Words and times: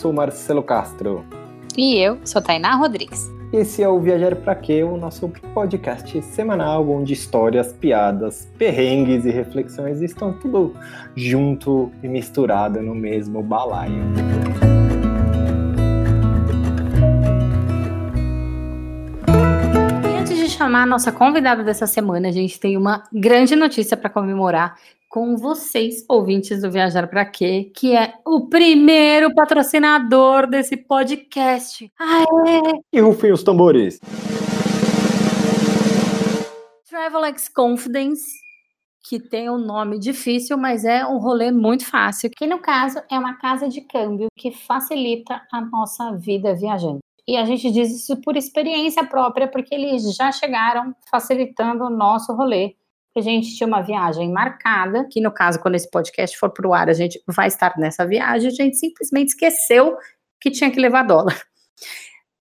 sou 0.00 0.14
Marcelo 0.14 0.62
Castro. 0.62 1.26
E 1.76 1.98
eu 1.98 2.18
sou 2.24 2.40
Tainá 2.40 2.74
Rodrigues. 2.74 3.30
Esse 3.52 3.82
é 3.82 3.88
o 3.88 4.00
Viajar 4.00 4.34
Pra 4.34 4.54
Quê, 4.54 4.82
o 4.82 4.96
nosso 4.96 5.30
podcast 5.52 6.22
semanal 6.22 6.88
onde 6.88 7.12
histórias, 7.12 7.70
piadas, 7.74 8.50
perrengues 8.56 9.26
e 9.26 9.30
reflexões 9.30 10.00
estão 10.00 10.32
tudo 10.32 10.74
junto 11.14 11.92
e 12.02 12.08
misturado 12.08 12.80
no 12.80 12.94
mesmo 12.94 13.42
balaio. 13.42 14.02
E 20.08 20.18
antes 20.18 20.38
de 20.38 20.48
chamar 20.48 20.84
a 20.84 20.86
nossa 20.86 21.12
convidada 21.12 21.62
dessa 21.62 21.86
semana, 21.86 22.28
a 22.28 22.32
gente 22.32 22.58
tem 22.58 22.74
uma 22.74 23.02
grande 23.12 23.54
notícia 23.54 23.98
para 23.98 24.08
comemorar 24.08 24.76
com 25.10 25.36
vocês, 25.36 26.04
ouvintes 26.08 26.62
do 26.62 26.70
Viajar 26.70 27.08
Pra 27.08 27.24
Quê, 27.24 27.72
que 27.74 27.96
é 27.96 28.14
o 28.24 28.46
primeiro 28.48 29.34
patrocinador 29.34 30.46
desse 30.46 30.76
podcast. 30.76 31.92
Aê! 31.98 32.80
E 32.92 33.00
rufem 33.00 33.32
os 33.32 33.42
tambores. 33.42 33.98
Travelex 36.88 37.48
Confidence, 37.48 38.30
que 39.02 39.18
tem 39.18 39.50
um 39.50 39.58
nome 39.58 39.98
difícil, 39.98 40.56
mas 40.56 40.84
é 40.84 41.04
um 41.04 41.18
rolê 41.18 41.50
muito 41.50 41.84
fácil, 41.84 42.30
que 42.30 42.46
no 42.46 42.60
caso 42.60 43.00
é 43.10 43.18
uma 43.18 43.34
casa 43.34 43.68
de 43.68 43.80
câmbio 43.80 44.28
que 44.36 44.52
facilita 44.52 45.42
a 45.52 45.60
nossa 45.60 46.12
vida 46.12 46.54
viajante. 46.54 47.00
E 47.26 47.36
a 47.36 47.44
gente 47.44 47.68
diz 47.72 47.90
isso 47.90 48.20
por 48.20 48.36
experiência 48.36 49.04
própria, 49.04 49.48
porque 49.48 49.74
eles 49.74 50.14
já 50.14 50.30
chegaram 50.30 50.94
facilitando 51.10 51.84
o 51.84 51.90
nosso 51.90 52.32
rolê 52.32 52.76
a 53.16 53.20
gente 53.20 53.56
tinha 53.56 53.66
uma 53.66 53.82
viagem 53.82 54.30
marcada, 54.30 55.06
que 55.10 55.20
no 55.20 55.32
caso, 55.32 55.60
quando 55.60 55.74
esse 55.74 55.90
podcast 55.90 56.38
for 56.38 56.50
para 56.50 56.68
o 56.68 56.72
ar, 56.72 56.88
a 56.88 56.92
gente 56.92 57.20
vai 57.26 57.48
estar 57.48 57.76
nessa 57.76 58.06
viagem, 58.06 58.48
a 58.48 58.54
gente 58.54 58.76
simplesmente 58.76 59.28
esqueceu 59.28 59.96
que 60.40 60.50
tinha 60.50 60.70
que 60.70 60.80
levar 60.80 61.02
dólar. 61.02 61.40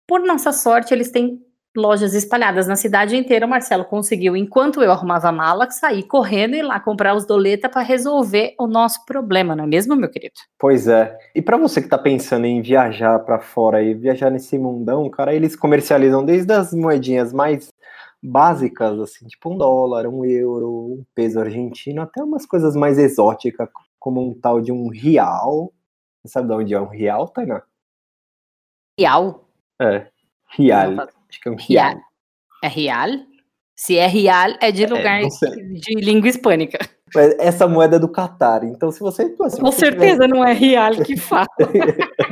Por 0.07 0.21
nossa 0.21 0.51
sorte, 0.51 0.93
eles 0.93 1.11
têm 1.11 1.39
lojas 1.75 2.13
espalhadas 2.13 2.67
na 2.67 2.75
cidade 2.75 3.17
inteira. 3.17 3.45
O 3.45 3.49
Marcelo 3.49 3.83
conseguiu, 3.83 4.35
enquanto 4.35 4.81
eu 4.81 4.91
arrumava 4.91 5.27
a 5.27 5.31
mala, 5.31 5.69
sair 5.69 6.03
correndo 6.03 6.55
e 6.55 6.59
ir 6.59 6.63
lá 6.63 6.79
comprar 6.79 7.15
os 7.15 7.25
doletas 7.25 7.69
para 7.69 7.81
resolver 7.81 8.55
o 8.59 8.65
nosso 8.65 9.03
problema, 9.05 9.55
não 9.55 9.65
é 9.65 9.67
mesmo, 9.67 9.95
meu 9.95 10.09
querido? 10.09 10.35
Pois 10.57 10.87
é. 10.87 11.17
E 11.35 11.41
para 11.41 11.57
você 11.57 11.81
que 11.81 11.87
está 11.87 11.97
pensando 11.97 12.45
em 12.45 12.61
viajar 12.61 13.19
para 13.19 13.39
fora 13.39 13.83
e 13.83 13.93
viajar 13.93 14.29
nesse 14.29 14.57
mundão, 14.57 15.09
cara, 15.09 15.33
eles 15.33 15.55
comercializam 15.55 16.23
desde 16.23 16.53
as 16.53 16.73
moedinhas 16.73 17.33
mais 17.33 17.67
básicas, 18.25 18.99
assim, 18.99 19.27
tipo 19.27 19.53
um 19.53 19.57
dólar, 19.57 20.07
um 20.07 20.25
euro, 20.25 20.97
um 20.99 21.05
peso 21.13 21.39
argentino, 21.39 22.01
até 22.01 22.23
umas 22.23 22.45
coisas 22.45 22.75
mais 22.75 22.97
exóticas, 22.97 23.69
como 23.99 24.21
um 24.21 24.33
tal 24.33 24.59
de 24.59 24.71
um 24.71 24.89
real. 24.89 25.71
Você 26.23 26.33
sabe 26.33 26.47
de 26.47 26.53
onde 26.53 26.73
é 26.73 26.81
um 26.81 26.87
real, 26.87 27.27
Tainá? 27.27 27.61
Real? 28.99 29.47
É, 29.79 30.07
real. 30.49 31.07
Acho 31.29 31.41
que 31.41 31.49
é 31.49 31.51
um 31.51 31.55
real. 31.55 31.97
É 32.63 32.67
real? 32.67 33.09
Se 33.75 33.97
é 33.97 34.07
real, 34.07 34.53
é 34.61 34.71
de 34.71 34.85
é, 34.85 34.87
lugar 34.87 35.21
é, 35.21 35.27
de 35.27 35.95
língua 35.95 36.29
hispânica. 36.29 36.79
Essa 37.39 37.67
moeda 37.67 37.97
é 37.97 37.99
do 37.99 38.09
Catar, 38.09 38.63
então 38.63 38.91
se 38.91 38.99
você... 38.99 39.35
Se 39.49 39.59
Com 39.59 39.71
certeza 39.71 40.23
tiver... 40.23 40.27
não 40.27 40.43
é 40.43 40.53
real 40.53 40.93
que 41.03 41.15
fala. 41.15 41.47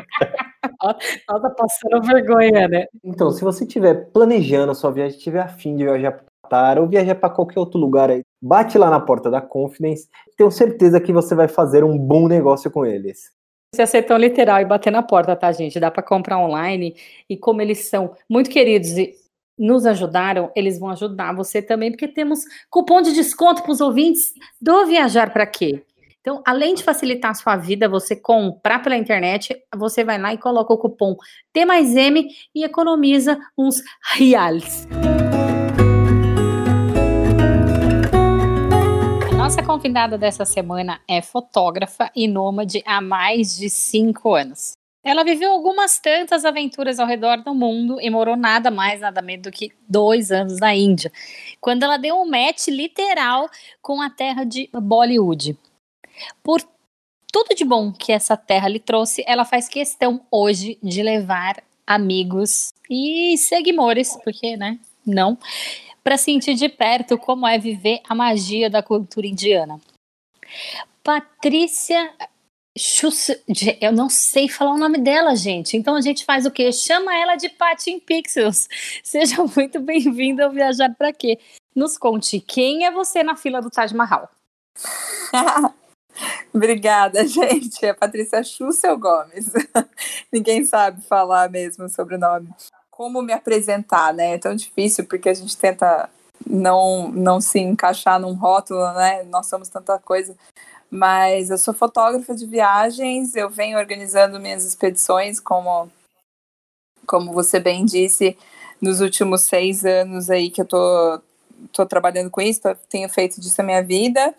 Nossa, 1.30 1.50
passando 1.50 2.06
vergonha, 2.06 2.68
né? 2.68 2.86
Então, 3.04 3.32
se 3.32 3.44
você 3.44 3.64
estiver 3.64 4.12
planejando 4.12 4.72
a 4.72 4.76
sua 4.76 4.92
viagem, 4.92 5.18
tiver 5.18 5.42
afim 5.42 5.76
de 5.76 5.84
viajar 5.86 6.12
para 6.12 6.26
Qatar 6.44 6.80
ou 6.80 6.88
viajar 6.88 7.16
para 7.16 7.30
qualquer 7.30 7.60
outro 7.60 7.80
lugar 7.80 8.10
aí, 8.10 8.22
bate 8.42 8.78
lá 8.78 8.90
na 8.90 9.00
porta 9.00 9.32
da 9.32 9.42
Confidence. 9.42 10.10
Tenho 10.38 10.52
certeza 10.52 11.00
que 11.00 11.14
você 11.14 11.34
vai 11.34 11.48
fazer 11.48 11.84
um 11.84 11.98
bom 11.98 12.28
negócio 12.28 12.70
com 12.70 12.86
eles. 12.86 13.32
Se 13.74 13.88
ser 13.88 14.04
tão 14.04 14.18
literal 14.18 14.62
e 14.62 14.66
bater 14.66 14.92
na 14.92 15.02
porta, 15.02 15.36
tá, 15.36 15.52
gente? 15.52 15.80
Dá 15.80 15.90
para 15.90 16.04
comprar 16.04 16.38
online 16.38 16.96
e 17.28 17.36
como 17.36 17.62
eles 17.62 17.90
são 17.90 18.14
muito 18.30 18.50
queridos 18.50 18.98
e 18.98 19.16
nos 19.58 19.86
ajudaram, 19.86 20.52
eles 20.56 20.80
vão 20.80 20.90
ajudar 20.90 21.34
você 21.34 21.62
também, 21.62 21.92
porque 21.92 22.08
temos 22.08 22.40
cupom 22.70 23.02
de 23.02 23.14
desconto 23.14 23.64
para 23.64 23.72
os 23.72 23.82
ouvintes 23.82 24.34
do 24.62 24.86
Viajar 24.86 25.32
para 25.32 25.46
Quê? 25.46 25.84
Então, 26.24 26.42
além 26.46 26.74
de 26.74 26.82
facilitar 26.82 27.32
a 27.32 27.34
sua 27.34 27.58
vida, 27.58 27.90
você 27.90 28.16
comprar 28.16 28.80
pela 28.80 28.96
internet, 28.96 29.62
você 29.76 30.06
vai 30.06 30.18
lá 30.18 30.34
e 30.34 30.38
coloca 30.38 30.74
o 30.74 30.78
cupom 30.78 31.18
T 31.52 31.66
mais 31.66 31.94
M 31.98 32.26
e 32.56 32.64
economiza 32.64 33.38
uns 33.58 33.84
reais. 34.14 34.88
Nossa 39.36 39.62
convidada 39.62 40.18
dessa 40.18 40.46
semana 40.46 41.02
é 41.10 41.22
fotógrafa 41.22 42.10
e 42.16 42.26
nômade 42.26 42.82
há 42.86 43.02
mais 43.02 43.58
de 43.58 43.70
cinco 43.70 44.34
anos. 44.34 44.72
Ela 45.04 45.26
viveu 45.26 45.52
algumas 45.52 46.00
tantas 46.00 46.46
aventuras 46.46 47.02
ao 47.02 47.06
redor 47.06 47.44
do 47.44 47.54
mundo 47.54 48.00
e 48.00 48.10
morou 48.10 48.38
nada 48.38 48.72
mais, 48.72 49.02
nada 49.02 49.22
menos 49.22 49.44
do 49.44 49.52
que 49.52 49.74
dois 49.90 50.32
anos 50.32 50.58
na 50.62 50.74
Índia, 50.74 51.12
quando 51.60 51.84
ela 51.84 51.98
deu 51.98 52.16
um 52.16 52.26
match 52.26 52.70
literal 52.70 53.50
com 53.82 54.02
a 54.02 54.10
terra 54.10 54.46
de 54.46 54.70
Bollywood. 54.72 55.58
Por 56.42 56.62
tudo 57.32 57.56
de 57.56 57.66
bom 57.66 57.92
que 57.92 58.12
essa 58.12 58.38
terra 58.38 58.68
lhe 58.68 58.80
trouxe, 58.80 59.24
ela 59.26 59.44
faz 59.44 59.68
questão 59.68 60.22
hoje 60.30 60.78
de 60.84 61.02
levar 61.02 61.64
amigos 61.86 62.74
e 62.90 63.38
seguidores, 63.38 64.18
porque, 64.24 64.56
né, 64.56 64.80
não, 65.06 65.38
para 66.04 66.18
sentir 66.18 66.56
de 66.56 66.70
perto 66.70 67.18
como 67.18 67.48
é 67.48 67.58
viver 67.58 68.02
a 68.08 68.14
magia 68.14 68.70
da 68.70 68.84
cultura 68.84 69.26
indiana. 69.26 69.80
Patrícia 71.04 72.14
Chus... 72.78 73.30
Eu 73.80 73.92
não 73.92 74.10
sei 74.10 74.50
falar 74.50 74.74
o 74.74 74.78
nome 74.78 74.98
dela, 74.98 75.36
gente. 75.36 75.78
Então 75.78 75.96
a 75.96 76.02
gente 76.02 76.26
faz 76.26 76.46
o 76.46 76.52
quê? 76.52 76.72
Chama 76.72 77.16
ela 77.16 77.36
de 77.36 77.50
Patin 77.50 78.00
Pixels. 78.00 78.68
Seja 79.04 79.44
muito 79.56 79.80
bem-vinda 79.80 80.46
ao 80.46 80.52
Viajar 80.52 80.94
para 80.96 81.14
Quê? 81.14 81.40
Nos 81.76 81.98
conte 81.98 82.40
quem 82.40 82.86
é 82.86 82.92
você 82.92 83.24
na 83.24 83.36
fila 83.36 83.62
do 83.62 83.70
Taj 83.70 83.94
Mahal. 83.94 84.30
Obrigada, 86.54 87.26
gente. 87.28 87.84
É 87.84 87.94
Patrícia 87.94 88.44
Schussel 88.44 88.98
Gomes. 88.98 89.52
Ninguém 90.32 90.64
sabe 90.64 91.02
falar 91.02 91.50
mesmo 91.50 91.90
sobre 91.90 92.16
o 92.16 92.20
nome. 92.20 92.50
Como 92.92 93.22
me 93.24 93.34
apresentar, 93.34 94.14
né? 94.14 94.36
É 94.36 94.38
tão 94.38 94.56
difícil 94.56 95.06
porque 95.06 95.30
a 95.30 95.34
gente 95.34 95.58
tenta 95.58 96.10
não, 96.48 97.10
não 97.10 97.42
se 97.42 97.60
encaixar 97.60 98.20
num 98.20 98.34
rótulo, 98.34 98.94
né? 98.94 99.24
Nós 99.24 99.48
somos 99.48 99.68
tanta 99.68 99.98
coisa. 99.98 100.36
Mas 100.92 101.50
eu 101.50 101.58
sou 101.58 101.74
fotógrafa 101.74 102.36
de 102.36 102.46
viagens, 102.46 103.36
eu 103.36 103.50
venho 103.50 103.80
organizando 103.80 104.40
minhas 104.40 104.64
expedições, 104.64 105.40
como, 105.40 105.90
como 107.08 107.34
você 107.34 107.60
bem 107.60 107.84
disse, 107.84 108.38
nos 108.80 109.02
últimos 109.02 109.42
seis 109.42 109.84
anos 109.86 110.30
aí 110.30 110.52
que 110.52 110.62
eu 110.62 110.68
tô 110.68 111.20
tô 111.72 111.86
trabalhando 111.86 112.30
com 112.30 112.42
isso, 112.42 112.62
tenho 112.90 113.08
feito 113.10 113.40
disso 113.40 113.62
a 113.62 113.64
minha 113.64 113.84
vida. 113.84 114.34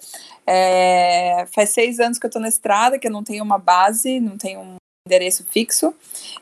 É, 0.46 1.46
faz 1.54 1.70
seis 1.70 2.00
anos 2.00 2.18
que 2.18 2.26
eu 2.26 2.30
tô 2.30 2.38
na 2.38 2.48
estrada, 2.48 2.98
que 2.98 3.06
eu 3.06 3.12
não 3.12 3.24
tenho 3.24 3.42
uma 3.42 3.58
base, 3.58 4.20
não 4.20 4.36
tenho 4.36 4.60
um 4.60 4.76
endereço 5.06 5.44
fixo. 5.50 5.92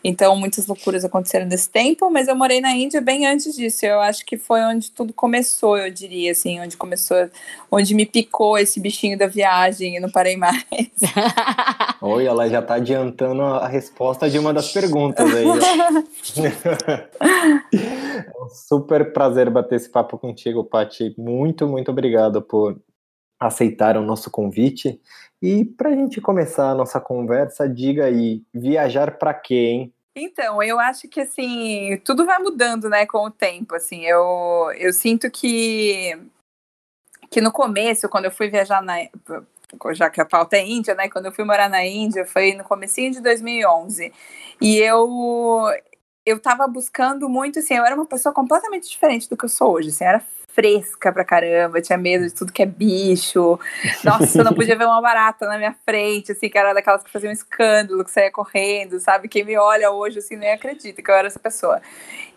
Então, 0.05 0.37
muitas 0.37 0.69
loucuras 0.69 1.05
aconteceram 1.05 1.47
nesse 1.47 1.69
tempo, 1.69 2.09
mas 2.09 2.29
eu 2.29 2.37
morei 2.37 2.61
na 2.61 2.71
Índia 2.71 3.01
bem 3.01 3.27
antes 3.27 3.57
disso. 3.57 3.85
Eu 3.85 3.99
acho 4.01 4.25
que 4.25 4.37
foi 4.37 4.61
onde 4.61 4.89
tudo 4.93 5.13
começou, 5.13 5.77
eu 5.77 5.91
diria, 5.91 6.31
assim, 6.31 6.61
onde 6.61 6.77
começou, 6.77 7.29
onde 7.69 7.93
me 7.93 8.07
picou 8.07 8.57
esse 8.57 8.79
bichinho 8.79 9.19
da 9.19 9.27
viagem 9.27 9.97
e 9.97 10.01
não 10.01 10.09
parei 10.09 10.37
mais. 10.37 10.63
Oi, 12.01 12.25
ela 12.25 12.49
já 12.49 12.61
está 12.61 12.75
adiantando 12.75 13.43
a 13.43 13.67
resposta 13.67 14.31
de 14.31 14.39
uma 14.39 14.55
das 14.55 14.73
perguntas 14.73 15.27
aí. 15.35 15.45
é 17.75 18.45
um 18.45 18.49
super 18.49 19.13
prazer 19.13 19.51
bater 19.51 19.75
esse 19.75 19.91
papo 19.91 20.17
contigo, 20.17 20.63
Paty. 20.63 21.17
Muito, 21.19 21.67
muito 21.67 21.91
obrigado 21.91 22.41
por 22.41 22.81
aceitar 23.47 23.97
o 23.97 24.03
nosso 24.03 24.31
convite. 24.31 25.01
E 25.41 25.65
para 25.65 25.91
a 25.91 25.95
gente 25.95 26.21
começar 26.21 26.71
a 26.71 26.75
nossa 26.75 27.01
conversa, 27.01 27.69
diga 27.69 28.05
aí, 28.05 28.43
viajar 28.55 29.19
para 29.19 29.35
quê, 29.35 29.55
hein? 29.55 29.95
Então, 30.15 30.63
eu 30.63 30.79
acho 30.79 31.09
que 31.09 31.21
assim, 31.21 31.99
tudo 32.05 32.27
vai 32.27 32.39
mudando, 32.39 32.89
né, 32.89 33.07
com 33.07 33.25
o 33.25 33.31
tempo, 33.31 33.75
assim. 33.75 34.05
Eu, 34.05 34.71
eu 34.77 34.93
sinto 34.93 35.31
que 35.31 36.13
que 37.31 37.41
no 37.41 37.51
começo, 37.51 38.11
quando 38.11 38.27
eu 38.27 38.31
fui 38.31 38.51
viajar 38.51 38.83
na 38.83 38.97
já 39.95 40.11
que 40.11 40.21
a 40.21 40.25
pauta 40.27 40.57
é 40.57 40.67
Índia, 40.67 40.95
né, 40.95 41.09
quando 41.09 41.27
eu 41.27 41.33
fui 41.33 41.45
morar 41.45 41.69
na 41.71 41.85
Índia, 41.85 42.27
foi 42.27 42.53
no 42.53 42.63
comecinho 42.63 43.11
de 43.11 43.23
2011. 43.23 44.13
E 44.61 44.77
eu 44.79 45.09
eu 46.25 46.39
tava 46.39 46.69
buscando 46.69 47.29
muito, 47.29 47.59
assim, 47.59 47.75
eu 47.75 47.85
era 47.85 47.95
uma 47.95 48.07
pessoa 48.07 48.33
completamente 48.35 48.89
diferente 48.89 49.29
do 49.29 49.37
que 49.37 49.45
eu 49.45 49.49
sou 49.49 49.73
hoje, 49.73 49.89
assim, 49.89 50.05
era 50.05 50.23
fresca 50.55 51.13
pra 51.13 51.25
caramba, 51.25 51.81
tinha 51.81 51.99
medo 51.99 52.27
de 52.27 52.35
tudo 52.35 52.53
que 52.53 52.63
é 52.63 52.67
bicho. 52.67 53.59
Nossa, 54.05 54.39
eu 54.39 54.45
não 54.45 54.55
podia 54.55 54.77
ver 54.77 54.85
uma 54.85 55.01
barata 55.01 55.47
na 55.47 55.57
minha 55.57 55.75
frente, 55.85 56.33
assim, 56.33 56.49
que 56.49 56.59
era 56.59 56.73
daquelas 56.73 57.03
que 57.03 57.11
faziam 57.11 57.31
um 57.31 57.33
escândalo, 57.33 58.05
que 58.05 58.11
saía 58.11 58.31
correndo, 58.31 59.01
sabe? 59.01 59.29
Quem 59.29 59.45
me 59.45 59.57
olha 59.57 59.91
hoje, 59.91 60.19
assim, 60.19 60.37
nem 60.37 60.53
acredita 60.53 61.03
que 61.03 61.11
eu 61.11 61.15
era 61.15 61.27
essa 61.27 61.39
pessoa. 61.39 61.81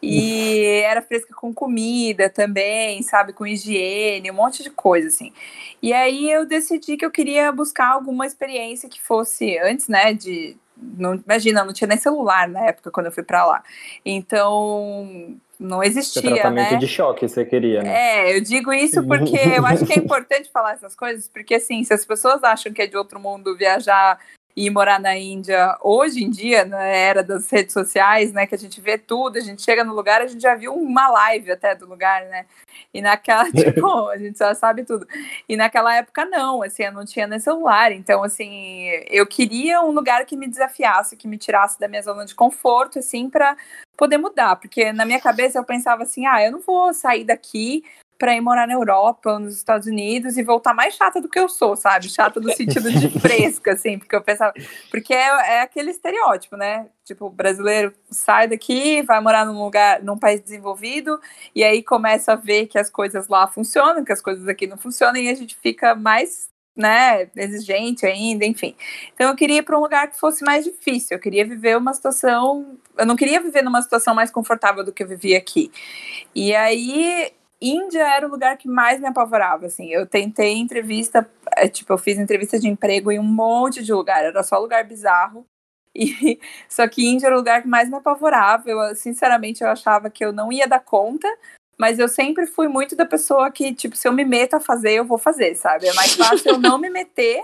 E 0.01 0.81
era 0.85 1.01
fresca 1.01 1.33
com 1.33 1.53
comida 1.53 2.29
também, 2.29 3.01
sabe? 3.03 3.33
Com 3.33 3.45
higiene, 3.45 4.31
um 4.31 4.35
monte 4.35 4.63
de 4.63 4.69
coisa, 4.69 5.07
assim. 5.07 5.33
E 5.81 5.93
aí 5.93 6.31
eu 6.31 6.45
decidi 6.45 6.97
que 6.97 7.05
eu 7.05 7.11
queria 7.11 7.51
buscar 7.51 7.91
alguma 7.91 8.25
experiência 8.25 8.89
que 8.89 9.01
fosse, 9.01 9.57
antes, 9.59 9.87
né, 9.87 10.13
de 10.13 10.57
não, 10.77 11.15
imagina, 11.15 11.63
não 11.63 11.73
tinha 11.73 11.87
nem 11.87 11.97
celular 11.97 12.47
na 12.47 12.65
época 12.67 12.91
quando 12.91 13.05
eu 13.07 13.11
fui 13.11 13.23
para 13.23 13.45
lá. 13.45 13.63
Então, 14.05 15.37
não 15.59 15.83
existia, 15.83 16.21
Seu 16.21 16.33
tratamento 16.33 16.73
né? 16.73 16.77
de 16.77 16.87
choque 16.87 17.27
você 17.27 17.45
queria, 17.45 17.81
né? 17.81 17.93
É, 17.93 18.37
eu 18.37 18.41
digo 18.41 18.73
isso 18.73 19.05
porque 19.05 19.37
eu 19.55 19.65
acho 19.65 19.85
que 19.85 19.93
é 19.93 20.01
importante 20.01 20.49
falar 20.51 20.73
essas 20.73 20.95
coisas, 20.95 21.27
porque 21.27 21.55
assim, 21.55 21.83
se 21.83 21.93
as 21.93 22.05
pessoas 22.05 22.43
acham 22.43 22.73
que 22.73 22.81
é 22.81 22.87
de 22.87 22.97
outro 22.97 23.19
mundo 23.19 23.55
viajar 23.55 24.19
e 24.55 24.69
morar 24.69 24.99
na 24.99 25.17
Índia 25.17 25.77
hoje 25.81 26.23
em 26.23 26.29
dia, 26.29 26.63
na 26.63 26.81
era 26.81 27.21
das 27.21 27.49
redes 27.49 27.73
sociais, 27.73 28.31
né, 28.31 28.47
que 28.47 28.55
a 28.55 28.57
gente 28.57 28.79
vê 28.79 28.97
tudo, 28.97 29.37
a 29.37 29.41
gente 29.41 29.61
chega 29.61 29.83
no 29.83 29.93
lugar, 29.93 30.21
a 30.21 30.27
gente 30.27 30.41
já 30.41 30.55
viu 30.55 30.73
uma 30.73 31.09
live 31.09 31.51
até 31.51 31.75
do 31.75 31.85
lugar, 31.85 32.23
né? 32.27 32.45
E 32.93 33.01
naquela, 33.01 33.43
tipo, 33.51 34.07
a 34.07 34.17
gente 34.17 34.37
já 34.37 34.55
sabe 34.55 34.85
tudo. 34.85 35.05
E 35.49 35.57
naquela 35.57 35.93
época 35.95 36.23
não, 36.25 36.63
assim, 36.63 36.83
eu 36.83 36.93
não 36.93 37.03
tinha 37.03 37.27
nem 37.27 37.39
celular, 37.39 37.91
então 37.91 38.23
assim, 38.23 38.87
eu 39.09 39.27
queria 39.27 39.81
um 39.81 39.91
lugar 39.91 40.25
que 40.25 40.37
me 40.37 40.47
desafiasse, 40.47 41.17
que 41.17 41.27
me 41.27 41.37
tirasse 41.37 41.77
da 41.77 41.89
minha 41.89 42.01
zona 42.01 42.25
de 42.25 42.33
conforto, 42.33 42.99
assim, 42.99 43.29
para 43.29 43.57
poder 43.97 44.17
mudar, 44.17 44.55
porque 44.57 44.91
na 44.91 45.05
minha 45.05 45.19
cabeça 45.19 45.57
eu 45.57 45.63
pensava 45.63 46.03
assim, 46.03 46.25
ah, 46.25 46.43
eu 46.43 46.51
não 46.51 46.59
vou 46.59 46.93
sair 46.93 47.23
daqui 47.23 47.83
para 48.17 48.35
ir 48.35 48.41
morar 48.41 48.67
na 48.67 48.73
Europa 48.73 49.33
ou 49.33 49.39
nos 49.39 49.55
Estados 49.55 49.87
Unidos 49.87 50.37
e 50.37 50.43
voltar 50.43 50.73
mais 50.73 50.95
chata 50.95 51.21
do 51.21 51.29
que 51.29 51.39
eu 51.39 51.49
sou, 51.49 51.75
sabe? 51.75 52.09
Chata 52.09 52.39
no 52.39 52.51
sentido 52.53 52.91
de 52.91 53.09
fresca, 53.19 53.73
assim, 53.73 53.99
porque 53.99 54.15
eu 54.15 54.21
pensava. 54.21 54.53
Porque 54.89 55.13
é, 55.13 55.55
é, 55.55 55.61
aquele 55.61 55.91
estereótipo, 55.91 56.55
né? 56.55 56.87
Tipo, 57.03 57.25
o 57.25 57.29
brasileiro 57.29 57.93
sai 58.09 58.47
daqui, 58.47 59.01
vai 59.01 59.19
morar 59.19 59.45
num 59.45 59.61
lugar, 59.61 60.01
num 60.01 60.17
país 60.17 60.41
desenvolvido, 60.41 61.19
e 61.53 61.63
aí 61.63 61.83
começa 61.83 62.33
a 62.33 62.35
ver 62.35 62.67
que 62.67 62.79
as 62.79 62.89
coisas 62.89 63.27
lá 63.27 63.47
funcionam, 63.47 64.03
que 64.03 64.13
as 64.13 64.21
coisas 64.21 64.47
aqui 64.47 64.65
não 64.65 64.77
funcionam, 64.77 65.17
e 65.17 65.29
a 65.29 65.35
gente 65.35 65.55
fica 65.55 65.93
mais. 65.93 66.49
Né, 66.75 67.29
exigente 67.37 68.05
ainda, 68.05 68.43
enfim. 68.45 68.75
Então 69.13 69.29
eu 69.29 69.35
queria 69.35 69.59
ir 69.59 69.63
para 69.63 69.77
um 69.77 69.81
lugar 69.81 70.09
que 70.09 70.19
fosse 70.19 70.43
mais 70.43 70.65
difícil. 70.65 71.15
Eu 71.15 71.21
queria 71.21 71.45
viver 71.45 71.77
uma 71.77 71.93
situação. 71.93 72.77
Eu 72.97 73.05
não 73.05 73.15
queria 73.15 73.39
viver 73.39 73.61
numa 73.61 73.81
situação 73.81 74.13
mais 74.13 74.29
confortável 74.29 74.83
do 74.83 74.91
que 74.91 75.01
eu 75.01 75.07
vivia 75.07 75.37
aqui. 75.37 75.71
E 76.35 76.53
aí 76.53 77.31
Índia 77.61 78.03
era 78.03 78.27
o 78.27 78.29
lugar 78.29 78.57
que 78.57 78.67
mais 78.67 78.99
me 78.99 79.07
apavorava, 79.07 79.65
assim. 79.67 79.87
Eu 79.89 80.05
tentei 80.05 80.53
entrevista, 80.57 81.29
é, 81.55 81.67
tipo, 81.67 81.93
eu 81.93 81.97
fiz 81.97 82.17
entrevista 82.19 82.59
de 82.59 82.67
emprego 82.67 83.11
em 83.11 83.19
um 83.19 83.23
monte 83.23 83.83
de 83.83 83.93
lugar, 83.93 84.23
era 84.23 84.43
só 84.43 84.59
lugar 84.59 84.83
bizarro. 84.83 85.45
E 85.95 86.39
só 86.69 86.87
que 86.87 87.05
Índia 87.07 87.27
era 87.27 87.35
o 87.35 87.39
lugar 87.39 87.61
que 87.61 87.67
mais 87.67 87.89
me 87.89 87.95
apavorava. 87.95 88.69
Eu, 88.69 88.95
sinceramente, 88.95 89.63
eu 89.63 89.69
achava 89.69 90.09
que 90.09 90.23
eu 90.25 90.33
não 90.33 90.51
ia 90.51 90.67
dar 90.67 90.79
conta, 90.81 91.27
mas 91.77 91.99
eu 91.99 92.07
sempre 92.07 92.45
fui 92.45 92.67
muito 92.67 92.95
da 92.95 93.05
pessoa 93.05 93.51
que, 93.51 93.73
tipo, 93.73 93.95
se 93.95 94.07
eu 94.07 94.13
me 94.13 94.25
meto 94.25 94.55
a 94.55 94.59
fazer, 94.59 94.93
eu 94.93 95.05
vou 95.05 95.17
fazer, 95.17 95.55
sabe? 95.55 95.87
É 95.87 95.93
mais 95.93 96.13
fácil 96.13 96.51
eu 96.51 96.57
não 96.57 96.77
me 96.77 96.89
meter 96.89 97.43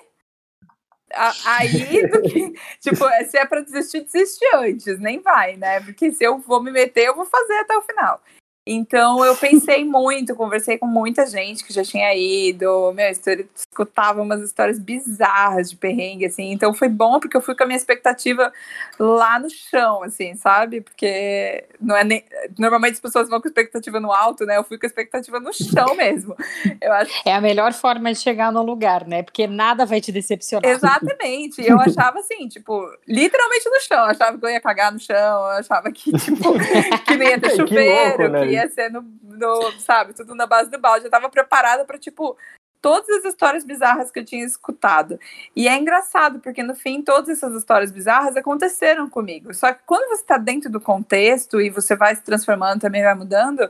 aí 1.45 2.07
do 2.07 2.21
que, 2.21 2.53
tipo, 2.79 3.05
se 3.29 3.37
é 3.37 3.45
para 3.45 3.61
desistir, 3.61 4.01
desistir 4.01 4.47
antes, 4.55 4.99
nem 4.99 5.19
vai, 5.19 5.57
né? 5.57 5.81
Porque 5.81 6.11
se 6.11 6.23
eu 6.23 6.37
vou 6.39 6.61
me 6.61 6.71
meter, 6.71 7.05
eu 7.05 7.15
vou 7.15 7.25
fazer 7.25 7.53
até 7.59 7.75
o 7.77 7.81
final. 7.81 8.21
Então 8.65 9.25
eu 9.25 9.35
pensei 9.35 9.83
muito, 9.83 10.35
conversei 10.35 10.77
com 10.77 10.85
muita 10.85 11.25
gente 11.25 11.63
que 11.63 11.73
já 11.73 11.83
tinha 11.83 12.15
ido, 12.15 12.93
meu, 12.93 13.09
escutava 13.55 14.21
umas 14.21 14.39
histórias 14.41 14.77
bizarras 14.77 15.71
de 15.71 15.75
perrengue, 15.75 16.27
assim. 16.27 16.51
Então 16.51 16.71
foi 16.71 16.87
bom 16.87 17.19
porque 17.19 17.35
eu 17.35 17.41
fui 17.41 17.55
com 17.55 17.63
a 17.63 17.65
minha 17.65 17.77
expectativa 17.77 18.53
lá 18.99 19.39
no 19.39 19.49
chão, 19.49 20.03
assim, 20.03 20.35
sabe? 20.35 20.81
Porque 20.81 21.65
não 21.81 21.97
é 21.97 22.03
nem... 22.03 22.23
normalmente 22.57 22.93
as 22.93 22.99
pessoas 22.99 23.27
vão 23.27 23.41
com 23.41 23.47
expectativa 23.47 23.99
no 23.99 24.11
alto, 24.11 24.45
né? 24.45 24.57
Eu 24.57 24.63
fui 24.63 24.77
com 24.77 24.85
a 24.85 24.89
expectativa 24.89 25.39
no 25.39 25.51
chão 25.51 25.95
mesmo. 25.95 26.35
Eu 26.79 26.93
acho... 26.93 27.11
É 27.25 27.33
a 27.33 27.41
melhor 27.41 27.73
forma 27.73 28.13
de 28.13 28.19
chegar 28.19 28.51
no 28.51 28.61
lugar, 28.61 29.07
né? 29.07 29.23
Porque 29.23 29.47
nada 29.47 29.87
vai 29.87 29.99
te 29.99 30.11
decepcionar. 30.11 30.69
Exatamente. 30.69 31.67
Eu 31.67 31.79
achava 31.79 32.19
assim, 32.19 32.47
tipo, 32.47 32.79
literalmente 33.07 33.67
no 33.67 33.79
chão. 33.81 33.97
Eu 33.97 34.11
achava 34.11 34.37
que 34.37 34.45
eu 34.45 34.49
ia 34.51 34.61
cagar 34.61 34.91
no 34.91 34.99
chão, 34.99 35.15
eu 35.17 35.57
achava 35.57 35.91
que, 35.91 36.11
tipo, 36.11 36.53
que 37.07 37.17
nem 37.17 37.29
ia 37.29 37.39
ter 37.39 37.55
chuveiro, 37.55 38.17
que, 38.17 38.27
louco, 38.27 38.27
né? 38.27 38.50
Ia 38.53 38.69
ser 38.69 38.89
no, 38.89 39.01
no, 39.23 39.71
sabe, 39.79 40.13
tudo 40.13 40.35
na 40.35 40.45
base 40.45 40.69
do 40.69 40.79
balde. 40.79 41.05
Eu 41.05 41.11
tava 41.11 41.29
preparada 41.29 41.85
para 41.85 41.97
tipo, 41.97 42.37
todas 42.81 43.07
as 43.09 43.25
histórias 43.25 43.63
bizarras 43.63 44.11
que 44.11 44.19
eu 44.19 44.25
tinha 44.25 44.43
escutado. 44.43 45.19
E 45.55 45.67
é 45.67 45.77
engraçado, 45.77 46.39
porque 46.39 46.63
no 46.63 46.75
fim, 46.75 47.01
todas 47.01 47.29
essas 47.29 47.55
histórias 47.55 47.91
bizarras 47.91 48.35
aconteceram 48.35 49.07
comigo. 49.07 49.53
Só 49.53 49.71
que 49.71 49.81
quando 49.85 50.09
você 50.09 50.21
está 50.21 50.37
dentro 50.37 50.69
do 50.69 50.81
contexto 50.81 51.61
e 51.61 51.69
você 51.69 51.95
vai 51.95 52.15
se 52.15 52.23
transformando, 52.23 52.81
também 52.81 53.03
vai 53.03 53.13
mudando, 53.13 53.69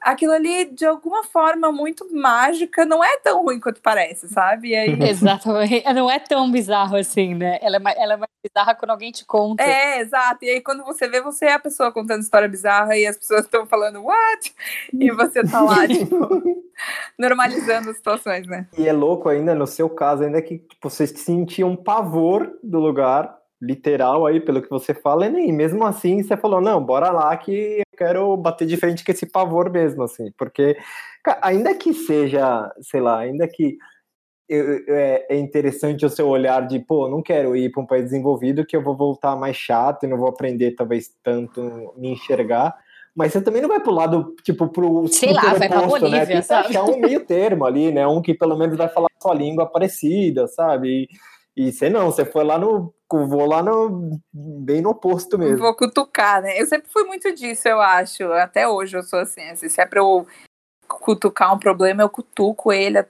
aquilo 0.00 0.32
ali, 0.32 0.66
de 0.66 0.84
alguma 0.84 1.24
forma 1.24 1.70
muito 1.72 2.06
mágica, 2.14 2.84
não 2.84 3.02
é 3.02 3.18
tão 3.18 3.42
ruim 3.42 3.60
quanto 3.60 3.80
parece, 3.80 4.28
sabe? 4.28 4.74
Aí... 4.74 4.98
Exatamente. 5.08 5.84
Não 5.92 6.10
é 6.10 6.18
tão 6.18 6.50
bizarro 6.50 6.96
assim, 6.96 7.34
né? 7.34 7.58
Ela 7.60 7.76
é, 7.76 7.78
mais, 7.78 7.96
ela 7.98 8.12
é 8.14 8.16
mais 8.16 8.30
bizarra 8.42 8.74
quando 8.74 8.90
alguém 8.90 9.10
te 9.10 9.24
conta. 9.24 9.62
É, 9.62 10.00
exato. 10.00 10.44
E 10.44 10.50
aí, 10.50 10.60
quando 10.60 10.84
você 10.84 11.08
vê, 11.08 11.20
você 11.20 11.46
é 11.46 11.54
a 11.54 11.58
pessoa 11.58 11.92
contando 11.92 12.22
história 12.22 12.48
bizarra 12.48 12.96
e 12.96 13.06
as 13.06 13.16
pessoas 13.16 13.44
estão 13.44 13.66
falando, 13.66 14.02
what? 14.04 14.54
E 14.92 15.10
você 15.10 15.42
tá 15.42 15.60
lá, 15.60 15.86
tipo, 15.88 16.64
normalizando 17.18 17.90
as 17.90 17.96
situações, 17.96 18.46
né? 18.46 18.66
E 18.76 18.88
é 18.88 18.92
louco 18.92 19.28
ainda, 19.28 19.54
no 19.54 19.66
seu 19.66 19.88
caso, 19.88 20.24
ainda 20.24 20.40
que 20.40 20.58
tipo, 20.58 20.88
vocês 20.88 21.10
sentiam 21.10 21.74
pavor 21.76 22.58
do 22.62 22.78
lugar, 22.78 23.36
literal 23.60 24.26
aí, 24.26 24.40
pelo 24.40 24.62
que 24.62 24.70
você 24.70 24.94
fala, 24.94 25.26
e 25.26 25.52
mesmo 25.52 25.84
assim 25.84 26.22
você 26.22 26.36
falou, 26.36 26.60
não, 26.60 26.82
bora 26.82 27.10
lá 27.10 27.36
que 27.36 27.82
quero 27.98 28.36
bater 28.36 28.66
de 28.66 28.76
frente 28.76 29.04
com 29.04 29.10
esse 29.10 29.26
pavor 29.26 29.70
mesmo, 29.70 30.04
assim, 30.04 30.32
porque 30.38 30.76
ainda 31.42 31.74
que 31.74 31.92
seja, 31.92 32.72
sei 32.80 33.00
lá, 33.00 33.18
ainda 33.18 33.48
que 33.48 33.76
é, 34.50 35.34
é 35.34 35.38
interessante 35.38 36.06
o 36.06 36.08
seu 36.08 36.28
olhar 36.28 36.66
de, 36.66 36.78
pô, 36.78 37.08
não 37.08 37.20
quero 37.20 37.54
ir 37.54 37.70
para 37.70 37.82
um 37.82 37.86
país 37.86 38.04
desenvolvido 38.04 38.64
que 38.64 38.76
eu 38.76 38.82
vou 38.82 38.96
voltar 38.96 39.36
mais 39.36 39.56
chato 39.56 40.04
e 40.04 40.06
não 40.06 40.16
vou 40.16 40.28
aprender 40.28 40.74
talvez 40.76 41.10
tanto 41.22 41.92
me 41.96 42.08
enxergar, 42.12 42.74
mas 43.14 43.32
você 43.32 43.42
também 43.42 43.60
não 43.60 43.68
vai 43.68 43.80
pro 43.80 43.92
lado, 43.92 44.34
tipo, 44.42 44.68
pro 44.68 45.06
Sei 45.08 45.32
lá, 45.32 45.54
vai 45.54 45.68
pra 45.68 45.82
Bolívia, 45.82 46.20
né? 46.20 46.26
Tem 46.26 46.42
que 46.42 46.52
achar 46.52 46.84
um 46.84 47.00
meio 47.00 47.26
termo 47.26 47.66
ali, 47.66 47.90
né? 47.90 48.06
Um 48.06 48.22
que 48.22 48.32
pelo 48.32 48.56
menos 48.56 48.76
vai 48.76 48.88
falar 48.88 49.08
sua 49.20 49.34
língua 49.34 49.66
parecida, 49.66 50.46
sabe? 50.46 50.88
E, 50.88 51.08
e 51.58 51.72
você 51.72 51.90
não, 51.90 52.06
você 52.06 52.24
foi 52.24 52.44
lá 52.44 52.56
no 52.56 52.94
vou 53.10 53.46
lá 53.46 53.60
no 53.60 54.20
bem 54.32 54.80
no 54.80 54.90
oposto 54.90 55.36
mesmo. 55.36 55.58
Vou 55.58 55.74
cutucar, 55.74 56.40
né? 56.40 56.60
Eu 56.60 56.66
sempre 56.66 56.88
fui 56.88 57.02
muito 57.02 57.34
disso, 57.34 57.66
eu 57.66 57.80
acho. 57.80 58.22
Até 58.34 58.68
hoje 58.68 58.96
eu 58.96 59.02
sou 59.02 59.18
assim. 59.18 59.42
assim 59.42 59.68
se 59.68 59.80
é 59.80 59.84
pra 59.86 59.98
eu 59.98 60.24
cutucar 60.86 61.52
um 61.52 61.58
problema, 61.58 62.02
eu 62.02 62.08
cutuco 62.08 62.72
ele 62.72 63.04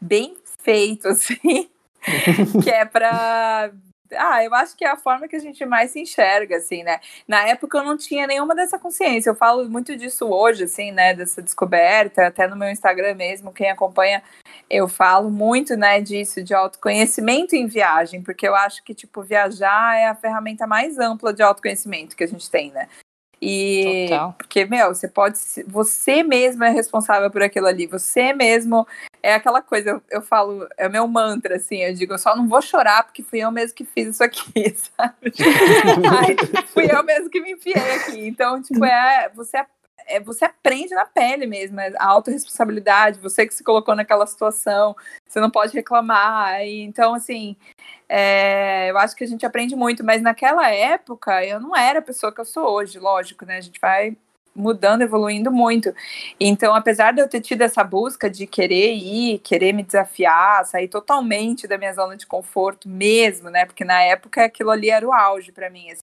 bem 0.00 0.36
feito, 0.62 1.06
assim. 1.06 1.70
que 2.64 2.70
é 2.70 2.84
pra 2.84 3.70
ah, 4.16 4.44
eu 4.44 4.54
acho 4.54 4.76
que 4.76 4.84
é 4.84 4.88
a 4.88 4.96
forma 4.96 5.28
que 5.28 5.36
a 5.36 5.38
gente 5.38 5.64
mais 5.64 5.90
se 5.90 6.00
enxerga, 6.00 6.56
assim, 6.56 6.82
né? 6.82 7.00
Na 7.26 7.46
época 7.48 7.78
eu 7.78 7.84
não 7.84 7.96
tinha 7.96 8.26
nenhuma 8.26 8.54
dessa 8.54 8.78
consciência. 8.78 9.30
Eu 9.30 9.34
falo 9.34 9.68
muito 9.68 9.96
disso 9.96 10.26
hoje, 10.26 10.64
assim, 10.64 10.90
né? 10.90 11.14
Dessa 11.14 11.42
descoberta, 11.42 12.26
até 12.26 12.46
no 12.46 12.56
meu 12.56 12.70
Instagram 12.70 13.14
mesmo, 13.14 13.52
quem 13.52 13.70
acompanha, 13.70 14.22
eu 14.68 14.88
falo 14.88 15.30
muito, 15.30 15.76
né, 15.76 16.00
disso, 16.00 16.42
de 16.42 16.54
autoconhecimento 16.54 17.54
em 17.54 17.66
viagem, 17.66 18.22
porque 18.22 18.46
eu 18.48 18.54
acho 18.54 18.82
que, 18.82 18.94
tipo, 18.94 19.22
viajar 19.22 19.96
é 19.96 20.06
a 20.06 20.14
ferramenta 20.14 20.66
mais 20.66 20.98
ampla 20.98 21.32
de 21.32 21.42
autoconhecimento 21.42 22.16
que 22.16 22.24
a 22.24 22.28
gente 22.28 22.50
tem, 22.50 22.70
né? 22.72 22.88
E 23.40 24.06
Total. 24.08 24.34
porque, 24.38 24.64
meu, 24.64 24.94
você 24.94 25.08
pode. 25.08 25.38
Você 25.66 26.22
mesmo 26.22 26.62
é 26.62 26.70
responsável 26.70 27.28
por 27.28 27.42
aquilo 27.42 27.66
ali. 27.66 27.88
Você 27.88 28.32
mesmo 28.32 28.86
é 29.22 29.34
aquela 29.34 29.62
coisa, 29.62 29.90
eu, 29.90 30.02
eu 30.10 30.22
falo, 30.22 30.66
é 30.76 30.88
meu 30.88 31.06
mantra, 31.06 31.56
assim, 31.56 31.78
eu 31.78 31.94
digo, 31.94 32.12
eu 32.12 32.18
só 32.18 32.34
não 32.34 32.48
vou 32.48 32.60
chorar 32.60 33.04
porque 33.04 33.22
fui 33.22 33.38
eu 33.38 33.52
mesmo 33.52 33.76
que 33.76 33.84
fiz 33.84 34.08
isso 34.08 34.24
aqui, 34.24 34.74
sabe? 34.74 35.32
Ai, 36.10 36.36
fui 36.66 36.88
eu 36.90 37.02
mesmo 37.04 37.30
que 37.30 37.40
me 37.40 37.52
enfiei 37.52 37.74
aqui. 37.74 38.26
Então, 38.26 38.60
tipo, 38.60 38.84
é, 38.84 39.30
você 39.34 39.64
é, 40.06 40.20
você 40.20 40.44
aprende 40.44 40.94
na 40.94 41.06
pele 41.06 41.46
mesmo, 41.46 41.80
é 41.80 41.92
a 41.98 42.06
autorresponsabilidade, 42.06 43.20
você 43.20 43.46
que 43.46 43.54
se 43.54 43.62
colocou 43.62 43.94
naquela 43.94 44.26
situação, 44.26 44.96
você 45.26 45.40
não 45.40 45.50
pode 45.50 45.72
reclamar. 45.72 46.60
E, 46.62 46.82
então, 46.82 47.14
assim, 47.14 47.56
é, 48.08 48.90
eu 48.90 48.98
acho 48.98 49.14
que 49.16 49.24
a 49.24 49.26
gente 49.26 49.46
aprende 49.46 49.76
muito, 49.76 50.04
mas 50.04 50.22
naquela 50.22 50.68
época 50.70 51.44
eu 51.44 51.60
não 51.60 51.76
era 51.76 52.00
a 52.00 52.02
pessoa 52.02 52.32
que 52.32 52.40
eu 52.40 52.44
sou 52.44 52.68
hoje, 52.68 52.98
lógico, 52.98 53.44
né? 53.44 53.58
A 53.58 53.60
gente 53.60 53.80
vai 53.80 54.16
mudando, 54.54 55.02
evoluindo 55.02 55.50
muito. 55.50 55.94
Então, 56.38 56.74
apesar 56.74 57.12
de 57.12 57.20
eu 57.20 57.28
ter 57.28 57.40
tido 57.40 57.62
essa 57.62 57.82
busca 57.82 58.28
de 58.28 58.46
querer 58.46 58.92
ir, 58.94 59.38
querer 59.38 59.72
me 59.72 59.82
desafiar, 59.82 60.64
sair 60.66 60.88
totalmente 60.88 61.66
da 61.66 61.78
minha 61.78 61.92
zona 61.92 62.16
de 62.16 62.26
conforto 62.26 62.88
mesmo, 62.88 63.50
né? 63.50 63.64
Porque 63.66 63.84
na 63.84 64.02
época 64.02 64.44
aquilo 64.44 64.70
ali 64.70 64.90
era 64.90 65.06
o 65.06 65.12
auge 65.12 65.52
para 65.52 65.70
mim. 65.70 65.90
Assim. 65.90 66.00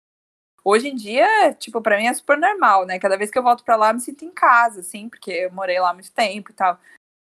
Hoje 0.65 0.89
em 0.89 0.95
dia, 0.97 1.55
tipo, 1.55 1.81
para 1.81 1.97
mim 1.97 2.07
é 2.07 2.15
super 2.15 2.39
normal, 2.39 2.87
né? 2.87 2.99
Cada 2.99 3.17
vez 3.17 3.31
que 3.31 3.39
eu 3.39 3.43
volto 3.43 3.65
para 3.65 3.77
lá, 3.77 3.91
eu 3.91 3.95
me 3.95 4.01
sinto 4.01 4.25
em 4.25 4.31
casa, 4.31 4.81
assim, 4.81 5.09
porque 5.09 5.31
eu 5.31 5.53
morei 5.53 5.79
lá 5.79 5.93
muito 5.93 6.13
tempo 6.13 6.51
e 6.51 6.55
tal. 6.55 6.79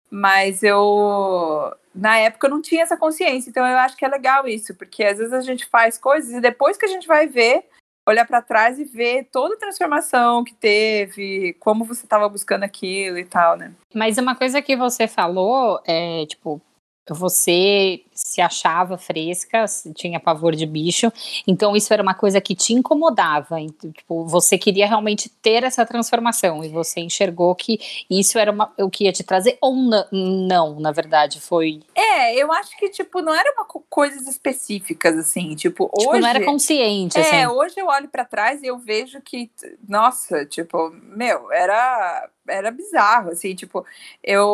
Mas 0.10 0.62
eu, 0.62 1.74
na 1.93 2.17
época, 2.20 2.46
eu 2.46 2.51
não 2.51 2.62
tinha 2.62 2.84
essa 2.84 2.96
consciência. 2.96 3.50
Então, 3.50 3.65
eu 3.65 3.77
acho 3.79 3.98
que 3.98 4.05
é 4.05 4.08
legal 4.08 4.48
isso, 4.48 4.75
porque 4.75 5.03
às 5.03 5.17
vezes 5.17 5.34
a 5.34 5.41
gente 5.41 5.65
faz 5.65 5.98
coisas 5.98 6.32
e 6.32 6.39
depois 6.39 6.77
que 6.77 6.86
a 6.86 6.89
gente 6.89 7.08
vai 7.08 7.25
ver, 7.25 7.65
olhar 8.07 8.25
para 8.25 8.41
trás 8.41 8.79
e 8.79 8.83
ver 8.83 9.29
toda 9.31 9.55
a 9.55 9.60
transformação 9.60 10.43
que 10.43 10.53
teve, 10.53 11.55
como 11.60 11.86
você 11.86 12.05
estava 12.05 12.27
buscando 12.27 12.63
aquilo 12.63 13.17
e 13.17 13.25
tal, 13.25 13.57
né? 13.57 13.74
Mas 13.93 14.17
uma 14.17 14.36
coisa 14.36 14.62
que 14.62 14.75
você 14.75 15.07
falou 15.07 15.81
é, 15.86 16.25
tipo, 16.25 16.62
você 17.10 18.03
se 18.13 18.41
achava 18.41 18.98
fresca, 18.98 19.65
tinha 19.96 20.20
pavor 20.20 20.55
de 20.55 20.65
bicho, 20.65 21.12
então 21.48 21.75
isso 21.75 21.93
era 21.93 22.03
uma 22.03 22.13
coisa 22.13 22.39
que 22.39 22.55
te 22.55 22.74
incomodava. 22.74 23.58
Tipo, 23.93 24.25
você 24.25 24.58
queria 24.58 24.88
realmente 24.88 25.29
ter 25.29 25.63
essa 25.63 25.86
transformação 25.86 26.63
e 26.63 26.70
você 26.70 27.00
enxergou 27.00 27.53
que 27.55 27.79
isso 28.10 28.38
era 28.38 28.51
uma, 28.51 28.72
o 28.77 28.89
que 28.89 29.05
ia 29.05 29.12
te 29.12 29.24
trazer, 29.24 29.58
ou 29.62 29.75
não, 30.12 30.79
na 30.79 30.91
verdade, 30.91 31.39
foi. 31.39 31.82
É, 31.96 32.36
eu 32.36 32.51
acho 32.51 32.77
que, 32.77 32.89
tipo, 32.89 33.22
não 33.22 33.34
era 33.34 33.51
uma 33.53 33.65
coisas 33.89 34.27
específicas, 34.27 35.17
assim, 35.17 35.55
tipo, 35.55 35.89
hoje. 35.93 36.05
Tipo, 36.05 36.20
não 36.20 36.27
era 36.27 36.46
consciente, 36.46 37.17
é, 37.17 37.22
assim. 37.22 37.36
É, 37.36 37.50
hoje 37.50 37.75
eu 37.77 37.88
olho 37.88 38.08
para 38.08 38.25
trás 38.25 38.62
e 38.62 38.67
eu 38.67 38.77
vejo 38.77 39.22
que, 39.22 39.50
nossa, 39.88 40.46
tipo, 40.46 40.89
meu, 40.89 41.51
era 41.51 42.29
era 42.48 42.72
bizarro, 42.72 43.29
assim, 43.32 43.55
tipo, 43.55 43.86
eu, 44.22 44.46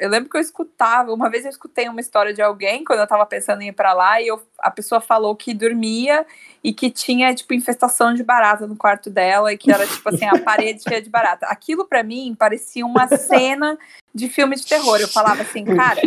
eu 0.00 0.08
lembro 0.08 0.28
que 0.28 0.36
eu 0.36 0.40
escutava, 0.40 1.12
uma 1.12 1.30
vez 1.30 1.44
eu 1.44 1.50
escutei 1.50 1.88
uma 1.88 2.00
história 2.00 2.34
de 2.34 2.42
alguém 2.42 2.82
quando 2.90 3.02
eu 3.02 3.06
tava 3.06 3.24
pensando 3.24 3.62
em 3.62 3.68
ir 3.68 3.72
pra 3.72 3.92
lá 3.92 4.20
e 4.20 4.26
eu, 4.26 4.42
a 4.58 4.68
pessoa 4.68 5.00
falou 5.00 5.36
que 5.36 5.54
dormia 5.54 6.26
e 6.62 6.72
que 6.72 6.90
tinha, 6.90 7.32
tipo, 7.32 7.54
infestação 7.54 8.12
de 8.12 8.24
barata 8.24 8.66
no 8.66 8.74
quarto 8.74 9.08
dela 9.08 9.52
e 9.52 9.56
que 9.56 9.70
era, 9.70 9.86
tipo 9.86 10.08
assim, 10.08 10.24
a 10.24 10.36
parede 10.42 10.82
cheia 10.82 11.00
de 11.00 11.08
barata. 11.08 11.46
Aquilo 11.46 11.86
para 11.86 12.02
mim 12.02 12.34
parecia 12.36 12.84
uma 12.84 13.06
cena 13.06 13.78
de 14.12 14.28
filme 14.28 14.56
de 14.56 14.66
terror. 14.66 15.00
Eu 15.00 15.06
falava 15.06 15.42
assim, 15.42 15.64
cara, 15.64 16.00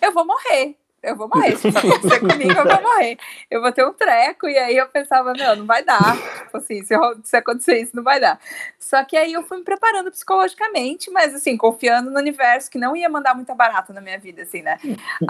eu 0.00 0.12
vou 0.12 0.24
morrer 0.24 0.76
eu 1.02 1.16
vou 1.16 1.28
morrer. 1.28 1.56
Se 1.56 1.68
isso 1.68 1.78
acontecer 1.78 2.20
comigo, 2.20 2.52
eu 2.52 2.64
vou 2.64 2.82
morrer. 2.82 3.18
Eu 3.50 3.60
vou 3.60 3.72
ter 3.72 3.86
um 3.86 3.92
treco. 3.92 4.48
E 4.48 4.58
aí 4.58 4.76
eu 4.76 4.88
pensava, 4.88 5.32
meu, 5.32 5.56
não 5.56 5.66
vai 5.66 5.84
dar. 5.84 6.16
Tipo 6.16 6.56
assim, 6.56 6.82
se, 6.84 6.94
eu, 6.94 7.00
se 7.22 7.36
acontecer 7.36 7.80
isso, 7.80 7.94
não 7.94 8.02
vai 8.02 8.18
dar. 8.18 8.38
Só 8.78 9.04
que 9.04 9.16
aí 9.16 9.32
eu 9.32 9.42
fui 9.42 9.58
me 9.58 9.64
preparando 9.64 10.10
psicologicamente, 10.10 11.10
mas 11.10 11.34
assim, 11.34 11.56
confiando 11.56 12.10
no 12.10 12.18
universo 12.18 12.70
que 12.70 12.78
não 12.78 12.96
ia 12.96 13.08
mandar 13.08 13.34
muita 13.34 13.54
barata 13.54 13.92
na 13.92 14.00
minha 14.00 14.18
vida, 14.18 14.42
assim, 14.42 14.62
né? 14.62 14.78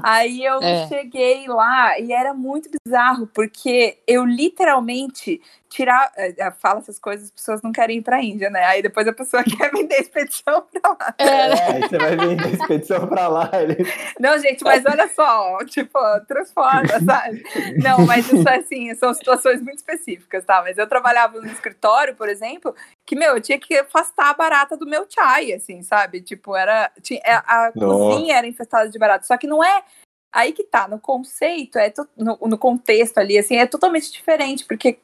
Aí 0.03 0.45
eu 0.45 0.61
é. 0.63 0.87
cheguei 0.89 1.47
lá 1.47 1.99
e 1.99 2.13
era 2.13 2.33
muito 2.33 2.71
bizarro, 2.85 3.27
porque 3.27 3.99
eu 4.07 4.25
literalmente 4.25 5.41
tirar. 5.69 6.13
Eh, 6.17 6.35
eh, 6.39 6.51
fala 6.53 6.81
essas 6.81 6.99
coisas, 6.99 7.27
as 7.27 7.31
pessoas 7.31 7.63
não 7.63 7.73
querem 7.73 7.99
ir 7.99 8.03
pra 8.03 8.23
Índia, 8.23 8.51
né? 8.51 8.65
Aí 8.65 8.83
depois 8.83 9.07
a 9.07 9.13
pessoa 9.13 9.43
quer 9.45 9.71
vender 9.71 9.97
a 9.97 10.01
expedição 10.01 10.67
pra 10.73 10.91
lá. 10.91 11.15
É, 11.19 11.25
é 11.27 11.73
aí 11.73 11.81
você 11.89 11.99
vai 11.99 12.17
vender 12.17 12.45
a 12.45 12.51
expedição 12.51 13.07
pra 13.07 13.29
lá. 13.29 13.51
Ele... 13.53 13.77
Não, 14.19 14.39
gente, 14.39 14.65
mas 14.65 14.85
olha 14.87 15.09
só, 15.09 15.59
tipo, 15.67 15.99
transforma, 16.27 17.01
sabe? 17.05 17.43
Não, 17.83 18.05
mas 18.07 18.31
isso 18.31 18.49
assim, 18.49 18.95
são 18.95 19.13
situações 19.15 19.61
muito 19.61 19.79
específicas, 19.79 20.45
tá? 20.45 20.63
Mas 20.63 20.79
eu 20.79 20.87
trabalhava 20.87 21.41
no 21.41 21.47
escritório, 21.47 22.15
por 22.15 22.29
exemplo, 22.29 22.75
que, 23.07 23.15
meu, 23.15 23.37
eu 23.37 23.41
tinha 23.41 23.59
que 23.59 23.77
afastar 23.77 24.31
a 24.31 24.35
barata 24.35 24.77
do 24.77 24.87
meu 24.87 25.07
chai, 25.09 25.53
assim, 25.53 25.83
sabe? 25.83 26.21
Tipo, 26.21 26.57
era. 26.57 26.91
Tinha, 27.03 27.21
é, 27.25 27.35
a 27.35 27.73
Nossa. 27.75 28.15
cozinha 28.15 28.37
era 28.37 28.47
infestada 28.47 28.89
de 28.89 28.99
barata. 28.99 29.27
Só 29.27 29.37
que 29.37 29.47
não 29.47 29.63
é. 29.63 29.83
Aí 30.31 30.53
que 30.53 30.63
tá, 30.63 30.87
no 30.87 31.01
conceito, 31.01 31.79
é 31.79 31.93
no, 32.15 32.39
no 32.43 32.59
contexto 32.59 33.17
ali, 33.17 33.39
assim, 33.39 33.57
é 33.57 33.67
totalmente 33.67 34.13
diferente, 34.13 34.65
porque 34.67 34.99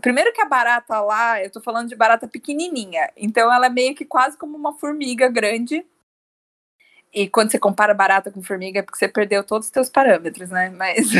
Primeiro 0.00 0.32
que 0.32 0.40
a 0.40 0.46
barata 0.46 1.00
lá, 1.00 1.42
eu 1.42 1.50
tô 1.50 1.60
falando 1.60 1.88
de 1.88 1.96
barata 1.96 2.28
pequenininha, 2.28 3.10
então 3.16 3.52
ela 3.52 3.66
é 3.66 3.70
meio 3.70 3.94
que 3.94 4.04
quase 4.04 4.36
como 4.36 4.56
uma 4.56 4.74
formiga 4.74 5.28
grande. 5.28 5.84
E 7.12 7.28
quando 7.28 7.50
você 7.50 7.58
compara 7.58 7.94
barata 7.94 8.30
com 8.30 8.42
formiga, 8.42 8.80
é 8.80 8.82
porque 8.82 8.98
você 8.98 9.08
perdeu 9.08 9.42
todos 9.42 9.68
os 9.68 9.72
seus 9.72 9.88
parâmetros, 9.88 10.50
né? 10.50 10.68
Mas 10.70 11.06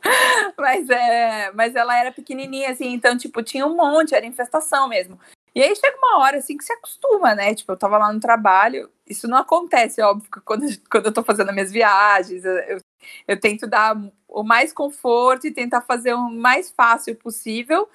mas 0.58 0.88
é, 0.88 1.52
mas 1.52 1.74
ela 1.74 1.98
era 1.98 2.12
pequenininha 2.12 2.70
assim, 2.70 2.92
então 2.92 3.16
tipo, 3.16 3.42
tinha 3.42 3.66
um 3.66 3.76
monte, 3.76 4.14
era 4.14 4.26
infestação 4.26 4.88
mesmo. 4.88 5.18
E 5.54 5.62
aí 5.62 5.74
chega 5.74 5.96
uma 5.96 6.18
hora 6.20 6.38
assim 6.38 6.56
que 6.56 6.64
se 6.64 6.72
acostuma, 6.72 7.34
né? 7.34 7.54
Tipo, 7.54 7.72
eu 7.72 7.76
tava 7.76 7.98
lá 7.98 8.12
no 8.12 8.20
trabalho, 8.20 8.90
isso 9.06 9.26
não 9.26 9.38
acontece, 9.38 10.00
óbvio, 10.00 10.28
quando, 10.44 10.66
quando 10.88 11.06
eu 11.06 11.12
tô 11.12 11.22
fazendo 11.22 11.52
minhas 11.52 11.72
viagens, 11.72 12.44
eu, 12.44 12.80
eu 13.26 13.40
tento 13.40 13.66
dar 13.66 13.96
o 14.28 14.42
mais 14.44 14.72
conforto 14.72 15.46
e 15.46 15.52
tentar 15.52 15.80
fazer 15.82 16.14
o 16.14 16.30
mais 16.30 16.70
fácil 16.70 17.16
possível, 17.16 17.88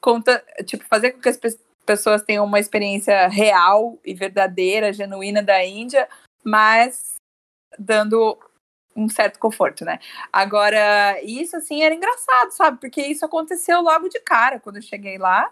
conta, 0.00 0.42
tipo, 0.64 0.84
fazer 0.84 1.12
com 1.12 1.20
que 1.20 1.28
as 1.28 1.38
pessoas 1.84 2.22
tenham 2.22 2.44
uma 2.44 2.58
experiência 2.58 3.28
real 3.28 3.98
e 4.04 4.14
verdadeira, 4.14 4.92
genuína 4.92 5.42
da 5.42 5.64
Índia, 5.64 6.08
mas 6.42 7.14
dando 7.78 8.38
um 8.94 9.08
certo 9.08 9.38
conforto, 9.38 9.84
né? 9.84 9.98
Agora, 10.32 11.20
isso 11.22 11.56
assim 11.56 11.82
era 11.82 11.94
engraçado, 11.94 12.50
sabe? 12.52 12.78
Porque 12.78 13.00
isso 13.02 13.24
aconteceu 13.24 13.80
logo 13.80 14.08
de 14.08 14.20
cara 14.20 14.60
quando 14.60 14.76
eu 14.76 14.82
cheguei 14.82 15.18
lá. 15.18 15.50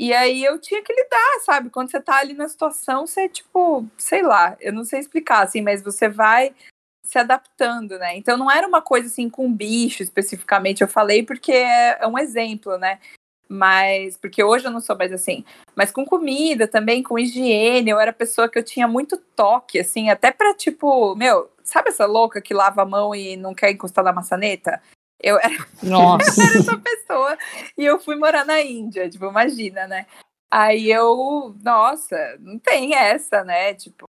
E 0.00 0.12
aí 0.14 0.44
eu 0.44 0.60
tinha 0.60 0.80
que 0.80 0.92
lidar, 0.92 1.40
sabe? 1.44 1.70
Quando 1.70 1.90
você 1.90 2.00
tá 2.00 2.18
ali 2.18 2.32
na 2.32 2.46
situação, 2.48 3.04
você, 3.04 3.28
tipo, 3.28 3.84
sei 3.98 4.22
lá, 4.22 4.56
eu 4.60 4.72
não 4.72 4.84
sei 4.84 5.00
explicar, 5.00 5.42
assim, 5.42 5.60
mas 5.60 5.82
você 5.82 6.08
vai 6.08 6.54
se 7.02 7.18
adaptando, 7.18 7.98
né? 7.98 8.16
Então 8.16 8.36
não 8.36 8.48
era 8.48 8.68
uma 8.68 8.80
coisa 8.80 9.08
assim 9.08 9.28
com 9.28 9.52
bicho 9.52 10.02
especificamente, 10.02 10.82
eu 10.82 10.88
falei 10.88 11.24
porque 11.24 11.50
é, 11.50 11.98
é 12.00 12.06
um 12.06 12.16
exemplo, 12.16 12.78
né? 12.78 13.00
Mas, 13.48 14.16
porque 14.16 14.44
hoje 14.44 14.66
eu 14.66 14.70
não 14.70 14.80
sou 14.80 14.96
mais 14.96 15.12
assim, 15.12 15.44
mas 15.74 15.90
com 15.90 16.04
comida 16.04 16.68
também, 16.68 17.02
com 17.02 17.18
higiene, 17.18 17.90
eu 17.90 17.98
era 17.98 18.12
pessoa 18.12 18.48
que 18.48 18.58
eu 18.58 18.62
tinha 18.64 18.86
muito 18.86 19.16
toque, 19.34 19.80
assim, 19.80 20.10
até 20.10 20.30
pra 20.30 20.54
tipo, 20.54 21.16
meu, 21.16 21.50
sabe 21.64 21.88
essa 21.88 22.06
louca 22.06 22.40
que 22.40 22.54
lava 22.54 22.82
a 22.82 22.86
mão 22.86 23.14
e 23.14 23.36
não 23.36 23.54
quer 23.54 23.72
encostar 23.72 24.04
na 24.04 24.12
maçaneta? 24.12 24.80
Eu 25.20 25.36
era, 25.36 25.66
Nossa. 25.82 26.40
eu 26.40 26.46
era 26.46 26.58
essa 26.58 26.78
pessoa 26.78 27.38
e 27.76 27.84
eu 27.84 27.98
fui 27.98 28.14
morar 28.14 28.44
na 28.44 28.60
Índia, 28.60 29.10
tipo, 29.10 29.26
imagina, 29.26 29.84
né? 29.88 30.06
Aí 30.48 30.90
eu, 30.90 31.56
nossa, 31.62 32.16
não 32.38 32.56
tem 32.56 32.94
essa, 32.94 33.42
né? 33.42 33.74
Tipo, 33.74 34.06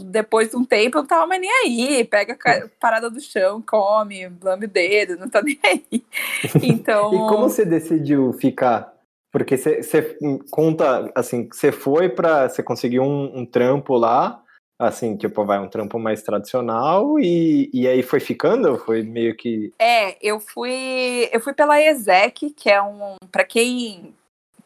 depois 0.00 0.50
de 0.50 0.56
um 0.56 0.64
tempo 0.64 0.98
eu 0.98 1.02
não 1.02 1.08
tava 1.08 1.26
mais 1.26 1.40
nem 1.40 1.50
aí. 1.50 2.04
Pega 2.04 2.34
a 2.34 2.68
parada 2.80 3.10
do 3.10 3.20
chão, 3.20 3.62
come, 3.62 4.28
lambe 4.42 4.66
o 4.66 4.70
dedo, 4.70 5.16
não 5.16 5.28
tá 5.28 5.42
nem 5.42 5.58
aí. 5.64 6.04
Então. 6.62 7.12
e 7.12 7.18
como 7.28 7.48
você 7.48 7.64
decidiu 7.64 8.32
ficar? 8.34 8.92
Porque 9.30 9.56
você 9.56 10.16
conta, 10.50 11.10
assim, 11.14 11.48
você 11.50 11.72
foi 11.72 12.10
para 12.10 12.48
Você 12.48 12.62
conseguiu 12.62 13.02
um, 13.02 13.40
um, 13.40 13.46
trampo 13.46 13.94
lá, 13.96 14.41
assim, 14.82 15.16
tipo, 15.16 15.44
vai 15.44 15.58
um 15.58 15.68
trampo 15.68 15.98
mais 15.98 16.22
tradicional, 16.22 17.18
e, 17.18 17.70
e 17.72 17.86
aí 17.86 18.02
foi 18.02 18.20
ficando? 18.20 18.76
Foi 18.78 19.02
meio 19.02 19.36
que. 19.36 19.72
É, 19.78 20.16
eu 20.20 20.40
fui. 20.40 21.28
Eu 21.32 21.40
fui 21.40 21.54
pela 21.54 21.80
ESEC, 21.80 22.50
que 22.50 22.70
é 22.70 22.82
um. 22.82 23.16
para 23.30 23.44
quem 23.44 24.14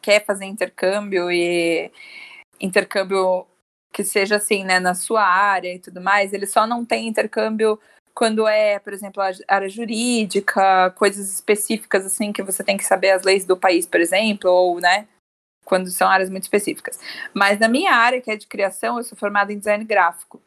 quer 0.01 0.25
fazer 0.25 0.45
intercâmbio 0.45 1.31
e 1.31 1.91
intercâmbio 2.59 3.45
que 3.91 4.03
seja 4.03 4.35
assim, 4.35 4.63
né, 4.63 4.79
na 4.79 4.93
sua 4.93 5.23
área 5.23 5.73
e 5.73 5.79
tudo 5.79 5.99
mais, 5.99 6.31
ele 6.31 6.45
só 6.45 6.67
não 6.67 6.85
tem 6.85 7.07
intercâmbio 7.07 7.79
quando 8.13 8.47
é, 8.47 8.79
por 8.79 8.93
exemplo, 8.93 9.21
a 9.21 9.31
área 9.47 9.69
jurídica, 9.69 10.91
coisas 10.95 11.31
específicas 11.33 12.05
assim 12.05 12.31
que 12.31 12.41
você 12.41 12.63
tem 12.63 12.77
que 12.77 12.83
saber 12.83 13.11
as 13.11 13.23
leis 13.23 13.45
do 13.45 13.57
país, 13.57 13.85
por 13.85 13.99
exemplo, 13.99 14.49
ou, 14.49 14.79
né, 14.79 15.07
quando 15.67 15.91
são 15.91 16.07
áreas 16.07 16.29
muito 16.29 16.43
específicas. 16.43 16.97
Mas 17.33 17.59
na 17.59 17.67
minha 17.67 17.93
área, 17.93 18.21
que 18.21 18.31
é 18.31 18.37
de 18.37 18.47
criação, 18.47 18.97
eu 18.97 19.03
sou 19.03 19.17
formada 19.17 19.51
em 19.51 19.59
design 19.59 19.83
gráfico. 19.83 20.41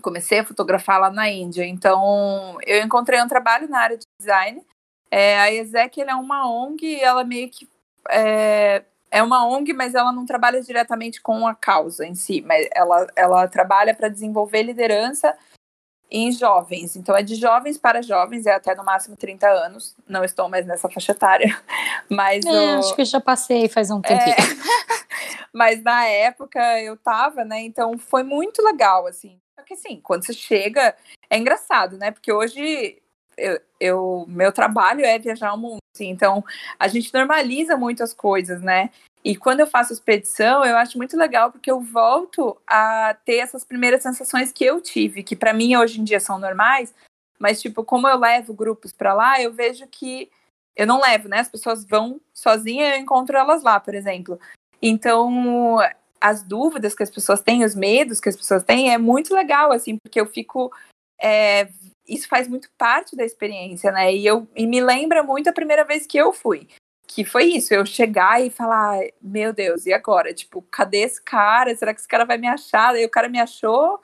Comecei 0.00 0.38
a 0.38 0.44
fotografar 0.44 1.00
lá 1.00 1.10
na 1.10 1.28
Índia, 1.28 1.66
então 1.66 2.56
eu 2.64 2.82
encontrei 2.82 3.20
um 3.20 3.28
trabalho 3.28 3.68
na 3.68 3.80
área 3.80 3.98
de 3.98 4.06
design. 4.18 4.64
É, 5.10 5.38
a 5.40 5.52
ESEC 5.52 6.00
é 6.02 6.14
uma 6.14 6.48
ONG, 6.48 7.00
ela 7.00 7.24
meio 7.24 7.50
que 7.50 7.68
é, 8.08 8.84
é 9.10 9.22
uma 9.22 9.44
ONG, 9.44 9.72
mas 9.72 9.94
ela 9.96 10.12
não 10.12 10.24
trabalha 10.24 10.62
diretamente 10.62 11.20
com 11.20 11.46
a 11.46 11.54
causa 11.54 12.06
em 12.06 12.14
si, 12.14 12.40
mas 12.40 12.68
ela, 12.72 13.06
ela 13.16 13.48
trabalha 13.48 13.94
para 13.94 14.08
desenvolver 14.08 14.62
liderança 14.62 15.36
em 16.10 16.32
jovens. 16.32 16.96
Então 16.96 17.16
é 17.16 17.22
de 17.22 17.34
jovens 17.34 17.78
para 17.78 18.02
jovens, 18.02 18.46
é 18.46 18.54
até 18.54 18.74
no 18.74 18.84
máximo 18.84 19.16
30 19.16 19.48
anos. 19.48 19.94
Não 20.08 20.24
estou 20.24 20.48
mais 20.48 20.66
nessa 20.66 20.88
faixa 20.88 21.12
etária, 21.12 21.56
mas 22.10 22.44
é, 22.44 22.50
o... 22.50 22.78
acho 22.78 22.94
que 22.94 23.04
já 23.04 23.20
passei 23.20 23.68
faz 23.68 23.90
um 23.90 24.00
tempo. 24.00 24.22
É... 24.22 24.36
mas 25.52 25.82
na 25.82 26.04
época 26.06 26.80
eu 26.80 26.96
tava, 26.96 27.44
né? 27.44 27.60
Então 27.60 27.96
foi 27.96 28.22
muito 28.22 28.62
legal 28.62 29.06
assim. 29.06 29.38
Só 29.58 29.64
que 29.64 29.74
assim, 29.74 30.00
quando 30.02 30.24
você 30.24 30.32
chega, 30.32 30.96
é 31.28 31.38
engraçado, 31.38 31.96
né? 31.96 32.10
Porque 32.10 32.32
hoje 32.32 32.98
eu, 33.36 33.60
eu, 33.78 34.24
meu 34.28 34.52
trabalho 34.52 35.04
é 35.04 35.18
viajar 35.18 35.52
o 35.54 35.58
mundo, 35.58 35.78
assim, 35.94 36.08
então 36.08 36.44
a 36.78 36.88
gente 36.88 37.12
normaliza 37.14 37.76
muito 37.76 38.02
as 38.02 38.12
coisas, 38.12 38.60
né? 38.60 38.90
E 39.24 39.36
quando 39.36 39.60
eu 39.60 39.66
faço 39.66 39.92
expedição, 39.92 40.64
eu 40.64 40.76
acho 40.76 40.96
muito 40.96 41.16
legal 41.16 41.52
porque 41.52 41.70
eu 41.70 41.80
volto 41.80 42.56
a 42.66 43.14
ter 43.24 43.36
essas 43.36 43.64
primeiras 43.64 44.02
sensações 44.02 44.50
que 44.50 44.64
eu 44.64 44.80
tive, 44.80 45.22
que 45.22 45.36
para 45.36 45.52
mim 45.52 45.76
hoje 45.76 46.00
em 46.00 46.04
dia 46.04 46.18
são 46.18 46.38
normais, 46.38 46.94
mas 47.38 47.60
tipo, 47.60 47.84
como 47.84 48.08
eu 48.08 48.18
levo 48.18 48.54
grupos 48.54 48.92
para 48.92 49.12
lá, 49.12 49.40
eu 49.40 49.52
vejo 49.52 49.86
que 49.86 50.30
eu 50.74 50.86
não 50.86 51.00
levo, 51.00 51.28
né? 51.28 51.40
As 51.40 51.48
pessoas 51.48 51.84
vão 51.84 52.20
sozinha, 52.32 52.94
eu 52.94 53.00
encontro 53.00 53.36
elas 53.36 53.62
lá, 53.62 53.78
por 53.78 53.94
exemplo. 53.94 54.40
Então, 54.80 55.78
as 56.18 56.42
dúvidas 56.42 56.94
que 56.94 57.02
as 57.02 57.10
pessoas 57.10 57.42
têm, 57.42 57.64
os 57.64 57.74
medos 57.74 58.20
que 58.20 58.28
as 58.28 58.36
pessoas 58.36 58.62
têm, 58.62 58.92
é 58.92 58.96
muito 58.96 59.34
legal, 59.34 59.72
assim, 59.72 59.98
porque 60.02 60.18
eu 60.18 60.26
fico 60.26 60.72
é, 61.20 61.68
isso 62.08 62.26
faz 62.26 62.48
muito 62.48 62.68
parte 62.76 63.14
da 63.14 63.24
experiência, 63.24 63.92
né? 63.92 64.12
E, 64.14 64.26
eu, 64.26 64.48
e 64.56 64.66
me 64.66 64.80
lembra 64.80 65.22
muito 65.22 65.48
a 65.48 65.52
primeira 65.52 65.84
vez 65.84 66.06
que 66.06 66.18
eu 66.18 66.32
fui. 66.32 66.66
Que 67.12 67.24
foi 67.24 67.46
isso, 67.46 67.74
eu 67.74 67.84
chegar 67.84 68.40
e 68.40 68.50
falar, 68.50 69.00
meu 69.20 69.52
Deus, 69.52 69.84
e 69.84 69.92
agora? 69.92 70.32
Tipo, 70.32 70.62
cadê 70.62 70.98
esse 70.98 71.20
cara? 71.20 71.74
Será 71.74 71.92
que 71.92 71.98
esse 71.98 72.08
cara 72.08 72.24
vai 72.24 72.38
me 72.38 72.46
achar? 72.46 72.92
Daí 72.92 73.04
o 73.04 73.10
cara 73.10 73.28
me 73.28 73.40
achou, 73.40 74.00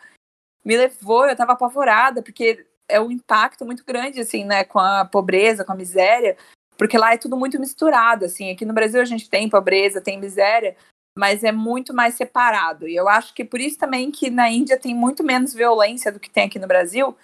me 0.65 0.77
levou, 0.77 1.25
eu 1.25 1.37
tava 1.37 1.53
apavorada, 1.53 2.21
porque 2.21 2.67
é 2.89 3.01
um 3.01 3.13
impacto 3.13 3.65
muito 3.65 3.85
grande, 3.85 4.21
assim, 4.21 4.45
né, 4.45 4.65
com 4.65 4.81
a 4.81 5.05
pobreza, 5.05 5.65
com 5.65 5.71
a 5.71 5.77
miséria, 5.77 6.37
porque 6.77 6.99
lá 6.99 7.15
é 7.15 7.17
tudo 7.17 7.37
muito 7.37 7.61
misturado, 7.61 8.25
assim. 8.25 8.51
Aqui 8.51 8.65
no 8.65 8.75
Brasil 8.75 9.01
a 9.01 9.05
gente 9.05 9.31
tem 9.31 9.49
pobreza, 9.49 10.01
tem 10.01 10.19
miséria, 10.19 10.77
mas 11.17 11.45
é 11.45 11.53
muito 11.53 11.95
mais 11.95 12.17
separado. 12.17 12.89
E 12.89 12.97
eu 12.97 13.09
acho 13.09 13.33
que 13.35 13.45
por 13.45 13.61
isso 13.61 13.79
também 13.79 14.11
que 14.11 14.31
na 14.31 14.51
Índia 14.51 14.81
tem 14.81 14.93
muito 14.93 15.23
menos 15.23 15.55
violência 15.55 16.11
do 16.11 16.19
que 16.19 16.29
tem 16.29 16.47
aqui 16.47 16.59
no 16.59 16.67
Brasil, 16.67 17.17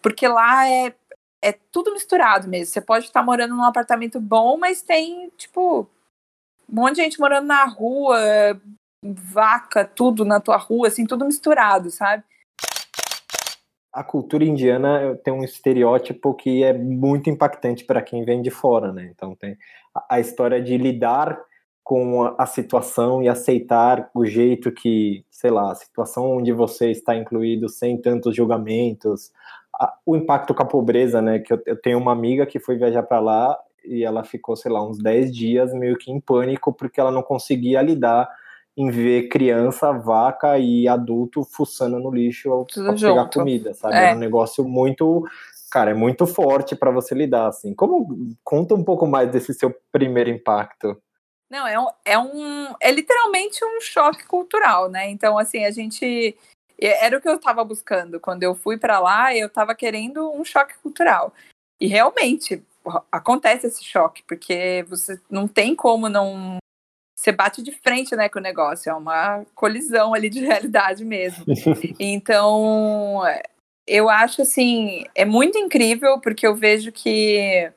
porque 0.00 0.28
lá 0.28 0.68
é, 0.70 0.94
é 1.48 1.58
tudo 1.70 1.92
misturado 1.92 2.48
mesmo. 2.48 2.66
Você 2.66 2.80
pode 2.80 3.06
estar 3.06 3.22
morando 3.22 3.54
num 3.54 3.64
apartamento 3.64 4.20
bom, 4.20 4.58
mas 4.58 4.82
tem, 4.82 5.30
tipo, 5.36 5.88
um 6.68 6.74
monte 6.74 6.96
de 6.96 7.02
gente 7.02 7.20
morando 7.20 7.46
na 7.46 7.64
rua, 7.64 8.18
vaca, 9.02 9.84
tudo 9.84 10.24
na 10.24 10.40
tua 10.40 10.56
rua, 10.56 10.88
assim, 10.88 11.06
tudo 11.06 11.24
misturado, 11.24 11.90
sabe? 11.90 12.24
a 13.96 14.04
cultura 14.04 14.44
indiana 14.44 15.18
tem 15.24 15.32
um 15.32 15.42
estereótipo 15.42 16.34
que 16.34 16.62
é 16.62 16.70
muito 16.70 17.30
impactante 17.30 17.82
para 17.82 18.02
quem 18.02 18.26
vem 18.26 18.42
de 18.42 18.50
fora, 18.50 18.92
né? 18.92 19.10
Então 19.10 19.34
tem 19.34 19.56
a, 20.10 20.20
história 20.20 20.62
de 20.62 20.76
lidar 20.76 21.40
com 21.82 22.34
a, 22.36 22.44
situação 22.44 23.22
e 23.22 23.28
aceitar 23.28 24.10
o 24.14 24.26
jeito 24.26 24.70
que, 24.70 25.24
sei 25.30 25.50
lá, 25.50 25.72
a 25.72 25.74
situação 25.74 26.36
onde 26.36 26.52
você 26.52 26.90
está 26.90 27.16
incluído 27.16 27.70
sem 27.70 27.96
tantos 27.98 28.36
julgamentos, 28.36 29.32
o 30.04 30.16
impacto 30.16 30.54
com 30.54 30.62
a 30.62 30.66
pobreza, 30.66 31.20
né? 31.20 31.38
Que 31.38 31.52
eu, 31.52 31.62
eu 31.66 31.80
tenho 31.80 31.98
uma 31.98 32.12
amiga 32.12 32.46
que 32.46 32.58
foi 32.58 32.76
viajar 32.76 33.02
para 33.02 33.20
lá 33.20 33.58
e 33.84 34.04
ela 34.04 34.24
ficou, 34.24 34.56
sei 34.56 34.70
lá, 34.70 34.86
uns 34.86 34.98
10 34.98 35.34
dias 35.34 35.72
meio 35.72 35.96
que 35.96 36.10
em 36.10 36.20
pânico 36.20 36.72
porque 36.72 37.00
ela 37.00 37.10
não 37.10 37.22
conseguia 37.22 37.82
lidar 37.82 38.28
em 38.76 38.90
ver 38.90 39.28
criança, 39.28 39.90
vaca 39.92 40.58
e 40.58 40.86
adulto 40.86 41.42
fuçando 41.44 41.98
no 41.98 42.10
lixo 42.10 42.50
ao, 42.50 42.58
ao 42.58 42.94
pegar 42.94 43.30
comida, 43.30 43.72
sabe? 43.72 43.96
É. 43.96 44.10
é 44.10 44.14
um 44.14 44.18
negócio 44.18 44.64
muito, 44.64 45.24
cara, 45.70 45.92
é 45.92 45.94
muito 45.94 46.26
forte 46.26 46.76
para 46.76 46.90
você 46.90 47.14
lidar, 47.14 47.48
assim. 47.48 47.74
Como 47.74 48.36
conta 48.44 48.74
um 48.74 48.84
pouco 48.84 49.06
mais 49.06 49.30
desse 49.30 49.54
seu 49.54 49.74
primeiro 49.90 50.28
impacto? 50.28 51.00
Não, 51.48 51.66
é 51.66 51.80
um, 51.80 51.86
é 52.04 52.18
um, 52.18 52.74
é 52.80 52.90
literalmente 52.90 53.64
um 53.64 53.80
choque 53.80 54.26
cultural, 54.26 54.90
né? 54.90 55.08
Então, 55.08 55.38
assim, 55.38 55.64
a 55.64 55.70
gente 55.70 56.36
era 56.80 57.16
o 57.16 57.20
que 57.20 57.28
eu 57.28 57.36
estava 57.36 57.64
buscando 57.64 58.20
quando 58.20 58.42
eu 58.42 58.54
fui 58.54 58.76
para 58.76 58.98
lá. 58.98 59.34
Eu 59.34 59.46
estava 59.46 59.74
querendo 59.74 60.30
um 60.32 60.44
choque 60.44 60.74
cultural 60.82 61.32
e 61.80 61.86
realmente 61.86 62.62
acontece 63.10 63.66
esse 63.66 63.84
choque 63.84 64.22
porque 64.26 64.84
você 64.88 65.20
não 65.28 65.48
tem 65.48 65.74
como 65.74 66.08
não 66.08 66.58
você 67.18 67.32
bate 67.32 67.62
de 67.62 67.72
frente 67.72 68.14
né, 68.14 68.28
com 68.28 68.38
o 68.38 68.42
negócio, 68.42 68.90
é 68.90 68.94
uma 68.94 69.44
colisão 69.54 70.12
ali 70.12 70.28
de 70.28 70.40
realidade 70.44 71.04
mesmo. 71.04 71.44
então, 71.98 73.22
eu 73.86 74.10
acho 74.10 74.42
assim, 74.42 75.04
é 75.14 75.24
muito 75.24 75.56
incrível, 75.56 76.20
porque 76.20 76.46
eu 76.46 76.54
vejo 76.54 76.92
que. 76.92 77.72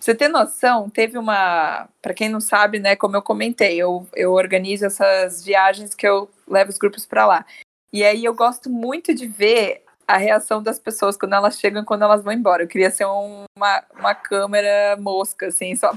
Você 0.00 0.14
ter 0.14 0.28
noção, 0.28 0.88
teve 0.90 1.16
uma. 1.16 1.88
Para 2.02 2.14
quem 2.14 2.28
não 2.28 2.40
sabe, 2.40 2.78
né, 2.78 2.94
como 2.94 3.16
eu 3.16 3.22
comentei, 3.22 3.76
eu, 3.76 4.06
eu 4.14 4.32
organizo 4.32 4.84
essas 4.84 5.44
viagens 5.44 5.94
que 5.94 6.06
eu 6.06 6.30
levo 6.50 6.70
os 6.70 6.78
grupos 6.78 7.06
para 7.06 7.26
lá. 7.26 7.46
E 7.92 8.04
aí 8.04 8.24
eu 8.24 8.34
gosto 8.34 8.68
muito 8.68 9.14
de 9.14 9.26
ver 9.26 9.84
a 10.06 10.16
reação 10.16 10.62
das 10.62 10.78
pessoas 10.78 11.16
quando 11.16 11.34
elas 11.34 11.58
chegam 11.58 11.82
e 11.82 11.84
quando 11.84 12.02
elas 12.02 12.22
vão 12.22 12.32
embora. 12.32 12.64
Eu 12.64 12.68
queria 12.68 12.90
ser 12.90 13.06
um, 13.06 13.44
uma, 13.56 13.84
uma 13.98 14.14
câmera 14.14 14.96
mosca, 14.98 15.46
assim, 15.46 15.74
só 15.76 15.92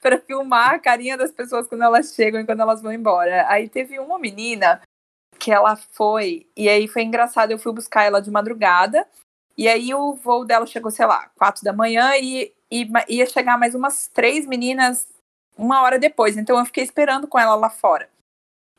para 0.00 0.18
filmar 0.26 0.74
a 0.74 0.78
carinha 0.78 1.16
das 1.16 1.30
pessoas 1.30 1.68
quando 1.68 1.84
elas 1.84 2.14
chegam 2.14 2.40
e 2.40 2.46
quando 2.46 2.60
elas 2.60 2.80
vão 2.80 2.92
embora. 2.92 3.46
Aí 3.48 3.68
teve 3.68 3.98
uma 3.98 4.18
menina 4.18 4.80
que 5.38 5.50
ela 5.50 5.76
foi, 5.76 6.46
e 6.56 6.68
aí 6.68 6.86
foi 6.86 7.02
engraçado, 7.02 7.50
eu 7.50 7.58
fui 7.58 7.72
buscar 7.72 8.04
ela 8.04 8.20
de 8.20 8.30
madrugada, 8.30 9.04
e 9.58 9.66
aí 9.66 9.92
o 9.92 10.14
voo 10.14 10.44
dela 10.44 10.66
chegou, 10.66 10.90
sei 10.90 11.04
lá, 11.04 11.30
quatro 11.36 11.64
da 11.64 11.72
manhã, 11.72 12.12
e, 12.16 12.52
e 12.70 12.88
ia 13.08 13.26
chegar 13.26 13.58
mais 13.58 13.74
umas 13.74 14.06
três 14.06 14.46
meninas 14.46 15.08
uma 15.58 15.82
hora 15.82 15.98
depois, 15.98 16.36
então 16.36 16.58
eu 16.58 16.64
fiquei 16.64 16.84
esperando 16.84 17.26
com 17.26 17.38
ela 17.40 17.56
lá 17.56 17.68
fora. 17.68 18.08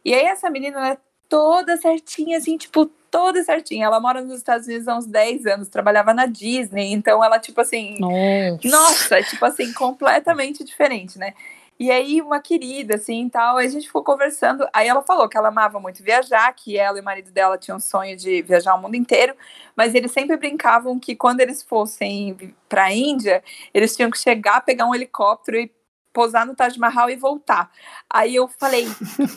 E 0.03 0.13
aí 0.13 0.25
essa 0.25 0.49
menina, 0.49 0.89
é 0.89 0.97
toda 1.29 1.77
certinha, 1.77 2.37
assim, 2.37 2.57
tipo, 2.57 2.85
toda 3.09 3.43
certinha. 3.43 3.85
Ela 3.85 3.99
mora 3.99 4.21
nos 4.21 4.37
Estados 4.37 4.67
Unidos 4.67 4.87
há 4.87 4.95
uns 4.95 5.05
10 5.05 5.45
anos, 5.45 5.67
trabalhava 5.67 6.13
na 6.13 6.25
Disney, 6.25 6.91
então 6.93 7.23
ela, 7.23 7.39
tipo 7.39 7.59
assim. 7.61 7.97
Nossa, 7.99 8.67
nossa 8.69 9.19
é, 9.19 9.23
tipo 9.23 9.43
assim, 9.45 9.73
completamente 9.73 10.63
diferente, 10.63 11.17
né? 11.17 11.33
E 11.79 11.89
aí, 11.91 12.21
uma 12.21 12.39
querida, 12.39 12.95
assim, 12.95 13.27
tal, 13.29 13.57
a 13.57 13.67
gente 13.67 13.87
ficou 13.87 14.03
conversando. 14.03 14.67
Aí 14.71 14.87
ela 14.87 15.01
falou 15.01 15.27
que 15.27 15.35
ela 15.35 15.47
amava 15.47 15.79
muito 15.79 16.03
viajar, 16.03 16.53
que 16.53 16.77
ela 16.77 16.97
e 16.97 17.01
o 17.01 17.03
marido 17.03 17.31
dela 17.31 17.57
tinham 17.57 17.77
um 17.77 17.81
sonho 17.81 18.15
de 18.15 18.43
viajar 18.43 18.75
o 18.75 18.81
mundo 18.81 18.95
inteiro, 18.95 19.35
mas 19.75 19.95
eles 19.95 20.11
sempre 20.11 20.37
brincavam 20.37 20.99
que 20.99 21.15
quando 21.15 21.41
eles 21.41 21.63
fossem 21.63 22.55
para 22.69 22.85
a 22.85 22.93
Índia, 22.93 23.43
eles 23.73 23.95
tinham 23.95 24.11
que 24.11 24.19
chegar, 24.19 24.61
pegar 24.61 24.85
um 24.85 24.93
helicóptero 24.93 25.57
e 25.57 25.71
posar 26.13 26.45
no 26.45 26.55
Taj 26.55 26.77
Mahal 26.79 27.09
e 27.09 27.15
voltar. 27.15 27.71
Aí 28.09 28.35
eu 28.35 28.47
falei, 28.47 28.87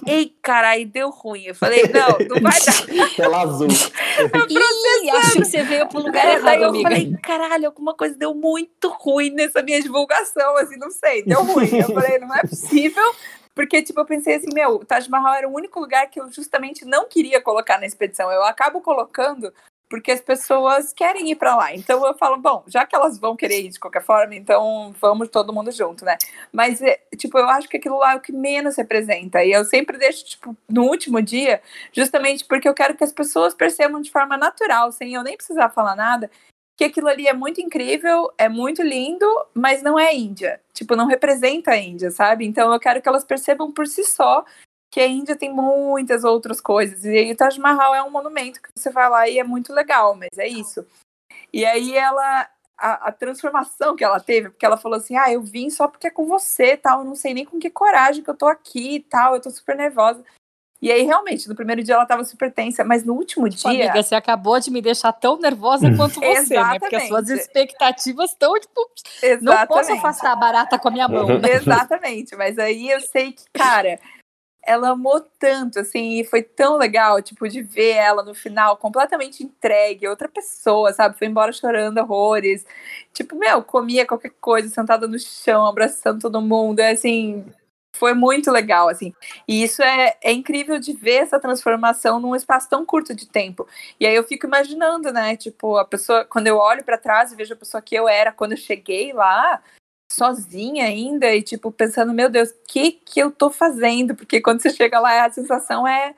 ei, 0.07 0.37
caralho, 0.43 0.87
deu 0.87 1.09
ruim. 1.11 1.45
Eu 1.45 1.55
falei, 1.55 1.83
não, 1.85 2.19
não 2.29 2.41
vai 2.43 2.59
dar. 2.61 3.09
Tela 3.17 3.43
azul. 3.43 3.69
Ih, 3.69 5.11
acho 5.11 5.33
que 5.33 5.45
você 5.45 5.63
veio 5.63 5.89
pro 5.89 6.01
lugar 6.01 6.25
errado, 6.27 6.49
Aí 6.49 6.63
eu 6.63 6.69
amiga. 6.69 6.89
falei, 6.89 7.17
caralho, 7.23 7.67
alguma 7.67 7.95
coisa 7.95 8.15
deu 8.15 8.35
muito 8.35 8.89
ruim 8.89 9.31
nessa 9.31 9.63
minha 9.63 9.81
divulgação, 9.81 10.57
assim, 10.59 10.77
não 10.77 10.91
sei, 10.91 11.23
deu 11.25 11.43
ruim. 11.43 11.69
Eu 11.79 11.95
falei, 11.95 12.19
não 12.19 12.35
é 12.35 12.43
possível. 12.43 13.15
Porque, 13.55 13.83
tipo, 13.83 13.99
eu 13.99 14.05
pensei 14.05 14.35
assim, 14.35 14.53
meu, 14.53 14.75
o 14.75 14.85
Taj 14.85 15.09
Mahal 15.09 15.33
era 15.35 15.49
o 15.49 15.55
único 15.55 15.81
lugar 15.81 16.11
que 16.11 16.21
eu 16.21 16.31
justamente 16.31 16.85
não 16.85 17.09
queria 17.09 17.41
colocar 17.41 17.81
na 17.81 17.87
expedição. 17.87 18.31
Eu 18.31 18.45
acabo 18.45 18.83
colocando 18.83 19.51
porque 19.89 20.11
as 20.11 20.21
pessoas 20.21 20.93
querem 20.93 21.31
ir 21.31 21.37
para 21.37 21.57
lá. 21.57 21.75
Então 21.75 22.05
eu 22.07 22.15
falo, 22.15 22.37
bom, 22.37 22.65
já 22.67 22.85
que 22.85 22.95
elas 22.95 23.19
vão 23.19 23.37
querer 23.37 23.61
ir 23.61 23.69
de 23.69 23.81
qualquer 23.81 24.03
forma, 24.03 24.35
então 24.35 24.95
vamos 25.01 25.29
todo 25.29 25.53
mundo 25.53 25.71
junto, 25.71 26.05
né? 26.05 26.17
Mas, 26.53 26.83
é, 26.83 27.01
tipo, 27.17 27.39
eu 27.39 27.49
acho 27.49 27.69
que 27.69 27.77
aquilo 27.77 27.99
lá 27.99 28.13
é 28.13 28.17
o 28.17 28.21
que 28.21 28.33
menos 28.33 28.77
representa. 28.77 29.45
E 29.45 29.53
eu 29.53 29.65
sempre 29.65 29.99
deixo, 29.99 30.25
tipo, 30.25 30.57
no 30.69 30.85
último 30.85 31.23
dia, 31.23 31.63
justamente 31.93 32.45
porque 32.45 32.69
eu 32.69 32.75
quero 32.75 32.97
que 32.97 33.05
as 33.05 33.13
pessoas 33.13 33.55
percebam 33.55 34.01
de 34.01 34.11
forma 34.11 34.37
natural, 34.37 34.91
sem 34.93 35.15
eu 35.15 35.23
nem 35.23 35.37
precisar 35.37 35.71
falar 35.71 35.95
nada, 35.95 36.31
que 36.77 36.85
aquilo 36.85 37.09
ali 37.09 37.27
é 37.27 37.33
muito 37.33 37.61
incrível, 37.61 38.31
é 38.37 38.49
muito 38.49 38.83
lindo, 38.83 39.27
mas 39.55 39.83
não 39.83 39.99
é 39.99 40.15
Índia. 40.15 40.61
Tipo, 40.75 40.95
não 40.95 41.07
representa 41.07 41.71
a 41.71 41.77
Índia, 41.77 42.11
sabe? 42.11 42.45
Então 42.45 42.73
eu 42.73 42.79
quero 42.79 43.01
que 43.01 43.09
elas 43.09 43.25
percebam 43.25 43.73
por 43.73 43.87
si 43.87 44.05
só 44.05 44.45
que 44.91 45.01
a 45.01 45.07
Índia 45.07 45.37
tem 45.37 45.53
muitas 45.53 46.25
outras 46.25 46.61
coisas. 46.61 47.05
E 47.05 47.09
aí 47.09 47.33
o 47.33 47.37
Taj 47.37 47.59
Mahal 47.59 47.95
é 47.95 48.03
um 48.03 48.11
monumento 48.11 48.61
que 48.61 48.69
você 48.77 48.91
vai 48.91 49.09
lá 49.09 49.29
e 49.29 49.39
é 49.39 49.45
muito 49.45 49.73
legal, 49.73 50.15
mas 50.15 50.39
é 50.39 50.49
isso. 50.49 50.87
E 51.53 51.65
aí 51.65 51.95
ela, 51.95 52.49
a, 52.79 53.09
a, 53.09 53.13
transformação 53.13 53.97
que 53.97 54.05
ela 54.05 54.21
teve, 54.21 54.51
porque 54.51 54.67
ela 54.67 54.77
falou 54.77 54.99
assim: 54.99 55.17
ah, 55.17 55.31
eu 55.33 55.43
vim 55.43 55.71
só 55.71 55.89
porque 55.89 56.09
é 56.09 56.11
com 56.11 56.27
você, 56.27 56.77
tal, 56.77 57.01
eu 57.01 57.05
não 57.05 57.15
sei 57.15 57.35
nem 57.35 57.45
com 57.45 57.59
que 57.59 57.71
coragem 57.71 58.23
que 58.23 58.31
eu 58.31 58.37
tô 58.37 58.47
aqui 58.47 58.97
e 58.97 59.01
tal, 59.01 59.35
eu 59.35 59.41
tô 59.41 59.51
super 59.51 59.77
nervosa. 59.77 60.25
E 60.81 60.93
aí, 60.93 61.03
realmente, 61.03 61.49
no 61.49 61.55
primeiro 61.55 61.83
dia 61.83 61.95
ela 61.95 62.05
tava 62.05 62.23
super 62.23 62.53
tensa, 62.53 62.85
mas 62.85 63.03
no 63.03 63.15
último 63.15 63.49
tipo, 63.49 63.71
dia. 63.71 63.85
Amiga, 63.87 64.03
você 64.03 64.15
acabou 64.15 64.61
de 64.61 64.71
me 64.71 64.83
deixar 64.83 65.11
tão 65.13 65.39
nervosa 65.39 65.89
quanto 65.97 66.21
você, 66.21 66.55
né? 66.55 66.79
Porque 66.79 66.97
as 66.97 67.09
suas 67.09 67.31
expectativas 67.31 68.31
estão, 68.31 68.53
tipo. 68.61 68.91
Exatamente. 69.23 69.43
Não 69.43 69.67
posso 69.67 69.93
afastar 69.93 70.33
a 70.33 70.37
barata 70.37 70.79
com 70.79 70.89
a 70.89 70.91
minha 70.91 71.09
mão. 71.09 71.27
Né? 71.27 71.55
Exatamente, 71.55 72.37
mas 72.37 72.59
aí 72.59 72.91
eu 72.91 73.01
sei 73.01 73.33
que, 73.33 73.45
cara, 73.55 73.99
ela 74.67 74.91
amou 74.91 75.21
tanto, 75.39 75.79
assim, 75.79 76.21
e 76.21 76.25
foi 76.25 76.43
tão 76.43 76.77
legal, 76.77 77.23
tipo, 77.23 77.49
de 77.49 77.63
ver 77.63 77.93
ela 77.93 78.23
no 78.23 78.35
final 78.35 78.77
completamente 78.77 79.43
entregue, 79.43 80.09
outra 80.09 80.29
pessoa, 80.29 80.93
sabe? 80.93 81.19
Foi 81.19 81.27
embora 81.29 81.53
chorando 81.53 81.99
horrores. 81.99 82.67
Tipo, 83.13 83.37
meu, 83.37 83.63
comia 83.63 84.07
qualquer 84.07 84.33
coisa, 84.41 84.69
sentada 84.69 85.07
no 85.07 85.19
chão, 85.19 85.67
abraçando 85.67 86.21
todo 86.21 86.43
mundo. 86.43 86.81
É 86.81 86.91
assim, 86.91 87.45
foi 87.97 88.15
muito 88.15 88.51
legal, 88.51 88.89
assim. 88.89 89.13
E 89.49 89.63
isso 89.63 89.83
é, 89.83 90.17
é 90.23 90.33
incrível 90.33 90.79
de 90.79 90.93
ver 90.93 91.23
essa 91.23 91.41
transformação 91.41 92.21
num 92.21 92.37
espaço 92.37 92.69
tão 92.69 92.85
curto 92.85 93.15
de 93.15 93.27
tempo. 93.27 93.67
E 93.99 94.07
aí 94.07 94.15
eu 94.15 94.25
fico 94.25 94.47
imaginando, 94.47 95.13
né? 95.13 95.37
Tipo, 95.37 95.77
a 95.77 95.85
pessoa, 95.85 96.25
quando 96.25 96.47
eu 96.47 96.59
olho 96.59 96.85
para 96.85 96.99
trás 96.99 97.33
e 97.33 97.37
vejo 97.37 97.55
a 97.55 97.57
pessoa 97.57 97.83
que 97.83 97.95
eu 97.95 98.09
era 98.09 98.33
quando 98.33 98.53
eu 98.53 98.59
cheguei 98.59 99.13
lá, 99.13 99.63
sozinha 100.17 100.87
ainda 100.87 101.35
e 101.35 101.43
tipo 101.43 101.71
pensando, 101.71 102.13
meu 102.13 102.31
Deus, 102.31 102.51
o 102.51 102.55
que 102.67 102.93
que 102.93 103.21
eu 103.21 103.31
tô 103.31 103.51
fazendo? 103.51 104.15
Porque 104.15 104.41
quando 104.41 104.63
você 104.63 104.71
chega 104.71 104.99
lá 104.99 105.27
a 105.27 105.31
sensação 105.31 105.87
é 105.87 106.15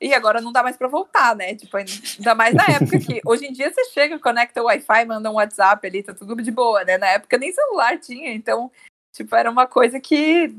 e 0.00 0.12
agora 0.12 0.40
não 0.40 0.50
dá 0.50 0.64
mais 0.64 0.76
para 0.76 0.88
voltar, 0.88 1.36
né? 1.36 1.54
Tipo, 1.54 1.76
ainda 1.76 2.34
mais 2.34 2.54
na 2.54 2.66
época 2.66 2.98
que 2.98 3.20
hoje 3.24 3.46
em 3.46 3.52
dia 3.52 3.72
você 3.72 3.84
chega, 3.90 4.18
conecta 4.18 4.60
o 4.60 4.64
Wi-Fi, 4.64 5.04
manda 5.04 5.30
um 5.30 5.34
WhatsApp 5.34 5.86
ali, 5.86 6.02
tá 6.02 6.12
tudo 6.12 6.34
de 6.42 6.50
boa, 6.50 6.82
né? 6.82 6.98
Na 6.98 7.06
época 7.08 7.38
nem 7.38 7.52
celular 7.52 7.98
tinha, 8.00 8.32
então, 8.32 8.70
tipo, 9.12 9.36
era 9.36 9.48
uma 9.48 9.66
coisa 9.66 10.00
que 10.00 10.52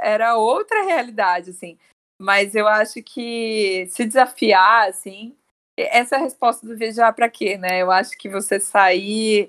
era 0.00 0.36
outra 0.36 0.82
realidade, 0.82 1.50
assim. 1.50 1.78
Mas 2.18 2.56
eu 2.56 2.66
acho 2.66 3.00
que 3.00 3.86
se 3.90 4.04
desafiar, 4.04 4.88
assim, 4.88 5.36
essa 5.76 6.16
é 6.16 6.18
a 6.18 6.22
resposta 6.22 6.66
do 6.66 6.76
viajar 6.76 7.12
para 7.12 7.28
quê, 7.28 7.56
né? 7.56 7.80
Eu 7.80 7.92
acho 7.92 8.18
que 8.18 8.28
você 8.28 8.58
sair 8.58 9.48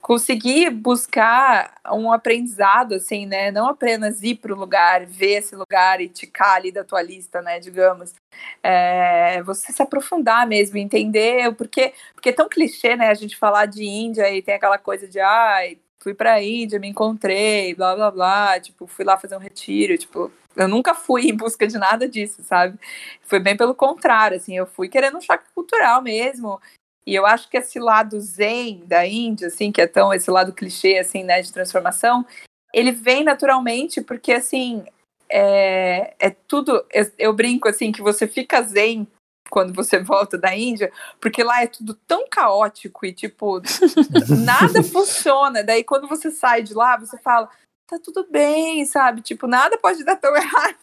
conseguir 0.00 0.70
buscar 0.70 1.74
um 1.92 2.12
aprendizado, 2.12 2.94
assim, 2.94 3.26
né? 3.26 3.50
Não 3.50 3.68
apenas 3.68 4.22
ir 4.22 4.36
para 4.36 4.52
o 4.52 4.56
lugar, 4.56 5.04
ver 5.04 5.38
esse 5.38 5.54
lugar 5.56 6.00
e 6.00 6.08
ticar 6.08 6.56
ali 6.56 6.72
da 6.72 6.84
tua 6.84 7.02
lista, 7.02 7.42
né? 7.42 7.58
Digamos. 7.58 8.14
É, 8.62 9.42
você 9.42 9.72
se 9.72 9.82
aprofundar 9.82 10.46
mesmo, 10.46 10.78
entender, 10.78 11.52
porque, 11.54 11.92
porque 12.14 12.30
é 12.30 12.32
tão 12.32 12.48
clichê, 12.48 12.96
né? 12.96 13.08
A 13.08 13.14
gente 13.14 13.36
falar 13.36 13.66
de 13.66 13.84
Índia 13.84 14.30
e 14.30 14.40
tem 14.42 14.54
aquela 14.54 14.78
coisa 14.78 15.08
de, 15.08 15.20
ai, 15.20 15.78
fui 15.98 16.14
para 16.14 16.34
a 16.34 16.42
Índia, 16.42 16.78
me 16.78 16.88
encontrei, 16.88 17.74
blá, 17.74 17.94
blá, 17.94 18.10
blá, 18.10 18.60
tipo, 18.60 18.86
fui 18.86 19.04
lá 19.04 19.18
fazer 19.18 19.36
um 19.36 19.40
retiro, 19.40 19.98
tipo, 19.98 20.30
eu 20.56 20.68
nunca 20.68 20.94
fui 20.94 21.28
em 21.28 21.36
busca 21.36 21.66
de 21.66 21.76
nada 21.78 22.08
disso, 22.08 22.42
sabe? 22.42 22.78
Foi 23.22 23.38
bem 23.38 23.56
pelo 23.56 23.74
contrário, 23.74 24.36
assim, 24.36 24.56
eu 24.56 24.66
fui 24.66 24.88
querendo 24.88 25.18
um 25.18 25.20
choque 25.20 25.44
cultural 25.54 26.00
mesmo, 26.02 26.60
e 27.08 27.14
eu 27.14 27.24
acho 27.24 27.48
que 27.48 27.56
esse 27.56 27.80
lado 27.80 28.20
zen 28.20 28.84
da 28.84 29.06
Índia, 29.06 29.48
assim, 29.48 29.72
que 29.72 29.80
é 29.80 29.86
tão 29.86 30.12
esse 30.12 30.30
lado 30.30 30.52
clichê, 30.52 30.98
assim, 30.98 31.24
né, 31.24 31.40
de 31.40 31.50
transformação, 31.50 32.26
ele 32.70 32.92
vem 32.92 33.24
naturalmente 33.24 34.02
porque, 34.02 34.30
assim, 34.30 34.84
é, 35.26 36.14
é 36.18 36.28
tudo. 36.28 36.84
Eu, 36.92 37.10
eu, 37.18 37.32
brinco, 37.32 37.66
assim, 37.66 37.90
que 37.92 38.02
você 38.02 38.28
fica 38.28 38.60
zen 38.60 39.08
quando 39.48 39.72
você 39.72 39.98
volta 40.04 40.36
da 40.36 40.54
Índia, 40.54 40.92
porque 41.18 41.42
lá 41.42 41.62
é 41.62 41.66
tudo 41.66 41.94
tão 42.06 42.28
caótico 42.28 43.06
e, 43.06 43.12
tipo, 43.14 43.62
nada 44.44 44.82
funciona. 44.82 45.64
Daí, 45.64 45.82
quando 45.82 46.06
você 46.06 46.30
sai 46.30 46.62
de 46.62 46.74
lá, 46.74 46.98
você 46.98 47.16
fala, 47.16 47.48
tá 47.86 47.98
tudo 48.04 48.26
bem, 48.30 48.84
sabe? 48.84 49.22
Tipo, 49.22 49.46
nada 49.46 49.78
pode 49.78 50.04
dar 50.04 50.16
tão 50.16 50.36
errado. 50.36 50.76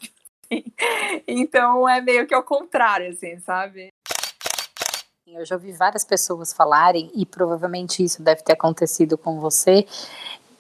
Então, 1.28 1.88
é 1.88 2.02
meio 2.02 2.26
que 2.26 2.34
ao 2.34 2.42
contrário, 2.42 3.12
assim, 3.12 3.38
sabe? 3.38 3.90
Eu 5.28 5.44
já 5.44 5.56
ouvi 5.56 5.72
várias 5.72 6.06
pessoas 6.06 6.54
falarem, 6.54 7.10
e 7.16 7.26
provavelmente 7.26 8.04
isso 8.04 8.22
deve 8.22 8.44
ter 8.44 8.54
acontecido 8.54 9.18
com 9.18 9.40
você, 9.40 9.88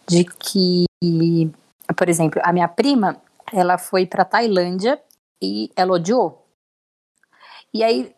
de 0.07 0.23
que, 0.23 0.85
por 1.95 2.09
exemplo, 2.09 2.41
a 2.43 2.51
minha 2.51 2.67
prima, 2.67 3.21
ela 3.53 3.77
foi 3.77 4.07
para 4.07 4.25
Tailândia 4.25 4.99
e 5.39 5.69
ela 5.75 5.93
odiou. 5.93 6.47
E 7.71 7.83
aí, 7.83 8.15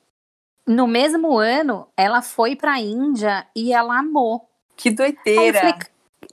no 0.65 0.87
mesmo 0.87 1.37
ano, 1.37 1.85
ela 1.97 2.21
foi 2.21 2.55
para 2.55 2.75
a 2.75 2.79
Índia 2.79 3.45
e 3.53 3.73
ela 3.73 3.99
amou. 3.99 4.49
Que 4.77 4.89
doideira! 4.89 5.59
Falei, 5.59 5.73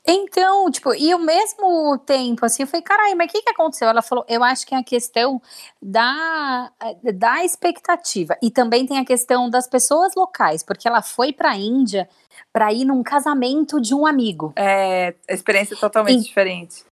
então, 0.06 0.70
tipo, 0.70 0.94
e 0.94 1.10
ao 1.10 1.18
mesmo 1.18 1.96
tempo, 1.98 2.44
assim, 2.44 2.62
eu 2.62 2.66
falei, 2.66 2.82
caralho, 2.82 3.16
mas 3.16 3.28
o 3.28 3.32
que, 3.32 3.40
que 3.40 3.50
aconteceu? 3.50 3.88
Ela 3.88 4.02
falou, 4.02 4.24
eu 4.28 4.44
acho 4.44 4.66
que 4.66 4.74
é 4.74 4.78
a 4.78 4.84
questão 4.84 5.40
da, 5.80 6.70
da 7.14 7.42
expectativa. 7.42 8.36
E 8.42 8.50
também 8.50 8.84
tem 8.84 8.98
a 8.98 9.04
questão 9.04 9.48
das 9.48 9.66
pessoas 9.66 10.14
locais, 10.14 10.62
porque 10.62 10.86
ela 10.86 11.00
foi 11.00 11.32
para 11.32 11.52
a 11.52 11.56
Índia 11.56 12.06
para 12.52 12.70
ir 12.70 12.84
num 12.84 13.02
casamento 13.02 13.80
de 13.80 13.94
um 13.94 14.06
amigo. 14.06 14.52
É, 14.56 15.14
experiência 15.26 15.74
totalmente 15.74 16.20
e, 16.20 16.24
diferente. 16.24 16.84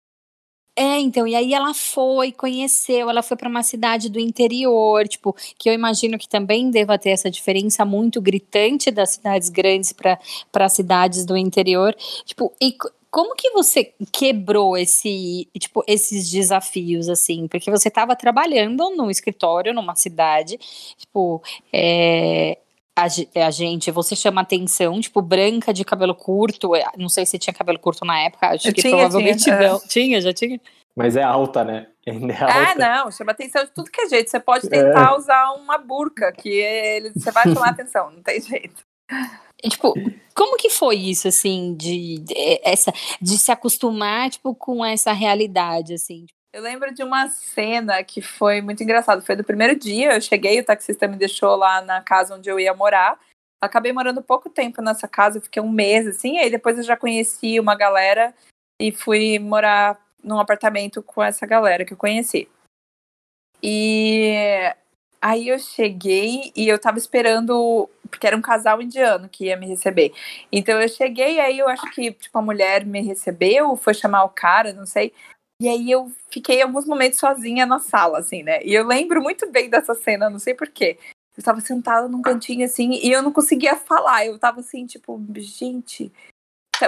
É, 0.75 0.99
então, 0.99 1.27
e 1.27 1.35
aí 1.35 1.53
ela 1.53 1.71
foi, 1.71 2.31
conheceu, 2.31 3.07
ela 3.07 3.21
foi 3.21 3.37
para 3.37 3.47
uma 3.47 3.61
cidade 3.61 4.09
do 4.09 4.19
interior, 4.19 5.07
tipo, 5.07 5.35
que 5.55 5.69
eu 5.69 5.73
imagino 5.73 6.17
que 6.17 6.27
também 6.27 6.71
deva 6.71 6.97
ter 6.97 7.11
essa 7.11 7.29
diferença 7.29 7.85
muito 7.85 8.19
gritante 8.19 8.89
das 8.89 9.11
cidades 9.11 9.49
grandes 9.49 9.93
para 9.93 10.69
cidades 10.69 11.27
do 11.27 11.37
interior. 11.37 11.95
Tipo, 12.25 12.51
e 12.59 12.75
como 13.13 13.35
que 13.35 13.51
você 13.51 13.93
quebrou 14.11 14.75
esse, 14.75 15.47
tipo, 15.59 15.83
esses 15.87 16.31
desafios, 16.31 17.07
assim? 17.07 17.47
Porque 17.47 17.69
você 17.69 17.87
estava 17.87 18.15
trabalhando 18.15 18.89
no 18.89 19.11
escritório, 19.11 19.71
numa 19.71 19.93
cidade, 19.93 20.57
tipo, 20.97 21.39
é, 21.71 22.57
a, 22.95 23.03
a, 23.45 23.51
gente, 23.51 23.91
você 23.91 24.15
chama 24.15 24.41
atenção, 24.41 24.99
tipo, 24.99 25.21
branca 25.21 25.71
de 25.71 25.85
cabelo 25.85 26.15
curto, 26.15 26.75
é, 26.75 26.83
não 26.97 27.07
sei 27.07 27.23
se 27.27 27.37
tinha 27.37 27.53
cabelo 27.53 27.77
curto 27.77 28.03
na 28.03 28.19
época, 28.19 28.47
acho 28.47 28.67
Eu 28.67 28.73
que 28.73 28.81
tinha, 28.81 28.97
provavelmente 28.97 29.43
tinha, 29.43 29.59
não. 29.59 29.75
É. 29.75 29.87
Tinha, 29.87 30.19
já 30.19 30.33
tinha? 30.33 30.59
Mas 30.95 31.15
é 31.15 31.21
alta, 31.21 31.63
né? 31.63 31.87
É 32.07 32.11
alta. 32.11 32.71
Ah, 32.71 32.75
não, 32.75 33.11
chama 33.11 33.31
atenção 33.31 33.63
de 33.63 33.71
tudo 33.71 33.91
que 33.91 34.01
é 34.01 34.09
jeito. 34.09 34.31
Você 34.31 34.39
pode 34.39 34.67
tentar 34.67 35.11
é. 35.11 35.15
usar 35.15 35.51
uma 35.53 35.77
burca, 35.77 36.31
que 36.31 36.49
ele, 36.49 37.11
você 37.15 37.29
vai 37.31 37.43
chamar 37.43 37.69
atenção, 37.69 38.09
não 38.09 38.23
tem 38.23 38.41
jeito. 38.41 38.83
Tipo, 39.69 39.93
como 40.35 40.57
que 40.57 40.69
foi 40.69 40.95
isso, 40.95 41.27
assim, 41.27 41.75
de, 41.75 42.19
de, 42.19 42.59
essa, 42.63 42.91
de 43.21 43.37
se 43.37 43.51
acostumar, 43.51 44.29
tipo, 44.29 44.53
com 44.53 44.83
essa 44.83 45.13
realidade, 45.13 45.93
assim? 45.93 46.25
Eu 46.51 46.61
lembro 46.61 46.93
de 46.93 47.01
uma 47.01 47.29
cena 47.29 48.03
que 48.03 48.21
foi 48.21 48.61
muito 48.61 48.83
engraçada. 48.83 49.21
Foi 49.21 49.35
do 49.35 49.43
primeiro 49.43 49.75
dia, 49.75 50.13
eu 50.13 50.21
cheguei, 50.21 50.59
o 50.59 50.65
taxista 50.65 51.07
me 51.07 51.15
deixou 51.15 51.55
lá 51.55 51.81
na 51.81 52.01
casa 52.01 52.35
onde 52.35 52.49
eu 52.49 52.59
ia 52.59 52.73
morar. 52.73 53.19
Acabei 53.59 53.93
morando 53.93 54.21
pouco 54.21 54.49
tempo 54.49 54.81
nessa 54.81 55.07
casa, 55.07 55.41
fiquei 55.41 55.61
um 55.61 55.71
mês, 55.71 56.05
assim, 56.05 56.37
aí 56.37 56.51
depois 56.51 56.77
eu 56.77 56.83
já 56.83 56.97
conheci 56.97 57.59
uma 57.59 57.75
galera 57.75 58.35
e 58.79 58.91
fui 58.91 59.39
morar 59.39 59.97
num 60.21 60.37
apartamento 60.37 61.01
com 61.01 61.23
essa 61.23 61.45
galera 61.45 61.85
que 61.85 61.93
eu 61.93 61.97
conheci. 61.97 62.49
E 63.63 64.75
Aí 65.23 65.47
eu 65.47 65.57
cheguei 65.57 66.51
e 66.53 66.67
eu 66.67 66.77
tava 66.77 66.97
esperando, 66.97 67.89
porque 68.11 68.27
era 68.27 68.35
um 68.35 68.41
casal 68.41 68.81
indiano 68.81 69.29
que 69.29 69.45
ia 69.45 69.55
me 69.55 69.65
receber. 69.65 70.11
Então 70.51 70.81
eu 70.81 70.89
cheguei, 70.89 71.39
aí 71.39 71.59
eu 71.59 71.69
acho 71.69 71.89
que, 71.91 72.11
tipo, 72.11 72.37
a 72.37 72.41
mulher 72.41 72.85
me 72.85 73.01
recebeu, 73.01 73.77
foi 73.77 73.93
chamar 73.93 74.25
o 74.25 74.29
cara, 74.29 74.73
não 74.73 74.85
sei. 74.85 75.13
E 75.61 75.69
aí 75.69 75.89
eu 75.89 76.11
fiquei 76.29 76.61
alguns 76.61 76.85
momentos 76.85 77.19
sozinha 77.19 77.65
na 77.65 77.79
sala, 77.79 78.19
assim, 78.19 78.43
né? 78.43 78.61
E 78.65 78.73
eu 78.73 78.85
lembro 78.85 79.21
muito 79.21 79.49
bem 79.49 79.69
dessa 79.69 79.95
cena, 79.95 80.29
não 80.29 80.39
sei 80.39 80.53
porquê. 80.53 80.97
Eu 81.37 81.39
estava 81.39 81.61
sentada 81.61 82.09
num 82.09 82.21
cantinho 82.21 82.65
assim 82.65 82.91
e 82.91 83.09
eu 83.09 83.21
não 83.21 83.31
conseguia 83.31 83.77
falar. 83.77 84.25
Eu 84.25 84.37
tava 84.37 84.59
assim, 84.59 84.85
tipo, 84.85 85.23
gente. 85.37 86.11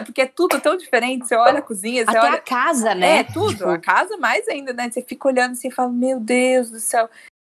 Porque 0.04 0.24
é 0.24 0.28
tudo 0.28 0.60
tão 0.60 0.76
diferente. 0.76 1.26
Você 1.26 1.36
olha 1.38 1.60
a 1.60 1.62
cozinha, 1.62 2.04
você 2.04 2.18
Até 2.18 2.28
olha. 2.28 2.34
a 2.34 2.42
casa, 2.42 2.94
né? 2.94 3.20
É, 3.20 3.24
tudo. 3.24 3.56
Tipo... 3.60 3.70
A 3.70 3.80
casa 3.80 4.18
mais 4.18 4.46
ainda, 4.50 4.74
né? 4.74 4.92
Você 4.92 5.02
fica 5.02 5.30
olhando 5.30 5.54
assim 5.54 5.70
e 5.70 5.72
fala, 5.72 5.90
meu 5.90 6.20
Deus 6.20 6.70
do 6.70 6.82
céu. 6.82 7.10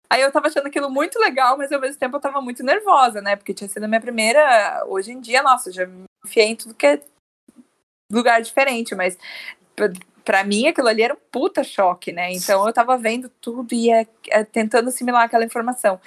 Aí 0.10 0.22
eu 0.22 0.32
tava 0.32 0.48
achando 0.48 0.67
aquilo 0.67 0.89
muito 0.89 1.20
legal, 1.20 1.58
mas 1.58 1.72
ao 1.72 1.82
mesmo 1.82 2.00
tempo 2.00 2.15
eu 2.15 2.22
tava 2.22 2.41
muito 2.41 2.63
nervosa, 2.63 3.22
né? 3.22 3.36
Porque 3.36 3.54
tinha 3.54 3.67
sido 3.67 3.84
a 3.84 3.88
minha 3.88 4.02
primeira. 4.02 4.84
Hoje 4.88 5.12
em 5.12 5.20
dia, 5.20 5.43
nossa, 5.43 5.72
já 5.72 5.86
me 5.86 6.06
enfiei 6.26 6.48
em 6.48 6.56
tudo 6.56 6.74
que 6.74 6.86
é 6.88 7.02
lugar 8.12 8.41
diferente, 8.41 8.96
mas 8.96 9.17
para 10.24 10.43
mim 10.43 10.67
aquilo 10.67 10.88
ali 10.88 11.02
era 11.02 11.13
um 11.13 11.17
puta 11.32 11.63
choque, 11.63 12.12
né? 12.12 12.32
Então 12.32 12.65
eu 12.65 12.74
tava 12.74 12.98
vendo 12.98 13.30
tudo 13.41 13.74
e 13.74 13.91
é, 13.91 14.08
é, 14.30 14.43
tentando 14.43 14.89
assimilar 14.89 15.24
aquela 15.24 15.46
informação 15.46 16.00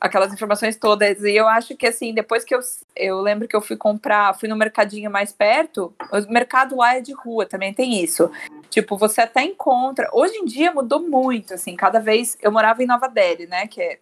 aquelas 0.00 0.32
informações 0.32 0.76
todas. 0.76 1.22
E 1.22 1.34
eu 1.34 1.46
acho 1.46 1.76
que, 1.76 1.86
assim, 1.86 2.14
depois 2.14 2.44
que 2.44 2.54
eu, 2.54 2.60
eu 2.96 3.20
lembro 3.20 3.48
que 3.48 3.56
eu 3.56 3.60
fui 3.60 3.76
comprar, 3.76 4.38
fui 4.38 4.48
no 4.48 4.56
mercadinho 4.56 5.10
mais 5.10 5.32
perto, 5.32 5.94
o 6.12 6.32
mercado 6.32 6.76
lá 6.76 6.96
é 6.96 7.00
de 7.00 7.12
rua, 7.12 7.46
também 7.46 7.72
tem 7.72 8.02
isso. 8.02 8.30
Tipo, 8.70 8.96
você 8.96 9.20
até 9.20 9.42
encontra. 9.42 10.08
Hoje 10.12 10.34
em 10.36 10.44
dia 10.44 10.72
mudou 10.72 11.00
muito, 11.00 11.54
assim, 11.54 11.74
cada 11.76 12.00
vez. 12.00 12.36
Eu 12.40 12.52
morava 12.52 12.82
em 12.82 12.86
Nova 12.86 13.08
Delhi, 13.08 13.46
né, 13.46 13.66
que 13.66 13.80
é, 13.80 13.98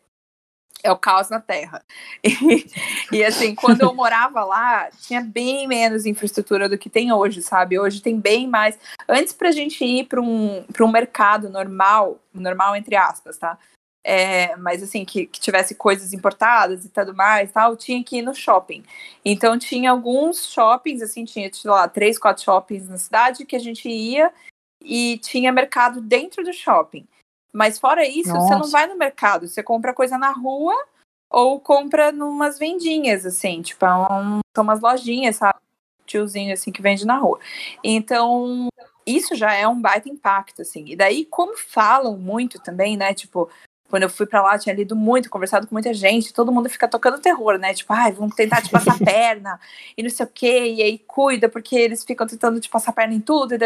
é 0.83 0.93
o 0.93 0.97
caos 0.97 1.31
na 1.31 1.41
Terra. 1.41 1.83
E, 2.23 2.67
e, 3.13 3.25
assim, 3.25 3.55
quando 3.55 3.83
eu 3.83 3.95
morava 3.95 4.45
lá, 4.45 4.89
tinha 5.03 5.21
bem 5.21 5.67
menos 5.67 6.07
infraestrutura 6.07 6.69
do 6.69 6.79
que 6.79 6.91
tem 6.91 7.13
hoje, 7.13 7.41
sabe? 7.43 7.79
Hoje 7.79 8.03
tem 8.03 8.19
bem 8.19 8.47
mais. 8.47 8.79
Antes 9.09 9.33
pra 9.33 9.51
gente 9.51 9.85
ir 9.85 10.05
para 10.05 10.21
um, 10.21 10.65
um 10.81 10.91
mercado 10.91 11.49
normal, 11.49 12.19
normal 12.35 12.77
entre 12.77 12.97
aspas, 12.97 13.39
tá? 13.39 13.59
É, 14.09 14.55
mas 14.55 14.85
assim, 14.85 15.05
que, 15.05 15.27
que, 15.27 15.41
tivesse 15.41 15.75
coisas 15.75 16.13
importadas 16.13 16.85
e 16.85 16.89
tudo 16.89 17.13
mais, 17.13 17.51
tal, 17.51 17.77
tinha 17.77 18.05
que 18.05 18.19
ir 18.19 18.23
no 18.23 18.33
shopping. 18.33 18.85
Então 19.25 19.59
tinha 19.59 19.91
alguns 19.91 20.47
shoppings, 20.47 21.03
assim, 21.03 21.25
tinha, 21.25 21.53
sei 21.53 21.69
lá, 21.69 21.89
três, 21.89 22.17
quatro 22.17 22.45
shoppings 22.45 22.89
na 22.89 22.99
cidade 22.99 23.45
que 23.45 23.57
a 23.57 23.59
gente 23.59 23.89
ia 23.89 24.33
e 24.81 25.19
tinha 25.19 25.51
mercado 25.51 26.01
dentro 26.01 26.45
do 26.45 26.53
shopping. 26.53 27.05
Mas 27.53 27.81
fora 27.81 28.07
isso, 28.07 28.33
Nossa. 28.33 28.47
você 28.47 28.55
não 28.55 28.71
vai 28.71 28.87
no 28.87 28.97
mercado, 28.97 29.49
você 29.49 29.61
compra 29.61 29.93
coisa 29.93 30.17
na 30.17 30.31
rua 30.31 30.73
ou 31.29 31.59
compra 31.59 32.13
numas 32.13 32.61
vendinhas, 32.61 33.27
assim, 33.27 33.61
tipo, 33.61 33.85
é 33.85 33.93
um, 33.93 34.39
são 34.55 34.63
umas 34.63 34.81
lojinhas, 34.81 35.35
sabe? 35.35 35.59
Tiozinho, 36.07 36.53
assim, 36.53 36.71
que 36.71 36.81
vende 36.81 37.05
na 37.05 37.19
rua. 37.19 37.41
Então, 37.83 38.69
isso 39.05 39.35
já 39.35 39.53
é 39.53 39.67
um 39.67 39.81
baita 39.81 40.09
impacto, 40.09 40.63
assim. 40.63 40.85
E 40.87 40.95
daí, 40.95 41.25
como 41.25 41.57
falam 41.57 42.17
muito 42.17 42.63
também, 42.63 42.97
né, 42.97 43.13
tipo, 43.13 43.51
quando 43.89 44.05
eu 44.05 44.11
fui 44.11 44.27
para 44.27 44.43
lá, 44.43 44.59
tinha 44.59 44.75
lido 44.75 44.97
muito, 44.97 45.31
conversado 45.31 45.67
com 45.67 45.75
muita 45.75 45.95
gente, 45.95 46.33
todo 46.33 46.53
mundo 46.53 46.69
fica 46.69 46.89
tocando 46.89 47.21
terror, 47.21 47.59
né? 47.59 47.73
Tipo, 47.73 47.93
ai, 47.93 48.13
vamos 48.13 48.35
tentar 48.35 48.63
te 48.63 48.71
passar 48.71 48.95
a 48.95 48.99
perna, 49.05 49.61
e 49.97 50.03
não 50.03 50.11
sei 50.11 50.27
o 50.27 50.29
quê, 50.29 50.75
e 50.75 50.83
aí 50.83 50.99
cuida, 50.99 51.49
porque 51.49 51.77
eles 51.77 52.05
ficam 52.05 52.27
tentando 52.27 52.61
te 52.61 52.69
passar 52.69 52.91
a 52.91 52.95
perna 52.95 53.15
em 53.15 53.21
tudo, 53.21 53.55
e. 53.55 53.59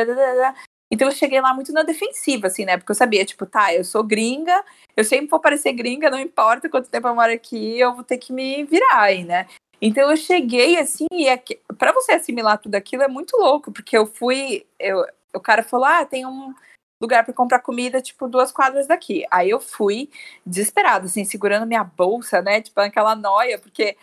Então 0.93 1.07
eu 1.09 1.13
cheguei 1.15 1.41
lá 1.41 1.55
muito 1.55 1.73
na 1.73 1.83
defensiva, 1.85 2.49
assim, 2.49 2.65
né? 2.65 2.77
Porque 2.77 2.91
eu 2.91 2.97
sabia, 2.97 3.25
tipo, 3.25 3.47
tá, 3.47 3.73
eu 3.73 3.85
sou 3.85 4.03
gringa, 4.03 4.65
eu 4.97 5.05
sempre 5.05 5.29
vou 5.29 5.39
parecer 5.39 5.73
gringa, 5.73 6.11
não 6.11 6.19
importa 6.19 6.69
quanto 6.69 6.91
tempo 6.91 7.07
eu 7.07 7.15
moro 7.15 7.33
aqui, 7.33 7.79
eu 7.79 7.95
vou 7.95 8.03
ter 8.03 8.19
que 8.19 8.33
me 8.33 8.65
virar 8.65 9.03
aí, 9.03 9.25
né? 9.25 9.47
Então 9.81 10.11
eu 10.11 10.17
cheguei 10.17 10.79
assim, 10.79 11.07
e 11.13 11.29
é 11.29 11.43
para 11.79 11.93
você 11.93 12.13
assimilar 12.13 12.59
tudo 12.59 12.75
aquilo 12.75 13.03
é 13.03 13.09
muito 13.09 13.37
louco, 13.37 13.73
porque 13.73 13.97
eu 13.97 14.05
fui, 14.05 14.67
eu, 14.79 15.05
o 15.33 15.41
cara 15.41 15.63
falou: 15.63 15.87
"Ah, 15.87 16.05
tem 16.05 16.27
um 16.27 16.53
lugar 17.01 17.25
para 17.25 17.35
comprar 17.35 17.61
comida, 17.61 18.03
tipo, 18.03 18.29
duas 18.29 18.53
quadras 18.53 18.87
daqui. 18.87 19.27
Aí 19.31 19.51
eu 19.51 19.61
fui 19.61 20.11
desesperada, 20.45 21.07
assim, 21.07 21.25
segurando 21.25 21.67
minha 21.67 21.85
bolsa, 21.85 22.43
né? 22.43 22.61
Tipo, 22.61 22.81
aquela 22.81 23.15
noia, 23.15 23.59
porque 23.59 23.97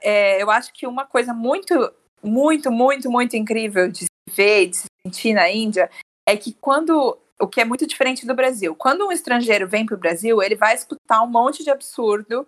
é, 0.00 0.42
eu 0.42 0.50
acho 0.50 0.72
que 0.72 0.86
uma 0.86 1.06
coisa 1.06 1.34
muito 1.34 1.74
muito, 2.22 2.70
muito, 2.70 3.10
muito 3.10 3.36
incrível 3.36 3.90
de 3.90 4.04
se 4.04 4.30
ver, 4.30 4.68
de 4.68 4.76
se 4.76 4.86
sentir 5.04 5.34
na 5.34 5.50
Índia, 5.50 5.90
é 6.24 6.36
que 6.36 6.52
quando 6.54 7.18
o 7.40 7.48
que 7.48 7.60
é 7.60 7.64
muito 7.64 7.84
diferente 7.88 8.24
do 8.24 8.36
Brasil. 8.36 8.72
Quando 8.76 9.04
um 9.04 9.10
estrangeiro 9.10 9.66
vem 9.66 9.84
para 9.84 9.96
o 9.96 9.98
Brasil, 9.98 10.40
ele 10.40 10.54
vai 10.54 10.76
escutar 10.76 11.22
um 11.22 11.26
monte 11.26 11.64
de 11.64 11.70
absurdo, 11.70 12.46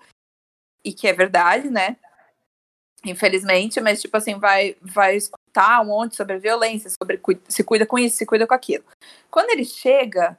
e 0.85 0.93
que 0.93 1.09
é 1.09 1.13
verdade, 1.13 1.69
né? 1.69 1.97
Infelizmente, 3.05 3.81
mas 3.81 4.01
tipo 4.01 4.17
assim, 4.17 4.39
vai, 4.39 4.77
vai 4.81 5.19
escutar 5.55 5.81
um 5.81 5.87
monte 5.87 6.17
sobre 6.17 6.39
violência, 6.39 6.91
sobre 6.91 7.21
se 7.49 7.63
cuida 7.63 7.87
com 7.87 7.99
isso, 7.99 8.17
se 8.17 8.27
cuida 8.27 8.47
com 8.47 8.55
aquilo. 8.55 8.85
Quando 9.31 9.51
ele 9.51 9.65
chega, 9.65 10.37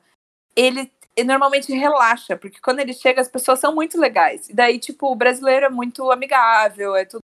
ele, 0.55 0.91
ele 1.15 1.27
normalmente 1.27 1.73
relaxa, 1.73 2.35
porque 2.35 2.59
quando 2.59 2.79
ele 2.79 2.93
chega, 2.93 3.21
as 3.21 3.29
pessoas 3.29 3.59
são 3.59 3.73
muito 3.73 3.99
legais. 3.99 4.49
E 4.49 4.53
daí, 4.53 4.77
tipo, 4.77 5.11
o 5.11 5.15
brasileiro 5.15 5.67
é 5.67 5.69
muito 5.69 6.11
amigável, 6.11 6.95
é 6.95 7.05
tudo 7.05 7.21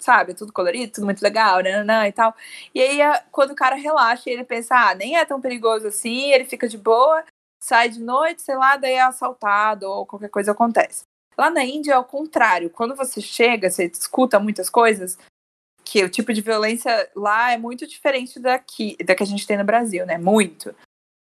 sabe? 0.00 0.32
Tudo 0.32 0.50
colorido, 0.50 0.92
tudo 0.94 1.04
muito 1.04 1.20
legal, 1.20 1.60
né, 1.60 2.08
e 2.08 2.12
tal. 2.12 2.34
E 2.74 2.80
aí, 2.80 2.98
quando 3.30 3.50
o 3.50 3.54
cara 3.54 3.76
relaxa, 3.76 4.30
ele 4.30 4.44
pensa, 4.44 4.74
ah, 4.74 4.94
nem 4.94 5.18
é 5.18 5.26
tão 5.26 5.40
perigoso 5.42 5.88
assim, 5.88 6.32
ele 6.32 6.46
fica 6.46 6.66
de 6.66 6.78
boa, 6.78 7.22
sai 7.62 7.90
de 7.90 8.00
noite, 8.00 8.40
sei 8.40 8.56
lá, 8.56 8.78
daí 8.78 8.94
é 8.94 9.02
assaltado 9.02 9.86
ou 9.86 10.06
qualquer 10.06 10.30
coisa 10.30 10.52
acontece. 10.52 11.02
Lá 11.36 11.50
na 11.50 11.62
Índia 11.64 11.92
é 11.92 11.98
o 11.98 12.04
contrário. 12.04 12.70
Quando 12.70 12.96
você 12.96 13.20
chega, 13.20 13.68
você 13.70 13.86
escuta 13.86 14.40
muitas 14.40 14.70
coisas, 14.70 15.18
que 15.90 16.04
o 16.04 16.08
tipo 16.08 16.32
de 16.32 16.40
violência 16.40 17.10
lá 17.16 17.50
é 17.50 17.58
muito 17.58 17.84
diferente 17.84 18.38
daqui, 18.38 18.96
da 19.04 19.12
que 19.12 19.24
a 19.24 19.26
gente 19.26 19.44
tem 19.44 19.58
no 19.58 19.64
Brasil, 19.64 20.06
né? 20.06 20.16
Muito. 20.18 20.72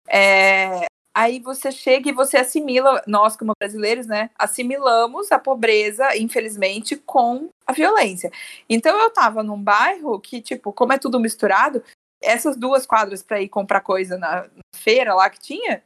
É, 0.08 0.86
aí 1.16 1.40
você 1.40 1.72
chega 1.72 2.10
e 2.10 2.14
você 2.14 2.38
assimila, 2.38 3.02
nós 3.08 3.36
como 3.36 3.54
brasileiros, 3.60 4.06
né, 4.06 4.30
assimilamos 4.38 5.32
a 5.32 5.40
pobreza, 5.40 6.16
infelizmente, 6.16 6.96
com 6.96 7.50
a 7.66 7.74
violência. 7.74 8.32
Então 8.70 8.96
eu 9.02 9.10
tava 9.10 9.42
num 9.42 9.60
bairro 9.60 10.20
que, 10.20 10.40
tipo, 10.40 10.72
como 10.72 10.94
é 10.94 11.00
tudo 11.00 11.20
misturado, 11.20 11.84
essas 12.22 12.56
duas 12.56 12.86
quadras 12.86 13.24
para 13.24 13.42
ir 13.42 13.50
comprar 13.50 13.82
coisa 13.82 14.16
na, 14.16 14.44
na, 14.44 14.62
feira 14.76 15.16
lá 15.16 15.28
que 15.28 15.40
tinha. 15.40 15.82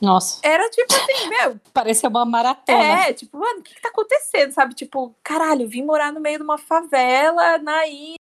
Nossa. 0.00 0.40
Era 0.42 0.68
tipo 0.70 0.92
assim, 0.92 1.28
meu. 1.28 1.60
Parecia 1.72 2.08
uma 2.08 2.24
maratona. 2.24 3.08
É, 3.08 3.12
tipo, 3.12 3.38
mano, 3.38 3.60
o 3.60 3.62
que, 3.62 3.74
que 3.74 3.82
tá 3.82 3.88
acontecendo, 3.88 4.52
sabe? 4.52 4.74
Tipo, 4.74 5.14
caralho, 5.22 5.68
vim 5.68 5.84
morar 5.84 6.12
no 6.12 6.20
meio 6.20 6.38
de 6.38 6.44
uma 6.44 6.58
favela 6.58 7.58
na 7.58 7.86
ilha. 7.86 8.16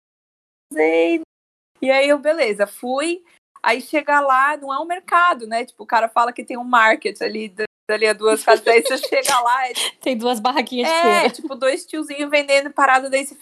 E 1.82 1.90
aí 1.90 2.10
eu, 2.10 2.20
beleza, 2.20 2.68
fui, 2.68 3.24
Aí 3.62 3.82
chega 3.82 4.20
lá, 4.22 4.56
não 4.58 4.74
é 4.74 4.80
um 4.80 4.86
mercado, 4.86 5.46
né? 5.46 5.66
Tipo, 5.66 5.84
o 5.84 5.88
cara 5.88 6.08
fala 6.08 6.32
que 6.32 6.46
tem 6.46 6.58
um 6.58 6.64
market 6.64 7.22
ali, 7.22 7.54
ali 7.90 8.08
a 8.08 8.14
duas 8.14 8.44
casas, 8.44 8.66
aí 8.66 8.82
você 8.82 8.98
chega 9.08 9.40
lá. 9.40 9.68
É, 9.68 9.74
tem 10.02 10.18
duas 10.18 10.40
barraquinhas 10.40 10.88
de 10.88 10.94
é, 10.94 11.02
feira. 11.02 11.30
tipo, 11.30 11.56
dois 11.56 11.86
tiozinhos 11.86 12.30
vendendo 12.30 12.72
parada, 12.72 13.10
daí 13.10 13.26
você 13.26 13.36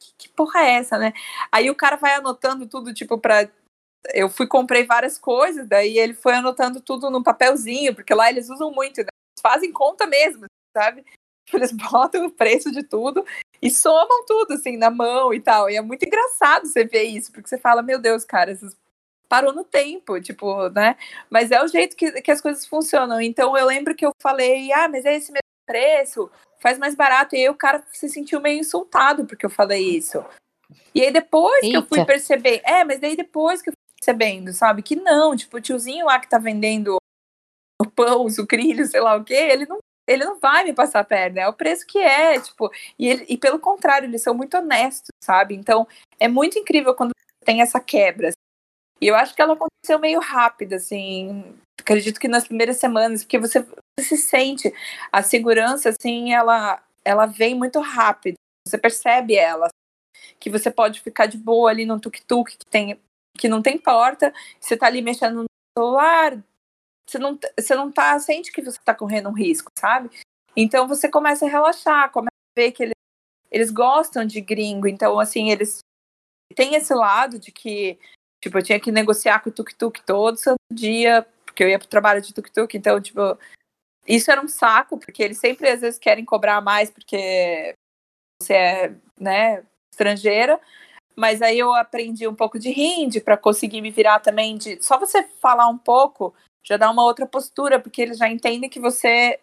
que, 0.00 0.12
que 0.18 0.28
porra 0.30 0.60
é 0.60 0.72
essa, 0.72 0.98
né? 0.98 1.12
Aí 1.52 1.70
o 1.70 1.74
cara 1.74 1.96
vai 1.96 2.14
anotando 2.14 2.66
tudo, 2.66 2.92
tipo, 2.94 3.18
pra. 3.18 3.48
Eu 4.12 4.28
fui, 4.28 4.46
comprei 4.46 4.84
várias 4.84 5.18
coisas, 5.18 5.66
daí 5.66 5.98
ele 5.98 6.14
foi 6.14 6.34
anotando 6.34 6.80
tudo 6.80 7.10
num 7.10 7.22
papelzinho, 7.22 7.94
porque 7.94 8.14
lá 8.14 8.28
eles 8.28 8.50
usam 8.50 8.70
muito, 8.70 8.98
né? 8.98 9.08
Eles 9.08 9.42
fazem 9.42 9.72
conta 9.72 10.06
mesmo, 10.06 10.44
sabe? 10.76 11.04
Eles 11.52 11.72
botam 11.72 12.24
o 12.24 12.30
preço 12.30 12.72
de 12.72 12.82
tudo 12.82 13.24
e 13.60 13.70
somam 13.70 14.24
tudo, 14.26 14.54
assim, 14.54 14.78
na 14.78 14.90
mão 14.90 15.32
e 15.32 15.40
tal. 15.40 15.68
E 15.68 15.76
é 15.76 15.82
muito 15.82 16.04
engraçado 16.04 16.66
você 16.66 16.84
ver 16.84 17.04
isso, 17.04 17.30
porque 17.30 17.48
você 17.48 17.58
fala, 17.58 17.82
meu 17.82 17.98
Deus, 17.98 18.24
cara, 18.24 18.50
esses 18.50 18.74
parou 19.28 19.52
no 19.52 19.64
tempo, 19.64 20.20
tipo, 20.20 20.68
né? 20.70 20.96
Mas 21.28 21.50
é 21.50 21.62
o 21.62 21.66
jeito 21.68 21.96
que, 21.96 22.22
que 22.22 22.30
as 22.30 22.40
coisas 22.40 22.66
funcionam. 22.66 23.20
Então 23.20 23.56
eu 23.56 23.66
lembro 23.66 23.94
que 23.94 24.06
eu 24.06 24.12
falei, 24.22 24.72
ah, 24.72 24.88
mas 24.88 25.04
é 25.04 25.14
esse 25.16 25.32
mesmo 25.32 25.42
preço, 25.66 26.30
faz 26.60 26.78
mais 26.78 26.94
barato. 26.94 27.34
E 27.34 27.40
aí 27.40 27.48
o 27.48 27.54
cara 27.54 27.82
se 27.92 28.08
sentiu 28.08 28.40
meio 28.40 28.60
insultado 28.60 29.26
porque 29.26 29.44
eu 29.44 29.50
falei 29.50 29.96
isso. 29.96 30.24
E 30.94 31.02
aí 31.02 31.12
depois 31.12 31.62
Eita. 31.62 31.68
que 31.68 31.76
eu 31.76 31.88
fui 31.88 32.04
perceber, 32.04 32.62
é, 32.64 32.84
mas 32.84 33.00
daí 33.00 33.16
depois 33.16 33.60
que 33.60 33.70
eu 33.70 33.74
percebendo, 34.04 34.52
sabe, 34.52 34.82
que 34.82 34.96
não, 34.96 35.34
tipo, 35.34 35.56
o 35.56 35.60
tiozinho 35.60 36.06
lá 36.06 36.20
que 36.20 36.28
tá 36.28 36.38
vendendo 36.38 36.96
o 37.80 37.90
pão, 37.90 38.26
o 38.26 38.30
sucrilho, 38.30 38.86
sei 38.86 39.00
lá 39.00 39.16
o 39.16 39.24
quê, 39.24 39.34
ele 39.34 39.66
não 39.66 39.78
ele 40.06 40.22
não 40.22 40.38
vai 40.38 40.64
me 40.64 40.74
passar 40.74 41.00
a 41.00 41.04
perna, 41.04 41.40
é 41.40 41.48
o 41.48 41.52
preço 41.54 41.86
que 41.86 41.98
é, 41.98 42.38
tipo, 42.38 42.70
e, 42.98 43.08
ele, 43.08 43.24
e 43.26 43.38
pelo 43.38 43.58
contrário, 43.58 44.06
eles 44.06 44.20
são 44.20 44.34
muito 44.34 44.54
honestos, 44.54 45.08
sabe? 45.22 45.54
Então, 45.54 45.88
é 46.20 46.28
muito 46.28 46.58
incrível 46.58 46.94
quando 46.94 47.12
tem 47.42 47.62
essa 47.62 47.80
quebra, 47.80 48.30
e 49.00 49.06
eu 49.08 49.14
acho 49.14 49.34
que 49.34 49.40
ela 49.40 49.54
aconteceu 49.54 49.98
meio 49.98 50.20
rápido, 50.20 50.74
assim. 50.74 51.56
Acredito 51.80 52.20
que 52.20 52.28
nas 52.28 52.46
primeiras 52.46 52.76
semanas, 52.76 53.22
porque 53.22 53.38
você, 53.38 53.60
você 53.60 54.16
se 54.16 54.16
sente 54.16 54.72
a 55.12 55.22
segurança, 55.22 55.90
assim, 55.90 56.32
ela, 56.32 56.82
ela 57.04 57.26
vem 57.26 57.54
muito 57.54 57.80
rápido. 57.80 58.36
Você 58.66 58.78
percebe 58.78 59.34
ela. 59.34 59.68
Que 60.40 60.48
você 60.48 60.70
pode 60.70 61.00
ficar 61.00 61.26
de 61.26 61.36
boa 61.36 61.70
ali 61.70 61.84
no 61.84 62.00
tuk-tuk 62.00 62.56
que, 62.56 62.66
tem, 62.70 62.98
que 63.36 63.48
não 63.48 63.62
tem 63.62 63.78
porta, 63.78 64.32
você 64.60 64.76
tá 64.76 64.86
ali 64.86 65.02
mexendo 65.02 65.42
no 65.42 65.44
celular, 65.76 66.42
você 67.08 67.18
não, 67.18 67.38
você 67.58 67.74
não 67.74 67.90
tá, 67.90 68.18
sente 68.18 68.52
que 68.52 68.62
você 68.62 68.78
tá 68.84 68.94
correndo 68.94 69.28
um 69.28 69.32
risco, 69.32 69.70
sabe? 69.78 70.10
Então 70.56 70.86
você 70.86 71.08
começa 71.08 71.46
a 71.46 71.48
relaxar, 71.48 72.10
começa 72.10 72.30
a 72.30 72.60
ver 72.60 72.72
que 72.72 72.82
eles, 72.84 72.94
eles 73.50 73.70
gostam 73.70 74.24
de 74.24 74.40
gringo, 74.40 74.86
então 74.86 75.18
assim, 75.18 75.50
eles 75.50 75.78
têm 76.54 76.74
esse 76.74 76.94
lado 76.94 77.38
de 77.38 77.50
que 77.50 77.98
Tipo, 78.44 78.58
eu 78.58 78.62
tinha 78.62 78.78
que 78.78 78.92
negociar 78.92 79.40
com 79.40 79.48
o 79.48 79.52
tuk-tuk 79.52 80.02
todo 80.04 80.36
santo 80.36 80.58
dia, 80.70 81.26
porque 81.46 81.64
eu 81.64 81.68
ia 81.70 81.78
pro 81.78 81.88
trabalho 81.88 82.20
de 82.20 82.34
tuk-tuk, 82.34 82.76
então, 82.76 83.00
tipo, 83.00 83.38
isso 84.06 84.30
era 84.30 84.38
um 84.38 84.46
saco, 84.46 84.98
porque 84.98 85.22
eles 85.22 85.38
sempre 85.38 85.66
às 85.66 85.80
vezes 85.80 85.98
querem 85.98 86.26
cobrar 86.26 86.60
mais 86.60 86.90
porque 86.90 87.74
você 88.38 88.52
é, 88.52 88.94
né, 89.18 89.64
estrangeira. 89.90 90.60
Mas 91.16 91.40
aí 91.42 91.58
eu 91.58 91.72
aprendi 91.74 92.26
um 92.26 92.34
pouco 92.34 92.58
de 92.58 92.70
hindi 92.70 93.20
para 93.20 93.36
conseguir 93.36 93.80
me 93.80 93.90
virar 93.90 94.20
também 94.20 94.56
de 94.56 94.82
só 94.82 94.98
você 94.98 95.22
falar 95.40 95.68
um 95.68 95.78
pouco 95.78 96.34
já 96.64 96.78
dá 96.78 96.90
uma 96.90 97.04
outra 97.04 97.26
postura, 97.26 97.78
porque 97.78 98.00
eles 98.00 98.16
já 98.16 98.28
entendem 98.28 98.70
que 98.70 98.80
você 98.80 99.38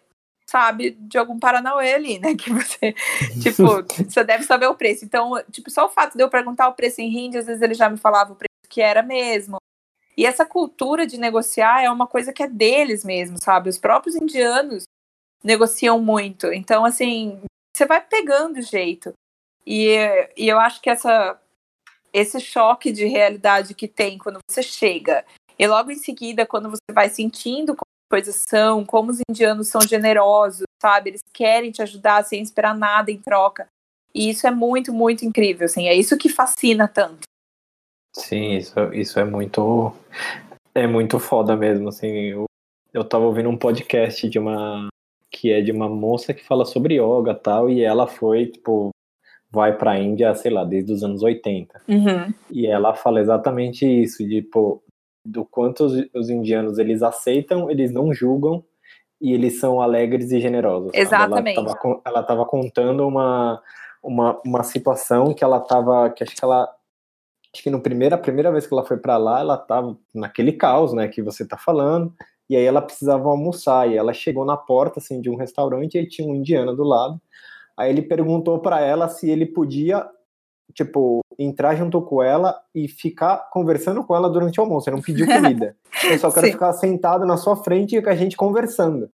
sabe 0.49 0.91
de 0.91 1.17
algum 1.17 1.39
Paranauê 1.39 1.93
ali, 1.93 2.19
né? 2.19 2.33
Que 2.35 2.51
você, 2.51 2.93
tipo, 3.41 3.63
você 4.09 4.23
deve 4.23 4.43
saber 4.43 4.65
o 4.65 4.75
preço. 4.75 5.05
Então, 5.05 5.33
tipo, 5.51 5.69
só 5.69 5.85
o 5.85 5.89
fato 5.89 6.17
de 6.17 6.23
eu 6.23 6.29
perguntar 6.29 6.67
o 6.67 6.73
preço 6.73 6.99
em 6.99 7.15
hindi, 7.15 7.37
às 7.37 7.45
vezes 7.45 7.61
ele 7.61 7.75
já 7.75 7.89
me 7.89 7.97
falava 7.97 8.33
o 8.33 8.35
preço 8.35 8.49
que 8.67 8.81
era 8.81 9.03
mesmo. 9.03 9.57
E 10.17 10.25
essa 10.25 10.45
cultura 10.45 11.05
de 11.07 11.17
negociar 11.17 11.83
é 11.83 11.89
uma 11.89 12.07
coisa 12.07 12.33
que 12.33 12.43
é 12.43 12.47
deles 12.47 13.05
mesmo, 13.05 13.37
sabe? 13.41 13.69
Os 13.69 13.77
próprios 13.77 14.15
indianos 14.15 14.83
negociam 15.43 15.99
muito. 16.01 16.51
Então, 16.51 16.83
assim, 16.83 17.41
você 17.73 17.85
vai 17.85 18.01
pegando 18.01 18.57
o 18.57 18.61
jeito. 18.61 19.13
E, 19.65 19.95
e 20.35 20.49
eu 20.49 20.59
acho 20.59 20.81
que 20.81 20.89
essa, 20.89 21.39
esse 22.13 22.39
choque 22.39 22.91
de 22.91 23.05
realidade 23.05 23.73
que 23.73 23.87
tem 23.87 24.17
quando 24.17 24.39
você 24.49 24.61
chega, 24.61 25.25
e 25.57 25.67
logo 25.67 25.91
em 25.91 25.95
seguida, 25.95 26.45
quando 26.45 26.69
você 26.69 26.91
vai 26.91 27.09
sentindo 27.09 27.75
como 27.75 27.85
as 27.85 28.09
coisas 28.09 28.35
são, 28.47 28.83
como 28.83 29.11
os 29.11 29.19
indianos 29.29 29.67
são 29.67 29.81
generosos, 29.81 30.63
sabe? 30.81 31.11
Eles 31.11 31.21
querem 31.31 31.71
te 31.71 31.81
ajudar 31.81 32.23
sem 32.23 32.41
esperar 32.41 32.75
nada 32.75 33.11
em 33.11 33.19
troca. 33.19 33.67
E 34.13 34.29
isso 34.29 34.47
é 34.47 34.51
muito, 34.51 34.91
muito 34.91 35.23
incrível, 35.23 35.65
assim. 35.65 35.87
É 35.87 35.93
isso 35.93 36.17
que 36.17 36.29
fascina 36.29 36.87
tanto. 36.87 37.21
Sim, 38.13 38.57
isso, 38.57 38.73
isso 38.93 39.19
é 39.19 39.23
muito. 39.23 39.93
É 40.75 40.85
muito 40.87 41.19
foda 41.19 41.55
mesmo, 41.55 41.89
assim. 41.89 42.07
Eu, 42.07 42.45
eu 42.93 43.03
tava 43.03 43.25
ouvindo 43.25 43.49
um 43.49 43.57
podcast 43.57 44.27
de 44.27 44.37
uma. 44.37 44.89
que 45.29 45.51
é 45.51 45.61
de 45.61 45.71
uma 45.71 45.87
moça 45.87 46.33
que 46.33 46.43
fala 46.43 46.65
sobre 46.65 46.95
yoga 46.95 47.33
tal, 47.33 47.69
e 47.69 47.81
ela 47.83 48.07
foi, 48.07 48.47
tipo, 48.47 48.90
vai 49.51 49.77
pra 49.77 49.99
Índia, 49.99 50.33
sei 50.33 50.51
lá, 50.51 50.63
desde 50.63 50.93
os 50.93 51.03
anos 51.03 51.21
80. 51.21 51.81
Uhum. 51.87 52.33
E 52.49 52.65
ela 52.65 52.93
fala 52.93 53.19
exatamente 53.19 53.85
isso, 53.85 54.25
de, 54.25 54.41
pô, 54.41 54.81
do 55.25 55.45
quanto 55.45 55.85
os, 55.85 55.93
os, 56.15 56.29
indianos 56.29 56.79
eles 56.79 57.03
aceitam, 57.03 57.69
eles 57.69 57.91
não 57.91 58.13
julgam 58.13 58.63
e 59.19 59.33
eles 59.33 59.59
são 59.59 59.81
alegres 59.81 60.31
e 60.31 60.39
generosos. 60.39 60.91
Exatamente. 60.93 61.57
Ela 61.57 61.75
tava, 61.75 62.01
ela 62.05 62.23
tava 62.23 62.45
contando 62.45 63.05
uma, 63.05 63.61
uma, 64.01 64.41
uma 64.45 64.63
situação 64.63 65.33
que 65.33 65.43
ela 65.43 65.59
tava, 65.59 66.09
que 66.09 66.23
acho 66.23 66.35
que 66.35 66.43
ela 66.43 66.73
acho 67.53 67.63
que 67.63 67.69
no 67.69 67.81
primeira, 67.81 68.15
a 68.15 68.19
primeira 68.19 68.49
vez 68.51 68.65
que 68.65 68.73
ela 68.73 68.85
foi 68.85 68.97
para 68.97 69.17
lá, 69.17 69.41
ela 69.41 69.57
tava 69.57 69.97
naquele 70.15 70.53
caos, 70.53 70.93
né, 70.93 71.09
que 71.09 71.21
você 71.21 71.45
tá 71.45 71.57
falando, 71.57 72.13
e 72.49 72.55
aí 72.55 72.63
ela 72.63 72.81
precisava 72.81 73.27
almoçar, 73.27 73.89
e 73.89 73.97
ela 73.97 74.13
chegou 74.13 74.45
na 74.45 74.55
porta, 74.55 74.99
assim, 74.99 75.19
de 75.19 75.29
um 75.29 75.35
restaurante, 75.35 75.97
e 75.97 76.07
tinha 76.07 76.25
um 76.25 76.35
indiano 76.35 76.73
do 76.73 76.83
lado, 76.83 77.21
aí 77.77 77.89
ele 77.89 78.01
perguntou 78.01 78.59
para 78.59 78.79
ela 78.81 79.07
se 79.07 79.29
ele 79.29 79.45
podia, 79.45 80.07
tipo, 80.73 81.21
entrar 81.37 81.75
junto 81.75 82.01
com 82.01 82.21
ela 82.21 82.59
e 82.73 82.87
ficar 82.87 83.49
conversando 83.51 84.03
com 84.03 84.15
ela 84.15 84.29
durante 84.29 84.59
o 84.59 84.63
almoço, 84.63 84.89
ele 84.89 84.97
não 84.97 85.03
pediu 85.03 85.25
comida, 85.27 85.75
eu 86.03 86.17
só 86.17 86.31
quero 86.31 86.47
Sim. 86.47 86.53
ficar 86.53 86.73
sentado 86.73 87.25
na 87.25 87.37
sua 87.37 87.55
frente 87.55 87.95
e 87.95 88.01
com 88.01 88.09
a 88.09 88.15
gente 88.15 88.37
conversando. 88.37 89.09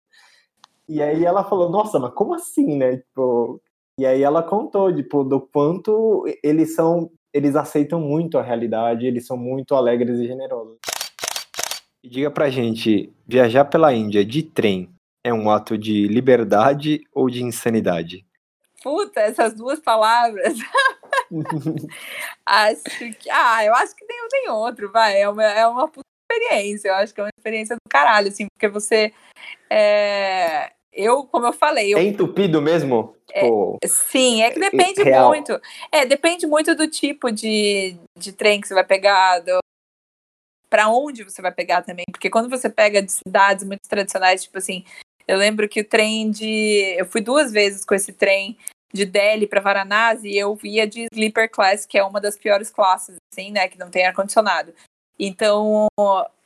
E 0.89 1.03
aí 1.03 1.25
ela 1.25 1.45
falou, 1.45 1.69
nossa, 1.69 1.99
mas 1.99 2.13
como 2.15 2.35
assim, 2.35 2.77
né, 2.77 2.99
tipo... 2.99 3.61
E 3.99 4.05
aí 4.05 4.23
ela 4.23 4.43
contou, 4.43 4.95
tipo, 4.95 5.25
do 5.25 5.41
quanto 5.41 6.25
eles 6.43 6.75
são 6.75 7.11
eles 7.37 7.55
aceitam 7.55 8.01
muito 8.01 8.39
a 8.39 8.43
realidade, 8.43 9.07
eles 9.07 9.27
são 9.27 9.37
muito 9.37 9.75
alegres 9.75 10.19
e 10.19 10.27
generosos. 10.27 10.79
E 12.03 12.09
diga 12.09 12.31
pra 12.31 12.49
gente, 12.49 13.13
viajar 13.27 13.67
pela 13.67 13.93
Índia 13.93 14.25
de 14.25 14.43
trem 14.43 14.89
é 15.23 15.35
um 15.35 15.51
ato 15.51 15.77
de 15.77 16.09
liberdade 16.09 17.03
ou 17.13 17.29
de 17.29 17.43
insanidade? 17.45 18.25
Puta, 18.87 19.21
essas 19.21 19.53
duas 19.53 19.81
palavras. 19.81 20.57
acho 22.47 23.15
que. 23.19 23.29
Ah, 23.29 23.65
eu 23.65 23.75
acho 23.75 23.97
que 23.97 24.05
nenhum 24.05 24.29
nem 24.33 24.49
outro, 24.49 24.93
vai. 24.93 25.21
É 25.21 25.29
uma, 25.29 25.43
é 25.43 25.67
uma 25.67 25.91
experiência. 26.31 26.91
Eu 26.91 26.95
acho 26.95 27.13
que 27.13 27.21
é 27.21 27.25
uma 27.25 27.31
experiência 27.37 27.75
do 27.75 27.91
caralho, 27.91 28.29
assim, 28.29 28.47
porque 28.47 28.69
você. 28.69 29.13
É, 29.69 30.71
eu, 30.93 31.25
como 31.25 31.47
eu 31.47 31.53
falei. 31.53 31.93
Eu, 31.93 31.99
é 31.99 32.05
entupido 32.05 32.63
mesmo? 32.63 33.17
É, 33.33 33.41
tipo, 33.41 33.77
sim, 33.85 34.43
é 34.43 34.53
que 34.53 34.61
depende 34.61 35.03
real. 35.03 35.31
muito. 35.31 35.61
É, 35.91 36.07
depende 36.07 36.47
muito 36.47 36.73
do 36.77 36.87
tipo 36.87 37.33
de, 37.33 37.97
de 38.17 38.33
trem 38.33 38.61
que 38.61 38.69
você 38.69 38.75
vai 38.75 38.85
pegar, 38.85 39.41
do, 39.41 39.59
para 40.71 40.89
onde 40.91 41.25
você 41.25 41.43
vai 41.43 41.51
pegar 41.51 41.83
também. 41.83 42.05
Porque 42.09 42.31
quando 42.31 42.49
você 42.49 42.71
pega 42.71 43.03
de 43.03 43.11
cidades 43.11 43.65
muito 43.65 43.89
tradicionais, 43.89 44.45
tipo 44.45 44.59
assim, 44.59 44.85
eu 45.27 45.37
lembro 45.39 45.69
que 45.69 45.81
o 45.81 45.85
trem 45.85 46.31
de. 46.31 46.95
Eu 46.97 47.05
fui 47.05 47.21
duas 47.21 47.51
vezes 47.51 47.85
com 47.85 47.97
esse 47.97 48.13
trem 48.13 48.57
de 48.93 49.05
Delhi 49.05 49.47
para 49.47 49.61
Varanasi 49.61 50.37
eu 50.37 50.55
via 50.55 50.87
de 50.87 51.07
sleeper 51.13 51.51
class, 51.51 51.85
que 51.87 51.99
é 51.99 52.05
uma 52.05 52.21
das 52.21 52.37
piores 52.37 52.71
classes, 52.71 53.17
assim, 53.33 53.51
né? 53.51 53.69
Que 53.69 53.79
não 53.79 53.91
tem 53.91 54.07
ar-condicionado. 54.07 54.73
Então, 55.19 55.89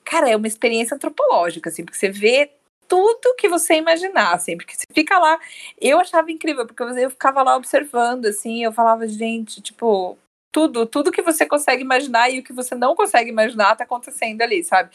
cara, 0.05 0.31
é 0.31 0.37
uma 0.37 0.47
experiência 0.47 0.95
antropológica, 0.95 1.71
assim, 1.71 1.85
porque 1.85 1.99
você 1.99 2.11
vê 2.11 2.51
tudo 2.89 3.37
que 3.37 3.49
você 3.49 3.75
imaginar, 3.75 4.35
assim, 4.35 4.57
porque 4.57 4.75
você 4.75 4.85
fica 4.93 5.19
lá. 5.19 5.39
Eu 5.81 6.01
achava 6.01 6.31
incrível, 6.31 6.67
porque 6.67 6.83
eu 6.83 7.11
ficava 7.11 7.43
lá 7.43 7.57
observando, 7.57 8.27
assim, 8.27 8.65
eu 8.65 8.73
falava, 8.73 9.07
gente, 9.07 9.61
tipo, 9.63 10.19
tudo, 10.53 10.85
tudo 10.87 11.13
que 11.13 11.23
você 11.23 11.47
consegue 11.47 11.83
imaginar 11.83 12.31
e 12.31 12.41
o 12.41 12.43
que 12.43 12.53
você 12.53 12.75
não 12.75 12.97
consegue 12.97 13.31
imaginar 13.31 13.77
tá 13.77 13.85
acontecendo 13.85 14.43
ali, 14.43 14.65
sabe? 14.65 14.91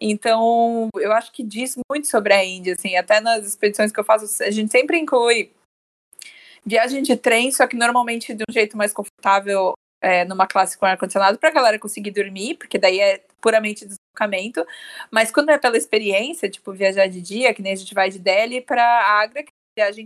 Então, 0.00 0.88
eu 0.96 1.12
acho 1.12 1.32
que 1.32 1.42
diz 1.42 1.76
muito 1.90 2.06
sobre 2.06 2.32
a 2.32 2.44
Índia, 2.44 2.74
assim, 2.74 2.96
até 2.96 3.20
nas 3.20 3.44
expedições 3.44 3.90
que 3.90 3.98
eu 3.98 4.04
faço, 4.04 4.42
a 4.42 4.50
gente 4.50 4.70
sempre 4.70 4.98
inclui 4.98 5.50
viagem 6.64 7.02
de 7.02 7.16
trem, 7.16 7.50
só 7.52 7.66
que 7.66 7.76
normalmente 7.76 8.34
de 8.34 8.44
um 8.48 8.52
jeito 8.52 8.76
mais 8.76 8.92
confortável, 8.92 9.74
é, 10.02 10.24
numa 10.24 10.46
classe 10.46 10.78
com 10.78 10.86
ar-condicionado, 10.86 11.38
pra 11.38 11.50
galera 11.50 11.78
conseguir 11.78 12.10
dormir, 12.10 12.56
porque 12.56 12.78
daí 12.78 13.00
é 13.00 13.22
puramente 13.40 13.86
deslocamento. 13.86 14.66
Mas 15.10 15.30
quando 15.30 15.50
é 15.50 15.58
pela 15.58 15.76
experiência, 15.76 16.50
tipo 16.50 16.72
viajar 16.72 17.06
de 17.06 17.20
dia, 17.20 17.54
que 17.54 17.62
nem 17.62 17.72
a 17.72 17.76
gente 17.76 17.94
vai 17.94 18.10
de 18.10 18.18
Delhi 18.18 18.60
para 18.60 18.82
Agra, 18.84 19.42
que 19.42 19.50
é 19.78 19.84
viagem 19.84 20.04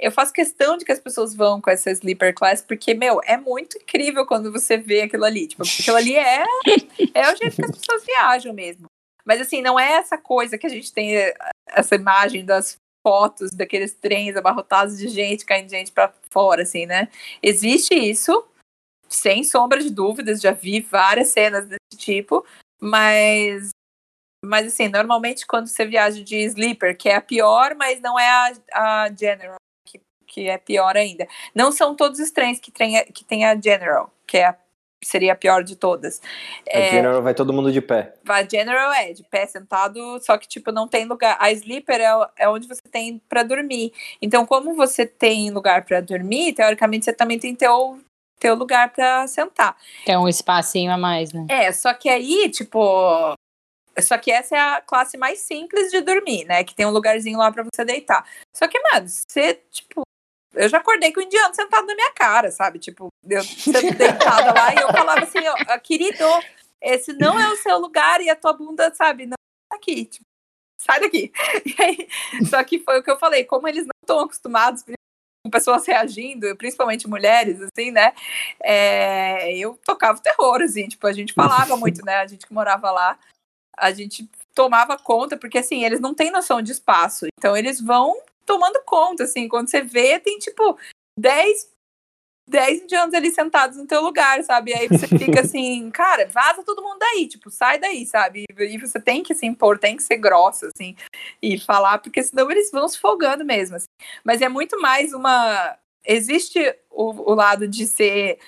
eu 0.00 0.10
faço 0.10 0.32
questão 0.32 0.78
de 0.78 0.84
que 0.84 0.92
as 0.92 0.98
pessoas 0.98 1.34
vão 1.34 1.60
com 1.60 1.70
essa 1.70 1.90
sleeper 1.90 2.34
class, 2.34 2.62
porque, 2.62 2.94
meu, 2.94 3.20
é 3.22 3.36
muito 3.36 3.76
incrível 3.76 4.26
quando 4.26 4.50
você 4.50 4.78
vê 4.78 5.02
aquilo 5.02 5.24
ali. 5.24 5.46
Tipo, 5.46 5.62
aquilo 5.62 5.96
ali 5.96 6.16
é, 6.16 6.42
é 7.12 7.30
o 7.30 7.36
jeito 7.36 7.56
que 7.56 7.64
as 7.64 7.76
pessoas 7.76 8.04
viajam 8.04 8.54
mesmo. 8.54 8.86
Mas, 9.26 9.40
assim, 9.42 9.60
não 9.60 9.78
é 9.78 9.92
essa 9.92 10.16
coisa 10.16 10.56
que 10.56 10.66
a 10.66 10.70
gente 10.70 10.90
tem, 10.90 11.12
essa 11.68 11.94
imagem 11.94 12.44
das 12.44 12.78
fotos 13.02 13.52
daqueles 13.52 13.94
trens 13.94 14.36
abarrotados 14.36 14.98
de 14.98 15.08
gente, 15.08 15.44
caindo 15.44 15.70
gente 15.70 15.92
para 15.92 16.12
fora, 16.30 16.62
assim, 16.62 16.86
né? 16.86 17.08
Existe 17.42 17.94
isso, 17.94 18.46
sem 19.08 19.42
sombra 19.44 19.80
de 19.80 19.90
dúvidas, 19.90 20.40
já 20.40 20.52
vi 20.52 20.80
várias 20.80 21.28
cenas 21.28 21.66
desse 21.66 21.98
tipo, 21.98 22.44
mas 22.80 23.70
mas 24.42 24.66
assim, 24.66 24.88
normalmente 24.88 25.46
quando 25.46 25.66
você 25.66 25.84
viaja 25.84 26.24
de 26.24 26.36
sleeper, 26.36 26.96
que 26.96 27.10
é 27.10 27.16
a 27.16 27.20
pior, 27.20 27.74
mas 27.74 28.00
não 28.00 28.18
é 28.18 28.26
a, 28.26 29.04
a 29.04 29.12
general, 29.12 29.56
que 30.30 30.48
é 30.48 30.56
pior 30.56 30.96
ainda. 30.96 31.26
Não 31.54 31.72
são 31.72 31.94
todos 31.94 32.20
os 32.20 32.30
trens 32.30 32.60
que 32.60 32.70
tem, 32.70 33.04
que 33.06 33.24
tem 33.24 33.44
a 33.44 33.60
General, 33.60 34.10
que 34.26 34.38
é 34.38 34.46
a, 34.46 34.56
seria 35.02 35.32
a 35.32 35.36
pior 35.36 35.62
de 35.62 35.76
todas. 35.76 36.20
A 36.72 36.78
é, 36.78 36.90
General 36.90 37.22
vai 37.22 37.34
todo 37.34 37.52
mundo 37.52 37.72
de 37.72 37.80
pé. 37.80 38.14
A 38.28 38.42
General 38.42 38.92
é 38.92 39.12
de 39.12 39.22
pé, 39.24 39.46
sentado, 39.46 40.20
só 40.20 40.36
que 40.36 40.48
tipo 40.48 40.70
não 40.72 40.86
tem 40.86 41.04
lugar. 41.04 41.36
A 41.40 41.50
Sleeper 41.52 42.00
é, 42.00 42.44
é 42.44 42.48
onde 42.48 42.68
você 42.68 42.82
tem 42.90 43.20
para 43.28 43.42
dormir. 43.42 43.92
Então, 44.20 44.44
como 44.46 44.74
você 44.74 45.06
tem 45.06 45.50
lugar 45.50 45.84
para 45.84 46.00
dormir, 46.00 46.52
teoricamente 46.52 47.04
você 47.04 47.12
também 47.12 47.38
tem 47.38 47.54
teu 47.54 47.98
teu 48.38 48.54
lugar 48.54 48.90
para 48.90 49.26
sentar. 49.26 49.76
Tem 50.06 50.16
um 50.16 50.26
espacinho 50.26 50.90
a 50.90 50.96
mais, 50.96 51.30
né? 51.30 51.46
É, 51.50 51.70
só 51.72 51.92
que 51.92 52.08
aí, 52.08 52.48
tipo, 52.48 53.34
só 53.98 54.16
que 54.16 54.30
essa 54.30 54.56
é 54.56 54.58
a 54.58 54.80
classe 54.80 55.18
mais 55.18 55.40
simples 55.40 55.90
de 55.90 56.00
dormir, 56.00 56.44
né? 56.46 56.64
Que 56.64 56.74
tem 56.74 56.86
um 56.86 56.90
lugarzinho 56.90 57.38
lá 57.38 57.52
para 57.52 57.64
você 57.64 57.84
deitar. 57.84 58.24
Só 58.56 58.66
que, 58.66 58.80
mano, 58.80 59.06
você, 59.06 59.60
tipo, 59.70 60.02
eu 60.54 60.68
já 60.68 60.78
acordei 60.78 61.12
com 61.12 61.20
o 61.20 61.22
indiano 61.22 61.54
sentado 61.54 61.86
na 61.86 61.94
minha 61.94 62.12
cara, 62.12 62.50
sabe? 62.50 62.78
Tipo, 62.78 63.08
eu 63.28 63.42
sendo 63.42 63.96
deitada 63.96 64.52
lá 64.52 64.74
e 64.74 64.78
eu 64.78 64.88
falava 64.88 65.22
assim, 65.22 65.38
oh, 65.38 65.80
querido, 65.80 66.24
esse 66.80 67.12
não 67.12 67.38
é 67.38 67.48
o 67.48 67.56
seu 67.56 67.78
lugar 67.78 68.20
e 68.20 68.30
a 68.30 68.36
tua 68.36 68.52
bunda, 68.52 68.92
sabe, 68.94 69.26
não 69.26 69.36
tá 69.68 69.76
aqui, 69.76 70.06
tipo, 70.06 70.24
sai 70.80 71.00
daqui. 71.00 71.32
Aí, 71.78 72.08
só 72.48 72.62
que 72.64 72.80
foi 72.80 72.98
o 72.98 73.02
que 73.02 73.10
eu 73.10 73.18
falei, 73.18 73.44
como 73.44 73.68
eles 73.68 73.84
não 73.84 73.92
estão 74.02 74.20
acostumados 74.20 74.82
com 74.82 75.50
pessoas 75.50 75.86
reagindo, 75.86 76.54
principalmente 76.56 77.08
mulheres, 77.08 77.60
assim, 77.62 77.90
né? 77.90 78.12
É, 78.62 79.56
eu 79.56 79.78
tocava 79.84 80.20
terror, 80.20 80.60
assim, 80.62 80.88
tipo, 80.88 81.06
a 81.06 81.12
gente 81.12 81.32
falava 81.32 81.76
muito, 81.78 82.04
né? 82.04 82.16
A 82.16 82.26
gente 82.26 82.46
que 82.46 82.52
morava 82.52 82.90
lá, 82.90 83.18
a 83.76 83.92
gente 83.92 84.28
tomava 84.54 84.98
conta, 84.98 85.36
porque 85.36 85.58
assim, 85.58 85.84
eles 85.84 86.00
não 86.00 86.12
têm 86.12 86.30
noção 86.30 86.60
de 86.60 86.72
espaço, 86.72 87.26
então 87.38 87.56
eles 87.56 87.80
vão 87.80 88.20
tomando 88.46 88.82
conta, 88.84 89.24
assim, 89.24 89.48
quando 89.48 89.68
você 89.68 89.82
vê, 89.82 90.18
tem 90.18 90.38
tipo 90.38 90.78
10 91.18 91.70
10 92.50 92.82
indianos 92.82 93.14
ali 93.14 93.30
sentados 93.30 93.78
no 93.78 93.86
teu 93.86 94.02
lugar, 94.02 94.42
sabe? 94.42 94.72
E 94.72 94.74
aí 94.74 94.88
você 94.88 95.06
fica 95.06 95.40
assim, 95.40 95.88
cara, 95.90 96.28
vaza 96.28 96.64
todo 96.64 96.82
mundo 96.82 96.98
daí, 96.98 97.28
tipo, 97.28 97.48
sai 97.48 97.78
daí, 97.78 98.04
sabe? 98.04 98.44
E 98.58 98.78
você 98.78 99.00
tem 99.00 99.22
que 99.22 99.34
se 99.34 99.46
impor, 99.46 99.78
tem 99.78 99.96
que 99.96 100.02
ser 100.02 100.16
grossa, 100.16 100.68
assim, 100.74 100.96
e 101.40 101.58
falar, 101.60 101.98
porque 101.98 102.22
senão 102.22 102.50
eles 102.50 102.70
vão 102.72 102.88
se 102.88 102.98
folgando 102.98 103.44
mesmo, 103.44 103.76
assim. 103.76 103.86
Mas 104.24 104.42
é 104.42 104.48
muito 104.48 104.80
mais 104.80 105.12
uma. 105.14 105.78
Existe 106.04 106.58
o, 106.90 107.30
o 107.30 107.34
lado 107.34 107.68
de 107.68 107.86
ser. 107.86 108.38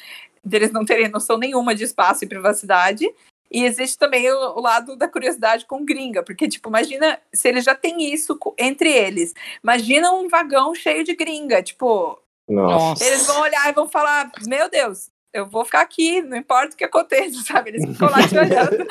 deles 0.45 0.73
não 0.73 0.85
terem 0.85 1.09
noção 1.09 1.39
nenhuma 1.39 1.75
de 1.75 1.85
espaço 1.85 2.25
e 2.25 2.29
privacidade, 2.29 3.09
e 3.53 3.65
existe 3.65 3.99
também 3.99 4.31
o, 4.33 4.57
o, 4.57 4.61
lado 4.61 4.97
da 4.97 5.07
curiosidade 5.07 5.67
com 5.67 5.85
gringa, 5.85 6.23
porque, 6.23 6.49
tipo, 6.49 6.71
imagina 6.71 7.21
se 7.33 7.49
eles 7.49 7.65
já 7.65 7.75
têm 7.75 8.13
isso 8.13 8.39
entre 8.59 8.91
eles. 8.91 9.35
Imagina 9.63 10.11
um 10.13 10.29
vagão 10.29 10.75
cheio 10.75 11.05
de 11.05 11.15
gringa, 11.15 11.63
tipo. 11.63 12.19
Nossa. 12.49 13.05
Eles 13.05 13.27
vão 13.27 13.43
olhar 13.43 13.69
e 13.69 13.73
vão 13.73 13.87
falar: 13.89 14.33
Meu 14.47 14.71
Deus, 14.71 15.11
eu 15.35 15.47
vou 15.47 15.65
ficar 15.65 15.83
aqui, 15.83 16.23
não 16.23 16.37
importa 16.37 16.75
o 16.75 16.77
que 16.79 16.85
aconteça, 16.85 17.43
sabe? 17.45 17.71
Eles 17.71 17.85
ficam 17.85 18.11
lá 18.11 18.27
te 18.27 18.37
olhando. 18.39 18.87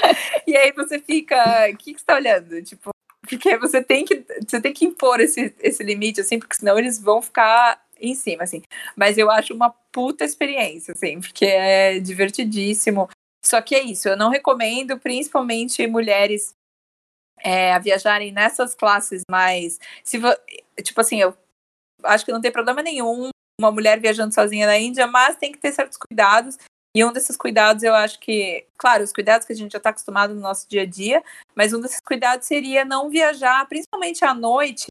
e 0.46 0.56
aí 0.56 0.72
você 0.72 1.00
fica: 1.00 1.68
O 1.72 1.78
que, 1.78 1.94
que 1.94 2.00
você 2.00 2.06
tá 2.06 2.16
olhando? 2.16 2.62
Tipo, 2.62 2.92
porque 3.28 3.58
você 3.58 3.82
tem 3.82 4.06
que, 4.06 4.24
você 4.48 4.62
tem 4.62 4.74
que 4.74 4.86
impor 4.86 5.20
esse, 5.20 5.54
esse 5.60 5.84
limite, 5.84 6.22
assim, 6.22 6.38
porque 6.38 6.56
senão 6.56 6.78
eles 6.78 7.00
vão 7.00 7.22
ficar 7.22 7.82
em 8.00 8.14
cima, 8.14 8.44
assim. 8.44 8.62
Mas 8.96 9.18
eu 9.18 9.30
acho 9.32 9.54
uma 9.54 9.70
puta 9.92 10.26
experiência, 10.26 10.94
assim, 10.94 11.20
porque 11.20 11.46
é 11.46 12.00
divertidíssimo. 12.00 13.10
Só 13.44 13.62
que 13.62 13.76
é 13.76 13.82
isso, 13.82 14.08
eu 14.08 14.16
não 14.16 14.30
recomendo, 14.30 15.00
principalmente 15.00 15.86
mulheres, 15.88 16.54
é, 17.40 17.74
a 17.74 17.80
viajarem 17.80 18.32
nessas 18.32 18.76
classes 18.76 19.24
mais. 19.30 19.80
Se 20.04 20.20
Tipo 20.84 21.02
assim, 21.02 21.22
eu 21.22 21.36
acho 22.04 22.26
que 22.26 22.32
não 22.32 22.42
tem 22.42 22.52
problema 22.52 22.82
nenhum 22.82 23.30
uma 23.60 23.72
mulher 23.72 24.00
viajando 24.00 24.34
sozinha 24.34 24.66
na 24.66 24.78
Índia, 24.78 25.06
mas 25.06 25.36
tem 25.38 25.52
que 25.52 25.60
ter 25.60 25.72
certos 25.72 25.98
cuidados. 25.98 26.58
E 26.96 27.06
um 27.06 27.14
desses 27.14 27.38
cuidados, 27.38 27.84
eu 27.84 27.96
acho 27.96 28.20
que, 28.20 28.66
claro, 28.78 29.04
os 29.04 29.14
cuidados 29.14 29.46
que 29.48 29.54
a 29.54 29.56
gente 29.56 29.72
já 29.72 29.78
está 29.78 29.92
acostumado 29.92 30.34
no 30.34 30.42
nosso 30.42 30.68
dia 30.68 30.82
a 30.82 30.86
dia, 30.86 31.24
mas 31.56 31.72
um 31.74 31.80
desses 31.80 32.02
cuidados 32.02 32.48
seria 32.48 32.84
não 32.84 33.10
viajar, 33.10 33.66
principalmente 33.68 34.26
à 34.26 34.34
noite. 34.34 34.88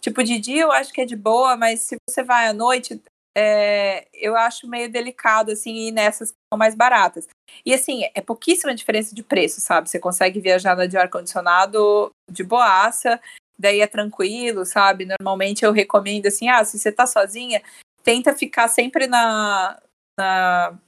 Tipo, 0.00 0.22
de 0.22 0.38
dia 0.38 0.62
eu 0.62 0.72
acho 0.72 0.92
que 0.92 1.00
é 1.00 1.04
de 1.04 1.16
boa, 1.16 1.56
mas 1.56 1.80
se 1.80 1.96
você 2.08 2.22
vai 2.22 2.46
à 2.46 2.52
noite, 2.52 3.02
é, 3.36 4.08
eu 4.12 4.36
acho 4.36 4.68
meio 4.68 4.90
delicado, 4.90 5.52
assim, 5.52 5.88
ir 5.88 5.92
nessas 5.92 6.30
que 6.30 6.36
são 6.52 6.58
mais 6.58 6.74
baratas. 6.74 7.28
E, 7.64 7.72
assim, 7.72 8.02
é 8.14 8.20
pouquíssima 8.20 8.74
diferença 8.74 9.14
de 9.14 9.22
preço, 9.22 9.60
sabe? 9.60 9.88
Você 9.88 9.98
consegue 9.98 10.40
viajar 10.40 10.76
na 10.76 10.86
de 10.86 10.96
ar-condicionado 10.96 12.10
de 12.30 12.42
boaça, 12.42 13.20
daí 13.58 13.80
é 13.80 13.86
tranquilo, 13.86 14.64
sabe? 14.64 15.06
Normalmente 15.06 15.64
eu 15.64 15.72
recomendo, 15.72 16.26
assim, 16.26 16.48
ah, 16.48 16.64
se 16.64 16.78
você 16.78 16.90
tá 16.90 17.06
sozinha, 17.06 17.62
tenta 18.02 18.34
ficar 18.34 18.68
sempre 18.68 19.06
na... 19.06 19.80
na... 20.18 20.78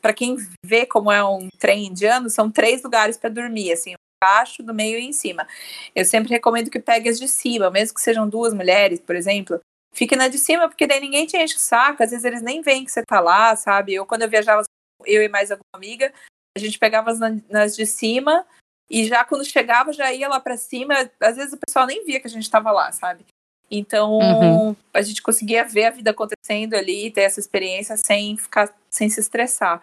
Para 0.00 0.12
quem 0.12 0.36
vê 0.64 0.86
como 0.86 1.10
é 1.10 1.24
um 1.24 1.48
trem 1.58 1.86
indiano, 1.86 2.30
são 2.30 2.50
três 2.50 2.82
lugares 2.82 3.16
para 3.16 3.30
dormir, 3.30 3.72
assim, 3.72 3.94
embaixo, 4.22 4.62
do 4.62 4.72
meio 4.72 4.98
e 4.98 5.06
em 5.06 5.12
cima. 5.12 5.46
Eu 5.94 6.04
sempre 6.04 6.30
recomendo 6.30 6.70
que 6.70 6.78
pegue 6.78 7.08
as 7.08 7.18
de 7.18 7.26
cima, 7.26 7.70
mesmo 7.70 7.94
que 7.94 8.00
sejam 8.00 8.28
duas 8.28 8.54
mulheres, 8.54 9.00
por 9.00 9.16
exemplo, 9.16 9.60
fique 9.94 10.16
na 10.16 10.28
de 10.28 10.38
cima, 10.38 10.68
porque 10.68 10.86
daí 10.86 11.00
ninguém 11.00 11.26
te 11.26 11.36
enche 11.36 11.56
o 11.56 11.60
saco, 11.60 12.02
às 12.02 12.10
vezes 12.10 12.24
eles 12.24 12.42
nem 12.42 12.62
veem 12.62 12.84
que 12.84 12.90
você 12.90 13.02
tá 13.02 13.20
lá, 13.20 13.54
sabe? 13.56 13.94
Eu, 13.94 14.06
quando 14.06 14.22
eu 14.22 14.28
viajava, 14.28 14.62
eu 15.04 15.22
e 15.22 15.28
mais 15.28 15.50
alguma 15.50 15.64
amiga, 15.74 16.12
a 16.56 16.60
gente 16.60 16.78
pegava 16.78 17.10
as 17.10 17.18
nas 17.48 17.76
de 17.76 17.86
cima, 17.86 18.46
e 18.90 19.04
já 19.04 19.24
quando 19.24 19.44
chegava, 19.44 19.92
já 19.92 20.12
ia 20.12 20.28
lá 20.28 20.40
para 20.40 20.56
cima, 20.56 21.10
às 21.20 21.36
vezes 21.36 21.52
o 21.52 21.58
pessoal 21.58 21.86
nem 21.86 22.04
via 22.04 22.20
que 22.20 22.26
a 22.26 22.30
gente 22.30 22.50
tava 22.50 22.70
lá, 22.72 22.90
sabe? 22.92 23.24
Então, 23.70 24.14
uhum. 24.14 24.76
a 24.94 25.02
gente 25.02 25.22
conseguia 25.22 25.64
ver 25.64 25.84
a 25.86 25.90
vida 25.90 26.10
acontecendo 26.10 26.74
ali, 26.74 27.10
ter 27.10 27.22
essa 27.22 27.38
experiência 27.38 27.96
sem 27.98 28.36
ficar, 28.36 28.74
sem 28.90 29.10
se 29.10 29.20
estressar. 29.20 29.82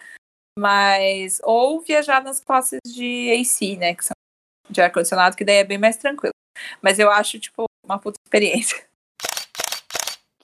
Mas, 0.58 1.40
ou 1.44 1.82
viajar 1.82 2.24
nas 2.24 2.40
classes 2.40 2.80
de 2.86 3.30
AC, 3.32 3.78
né, 3.78 3.94
que 3.94 4.06
são 4.06 4.14
de 4.70 4.82
ar-condicionado, 4.82 5.36
que 5.36 5.46
daí 5.46 5.58
é 5.58 5.64
bem 5.64 5.78
mais 5.78 5.98
tranquilo. 5.98 6.34
Mas 6.82 6.98
eu 6.98 7.12
acho, 7.12 7.40
tipo, 7.40 7.66
uma 7.86 8.00
puta 8.00 8.18
experiência. 8.26 8.84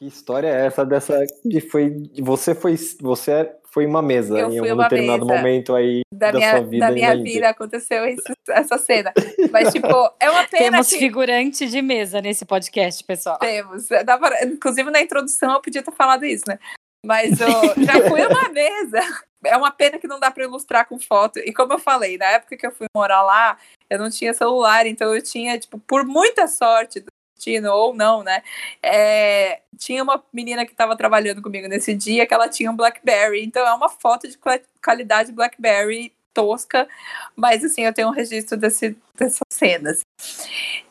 Que 0.02 0.08
história 0.08 0.47
é 0.47 0.66
essa 0.66 0.84
dessa 0.84 1.24
de 1.45 1.62
foi 1.62 1.93
você 2.24 2.56
foi 2.56 2.76
você 2.99 3.54
foi 3.72 3.86
uma 3.86 4.02
mesa 4.02 4.36
Eu 4.39 4.52
em 4.52 4.58
algum 4.58 4.82
determinado 4.82 5.26
mesa 5.28 5.38
momento 5.38 5.76
aí 5.76 6.02
Da, 6.12 6.32
da, 6.32 6.38
minha, 6.39 6.52
sua 6.58 6.62
vida. 6.66 6.86
da 6.88 6.91
minha 6.91 7.14
Índia. 7.14 7.34
vida 7.34 7.49
aconteceu 7.49 8.06
isso- 8.08 8.24
essa 8.49 8.80
cena. 8.80 9.14
Mas, 9.52 9.72
tipo, 9.72 9.88
é 10.20 10.28
uma 10.30 10.43
pena 10.47 10.72
Temos 10.72 10.89
que 10.89 10.97
figurante 10.97 11.68
de 11.70 11.82
mesa 11.84 12.20
nesse 12.20 12.45
podcast, 12.45 13.04
pessoal. 13.04 13.38
temos. 13.38 13.88
Pra- 13.88 14.43
inclusive, 14.43 14.89
na 14.89 15.02
introdução 15.02 15.54
eu 15.54 15.62
podia 15.62 15.84
ter 15.84 15.91
falado 15.91 16.26
isso, 16.26 16.45
né? 16.47 16.58
Mas 17.06 17.39
ó, 17.39 17.45
já 17.84 18.10
fui 18.10 18.26
uma 18.26 18.49
mesa. 18.49 18.99
É 19.45 19.56
uma 19.56 19.72
pena 19.72 19.99
que 19.99 20.08
não 20.08 20.20
dá 20.20 20.32
para 20.32 20.43
ilustrar 20.43 20.88
com 20.89 20.99
foto. 20.99 21.38
E 21.38 21.54
como 21.54 21.74
eu 21.74 21.80
falei, 21.80 22.18
na 22.18 22.26
época 22.26 22.58
que 22.58 22.66
eu 22.66 22.72
fui 22.72 22.88
morar 22.95 23.22
lá, 23.22 23.56
eu 23.88 23.99
não 23.99 24.10
tinha 24.10 24.34
celular, 24.34 24.88
então 24.88 25.14
eu 25.16 25.22
tinha, 25.22 25.58
tipo, 25.60 25.78
por 25.80 26.04
muita 26.06 26.47
sorte 26.47 27.04
do 27.42 27.52
destino, 27.52 27.72
ou 27.72 27.94
não, 27.94 28.24
né? 28.24 28.44
é, 28.84 29.62
tinha 29.78 30.04
uma 30.04 30.24
menina 30.32 30.66
que 30.66 30.72
estava 30.72 30.96
trabalhando 30.96 31.42
comigo 31.42 31.68
nesse 31.68 31.94
dia 31.94 32.26
que 32.28 32.34
ela 32.34 32.48
tinha 32.48 32.70
um 32.70 32.76
Blackberry. 32.76 33.44
Então 33.44 33.66
é 33.66 33.74
uma 33.74 33.89
foto 33.89 34.28
de 34.28 34.38
qua- 34.38 34.62
qualidade 34.84 35.32
Blackberry 35.32 36.14
tosca, 36.34 36.88
mas 37.36 37.64
assim, 37.64 37.84
eu 37.84 37.94
tenho 37.94 38.08
um 38.08 38.14
registro 38.14 38.58
desse, 38.58 38.96
dessas 39.16 39.42
cenas. 39.52 40.02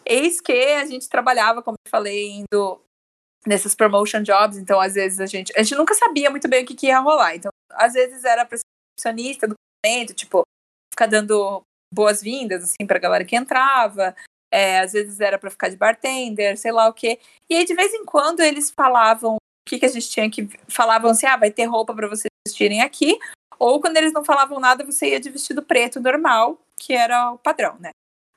Eis 0.05 0.41
que 0.41 0.53
a 0.53 0.85
gente 0.85 1.09
trabalhava, 1.09 1.63
como 1.63 1.77
eu 1.87 1.91
falei, 1.91 2.31
indo 2.31 2.81
nesses 3.47 3.75
promotion 3.75 4.23
jobs, 4.23 4.59
então 4.59 4.79
às 4.79 4.95
vezes 4.95 5.19
a 5.19 5.27
gente, 5.27 5.51
a 5.57 5.63
gente 5.63 5.79
nunca 5.79 5.95
sabia 5.95 6.31
muito 6.31 6.47
bem 6.47 6.63
o 6.63 6.67
que, 6.67 6.75
que 6.75 6.89
ia 6.89 6.99
rolar. 6.99 7.37
Então, 7.37 7.51
às 7.73 7.95
vezes 7.95 8.25
era 8.25 8.45
para 8.45 8.59
recepcionista 8.99 9.49
do 9.49 9.55
momento, 9.85 10.13
tipo, 10.13 10.43
ficar 10.93 11.07
dando 11.07 11.63
boas-vindas 11.93 12.63
assim 12.63 12.87
para 12.87 12.99
galera 12.99 13.25
que 13.25 13.35
entrava. 13.35 14.15
É, 14.53 14.81
às 14.81 14.93
vezes 14.93 15.21
era 15.21 15.39
para 15.39 15.51
ficar 15.51 15.69
de 15.69 15.77
bartender, 15.77 16.57
sei 16.57 16.73
lá 16.73 16.89
o 16.89 16.93
quê. 16.93 17.19
E 17.49 17.57
aí 17.57 17.65
de 17.65 17.75
vez 17.75 17.95
em 17.95 18.05
quando 18.05 18.41
eles 18.41 18.71
falavam 18.71 19.37
o 19.37 19.69
que, 19.69 19.79
que 19.79 19.87
a 19.87 19.89
gente 19.89 20.11
tinha 20.11 20.31
que 20.31 20.49
falavam 20.69 21.11
assim, 21.11 21.27
ah, 21.27 21.37
vai 21.37 21.51
ter 21.51 21.65
roupa 21.65 21.95
para 21.95 22.09
vocês 22.09 22.31
vestirem 22.47 22.83
aqui. 22.83 23.19
Ou 23.59 23.81
quando 23.81 23.97
eles 23.99 24.13
não 24.13 24.25
falavam 24.25 24.59
nada, 24.59 24.85
você 24.85 25.11
ia 25.11 25.21
de 25.21 25.31
vestido 25.31 25.63
preto 25.63 26.01
normal, 26.01 26.59
que 26.77 26.95
era 26.95 27.31
o 27.33 27.39
padrão, 27.39 27.77
né? 27.79 27.91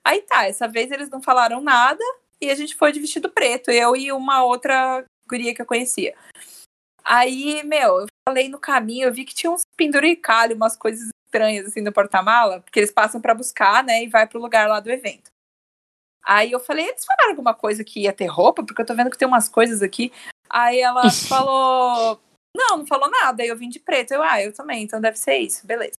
Aí 0.05 0.22
tá, 0.22 0.45
essa 0.45 0.68
vez 0.68 0.91
eles 0.91 1.09
não 1.09 1.22
falaram 1.22 1.61
nada 1.61 2.03
e 2.41 2.51
a 2.51 2.55
gente 2.55 2.76
foi 2.76 2.91
de 2.91 2.99
vestido 2.99 3.30
preto, 3.30 3.72
eu 3.72 3.95
e 3.95 4.11
uma 4.11 4.43
outra 4.43 5.03
guria 5.28 5.55
que 5.55 5.61
eu 5.61 5.66
conhecia. 5.66 6.14
Aí, 7.03 7.64
meu, 7.64 8.01
eu 8.01 8.07
falei 8.28 8.49
no 8.49 8.59
caminho, 8.59 9.07
eu 9.07 9.14
vi 9.14 9.26
que 9.26 9.34
tinha 9.34 9.51
uns 9.51 9.61
penduricalhos, 9.78 10.55
umas 10.55 10.76
coisas 10.76 11.09
estranhas 11.26 11.66
assim 11.68 11.82
no 11.82 11.91
porta-mala, 11.91 12.59
porque 12.61 12.80
eles 12.80 12.91
passam 12.91 13.20
para 13.20 13.34
buscar, 13.34 13.84
né, 13.84 14.03
e 14.03 14.07
vai 14.07 14.28
pro 14.28 14.41
lugar 14.41 14.68
lá 14.68 14.80
do 14.80 14.91
evento. 14.91 15.32
Aí 16.26 16.51
eu 16.51 16.59
falei, 16.59 16.88
eles 16.88 17.05
falaram 17.05 17.32
alguma 17.32 17.53
coisa 17.53 17.84
que 17.84 18.01
ia 18.01 18.13
ter 18.13 18.28
roupa, 18.28 18.63
porque 18.63 18.82
eu 18.82 18.86
tô 18.86 18.95
vendo 18.95 19.09
que 19.09 19.17
tem 19.17 19.28
umas 19.28 19.49
coisas 19.49 19.82
aqui. 19.82 20.11
Aí 20.49 20.80
ela 20.80 21.03
falou, 21.28 22.19
não, 22.55 22.78
não 22.78 22.86
falou 22.86 23.09
nada. 23.09 23.43
Aí 23.43 23.49
eu 23.49 23.57
vim 23.57 23.69
de 23.69 23.80
preto. 23.80 24.13
Eu, 24.13 24.24
ah, 24.24 24.41
eu 24.41 24.53
também, 24.53 24.84
então 24.84 25.01
deve 25.01 25.17
ser 25.17 25.38
isso, 25.38 25.65
beleza. 25.65 25.93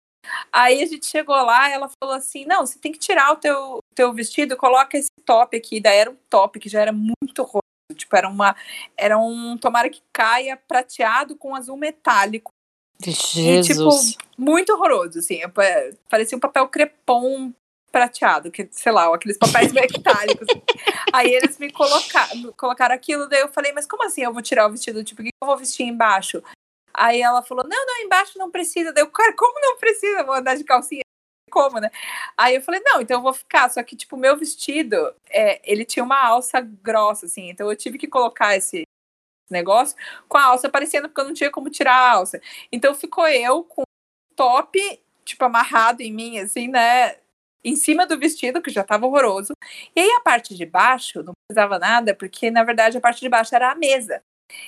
Aí 0.52 0.82
a 0.82 0.86
gente 0.86 1.06
chegou 1.06 1.36
lá, 1.36 1.68
ela 1.68 1.90
falou 2.00 2.16
assim: 2.16 2.44
não, 2.46 2.66
você 2.66 2.78
tem 2.78 2.92
que 2.92 2.98
tirar 2.98 3.32
o 3.32 3.36
teu, 3.36 3.78
teu 3.94 4.12
vestido, 4.12 4.56
coloca 4.56 4.96
esse 4.96 5.10
top 5.24 5.56
aqui. 5.56 5.80
Daí 5.80 5.98
era 5.98 6.10
um 6.10 6.16
top 6.30 6.58
que 6.58 6.68
já 6.68 6.80
era 6.80 6.92
muito 6.92 7.40
horroroso. 7.40 7.62
Tipo, 7.94 8.16
era 8.16 8.28
uma. 8.28 8.56
Era 8.96 9.18
um 9.18 9.58
tomara 9.58 9.90
que 9.90 10.02
caia 10.12 10.56
prateado 10.56 11.36
com 11.36 11.54
azul 11.54 11.76
metálico. 11.76 12.50
Jesus. 13.00 13.68
E, 13.68 13.74
tipo, 13.74 14.24
muito 14.38 14.72
horroroso, 14.72 15.18
assim. 15.18 15.40
é, 15.42 15.92
Parecia 16.08 16.36
um 16.36 16.40
papel 16.40 16.66
crepom 16.68 17.52
prateado, 17.94 18.50
que, 18.50 18.68
sei 18.72 18.90
lá, 18.90 19.14
aqueles 19.14 19.38
papéis 19.38 19.70
metálicos. 19.72 20.48
Aí 21.12 21.32
eles 21.32 21.56
me 21.58 21.70
colocaram, 21.70 22.52
colocaram 22.56 22.92
aquilo, 22.92 23.28
daí 23.28 23.40
eu 23.40 23.48
falei, 23.48 23.70
mas 23.70 23.86
como 23.86 24.02
assim 24.02 24.22
eu 24.22 24.32
vou 24.32 24.42
tirar 24.42 24.66
o 24.66 24.72
vestido? 24.72 25.04
Tipo, 25.04 25.22
o 25.22 25.24
que 25.24 25.30
eu 25.40 25.46
vou 25.46 25.56
vestir 25.56 25.84
embaixo? 25.84 26.42
Aí 26.92 27.22
ela 27.22 27.40
falou, 27.40 27.64
não, 27.64 27.86
não, 27.86 28.02
embaixo 28.02 28.36
não 28.36 28.50
precisa. 28.50 28.92
Daí 28.92 29.04
eu, 29.04 29.10
cara, 29.12 29.32
como 29.36 29.60
não 29.60 29.78
precisa? 29.78 30.18
Eu 30.18 30.26
vou 30.26 30.34
andar 30.34 30.56
de 30.56 30.64
calcinha? 30.64 31.02
Como, 31.48 31.78
né? 31.78 31.88
Aí 32.36 32.56
eu 32.56 32.62
falei, 32.62 32.80
não, 32.84 33.00
então 33.00 33.18
eu 33.18 33.22
vou 33.22 33.32
ficar. 33.32 33.70
Só 33.70 33.80
que, 33.84 33.94
tipo, 33.94 34.16
meu 34.16 34.36
vestido, 34.36 35.14
é, 35.30 35.60
ele 35.64 35.84
tinha 35.84 36.02
uma 36.04 36.20
alça 36.20 36.60
grossa, 36.60 37.26
assim. 37.26 37.48
Então 37.48 37.70
eu 37.70 37.76
tive 37.76 37.96
que 37.96 38.08
colocar 38.08 38.56
esse 38.56 38.82
negócio 39.48 39.96
com 40.28 40.36
a 40.36 40.46
alça 40.46 40.66
aparecendo, 40.66 41.08
porque 41.08 41.20
eu 41.20 41.26
não 41.26 41.34
tinha 41.34 41.50
como 41.50 41.70
tirar 41.70 41.94
a 41.94 42.10
alça. 42.10 42.40
Então 42.72 42.92
ficou 42.92 43.28
eu 43.28 43.62
com 43.62 43.84
top, 44.34 44.80
tipo, 45.24 45.44
amarrado 45.44 46.00
em 46.00 46.12
mim, 46.12 46.40
assim, 46.40 46.66
né? 46.66 47.18
Em 47.64 47.76
cima 47.76 48.06
do 48.06 48.18
vestido, 48.18 48.60
que 48.60 48.70
já 48.70 48.84
tava 48.84 49.06
horroroso. 49.06 49.52
E 49.96 50.00
aí 50.00 50.10
a 50.18 50.20
parte 50.20 50.54
de 50.54 50.66
baixo 50.66 51.22
não 51.22 51.32
precisava 51.48 51.78
nada, 51.78 52.14
porque 52.14 52.50
na 52.50 52.62
verdade 52.62 52.98
a 52.98 53.00
parte 53.00 53.20
de 53.20 53.28
baixo 53.28 53.54
era 53.54 53.70
a 53.70 53.74
mesa. 53.74 54.22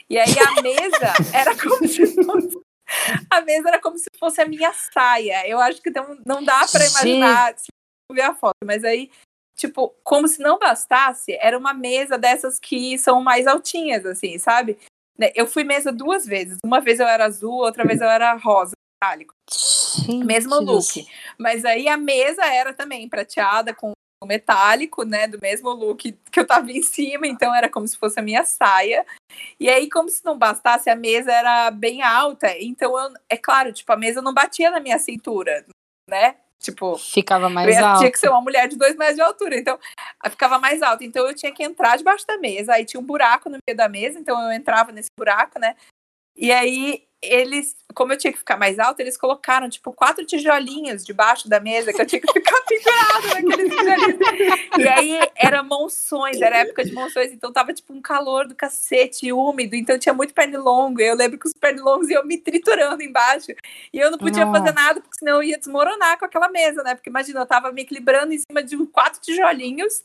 E 0.08 0.18
aí 0.18 0.34
a 0.38 0.60
mesa 0.62 1.12
era 1.34 1.54
como 1.56 1.86
se 1.86 2.24
fosse. 2.24 2.58
A 3.30 3.40
mesa 3.40 3.68
era 3.68 3.80
como 3.80 3.98
se 3.98 4.06
fosse 4.18 4.40
a 4.40 4.46
minha 4.46 4.72
saia. 4.72 5.46
Eu 5.46 5.60
acho 5.60 5.82
que 5.82 5.90
não, 5.90 6.16
não 6.24 6.42
dá 6.42 6.64
para 6.70 6.86
imaginar 6.86 7.58
se 7.58 7.66
ver 8.12 8.22
a 8.22 8.34
foto, 8.34 8.54
mas 8.64 8.84
aí, 8.84 9.10
tipo, 9.56 9.94
como 10.04 10.28
se 10.28 10.40
não 10.40 10.58
bastasse, 10.58 11.36
era 11.40 11.58
uma 11.58 11.74
mesa 11.74 12.16
dessas 12.16 12.58
que 12.60 12.96
são 12.98 13.20
mais 13.20 13.46
altinhas, 13.46 14.06
assim, 14.06 14.38
sabe? 14.38 14.78
Né, 15.18 15.32
Eu 15.34 15.46
fui 15.46 15.64
mesa 15.64 15.90
duas 15.92 16.24
vezes. 16.24 16.58
Uma 16.64 16.80
vez 16.80 17.00
eu 17.00 17.06
era 17.06 17.24
azul, 17.24 17.54
outra 17.54 17.84
vez 17.84 18.00
eu 18.00 18.08
era 18.08 18.34
rosa, 18.34 18.72
metálico. 19.02 19.34
Mesmo 20.24 20.60
look. 20.60 21.06
Mas 21.38 21.64
aí 21.64 21.88
a 21.88 21.96
mesa 21.96 22.44
era 22.44 22.72
também 22.72 23.08
prateada 23.08 23.74
com 23.74 23.92
metálico, 24.24 25.04
né, 25.04 25.28
do 25.28 25.38
mesmo 25.40 25.70
look 25.70 26.12
que 26.32 26.40
eu 26.40 26.46
tava 26.46 26.70
em 26.72 26.82
cima, 26.82 27.26
então 27.26 27.54
era 27.54 27.68
como 27.68 27.86
se 27.86 27.96
fosse 27.96 28.18
a 28.18 28.22
minha 28.22 28.44
saia. 28.44 29.06
E 29.60 29.68
aí, 29.68 29.88
como 29.88 30.08
se 30.08 30.24
não 30.24 30.36
bastasse, 30.36 30.90
a 30.90 30.96
mesa 30.96 31.30
era 31.30 31.70
bem 31.70 32.02
alta, 32.02 32.48
então 32.58 32.98
eu, 32.98 33.14
é 33.28 33.36
claro, 33.36 33.72
tipo, 33.72 33.92
a 33.92 33.96
mesa 33.96 34.20
não 34.20 34.34
batia 34.34 34.70
na 34.70 34.80
minha 34.80 34.98
cintura, 34.98 35.64
né? 36.08 36.36
Tipo, 36.58 36.96
Ficava 36.96 37.48
mais 37.50 37.76
alto. 37.76 37.98
tinha 37.98 38.10
que 38.10 38.18
ser 38.18 38.30
uma 38.30 38.40
mulher 38.40 38.66
de 38.66 38.76
dois 38.76 38.96
metros 38.96 39.16
de 39.16 39.22
altura, 39.22 39.56
então 39.56 39.78
ficava 40.30 40.58
mais 40.58 40.82
alta. 40.82 41.04
Então 41.04 41.26
eu 41.28 41.34
tinha 41.34 41.52
que 41.52 41.62
entrar 41.62 41.96
debaixo 41.96 42.26
da 42.26 42.38
mesa, 42.38 42.72
aí 42.72 42.84
tinha 42.84 43.00
um 43.00 43.04
buraco 43.04 43.50
no 43.50 43.58
meio 43.68 43.76
da 43.76 43.88
mesa, 43.88 44.18
então 44.18 44.40
eu 44.40 44.52
entrava 44.52 44.90
nesse 44.90 45.10
buraco, 45.16 45.58
né? 45.58 45.76
E 46.36 46.52
aí 46.52 47.06
eles, 47.22 47.76
como 47.94 48.12
eu 48.12 48.18
tinha 48.18 48.32
que 48.32 48.38
ficar 48.38 48.56
mais 48.56 48.78
alta, 48.78 49.02
eles 49.02 49.16
colocaram 49.16 49.68
tipo 49.68 49.92
quatro 49.92 50.24
tijolinhos 50.24 51.04
debaixo 51.04 51.48
da 51.48 51.58
mesa 51.58 51.92
que 51.92 52.00
eu 52.00 52.06
tinha 52.06 52.20
que 52.20 52.32
ficar 52.32 52.60
pendurado 52.68 53.26
naqueles 53.34 53.74
tijolinhos. 53.74 54.78
E 54.78 54.88
aí 54.88 55.18
era 55.34 55.62
monções, 55.62 56.40
era 56.40 56.58
época 56.58 56.84
de 56.84 56.92
monções, 56.92 57.32
então 57.32 57.52
tava 57.52 57.72
tipo 57.72 57.92
um 57.92 58.00
calor 58.00 58.46
do 58.46 58.54
cacete, 58.54 59.32
úmido, 59.32 59.74
então 59.74 59.98
tinha 59.98 60.14
muito 60.14 60.34
pernilongo. 60.34 61.00
Eu 61.00 61.16
lembro 61.16 61.38
que 61.38 61.46
os 61.46 61.54
pernilongos 61.54 62.08
iam 62.08 62.24
me 62.24 62.38
triturando 62.38 63.02
embaixo. 63.02 63.52
E 63.92 63.98
eu 63.98 64.10
não 64.10 64.18
podia 64.18 64.44
Nossa. 64.44 64.60
fazer 64.60 64.74
nada, 64.74 65.00
porque 65.00 65.18
senão 65.18 65.36
eu 65.36 65.42
ia 65.42 65.58
desmoronar 65.58 66.18
com 66.18 66.24
aquela 66.24 66.48
mesa, 66.48 66.82
né? 66.82 66.94
Porque 66.94 67.10
imagina, 67.10 67.40
eu 67.40 67.46
tava 67.46 67.72
me 67.72 67.82
equilibrando 67.82 68.32
em 68.32 68.38
cima 68.38 68.62
de 68.62 68.76
quatro 68.86 69.20
tijolinhos, 69.20 70.02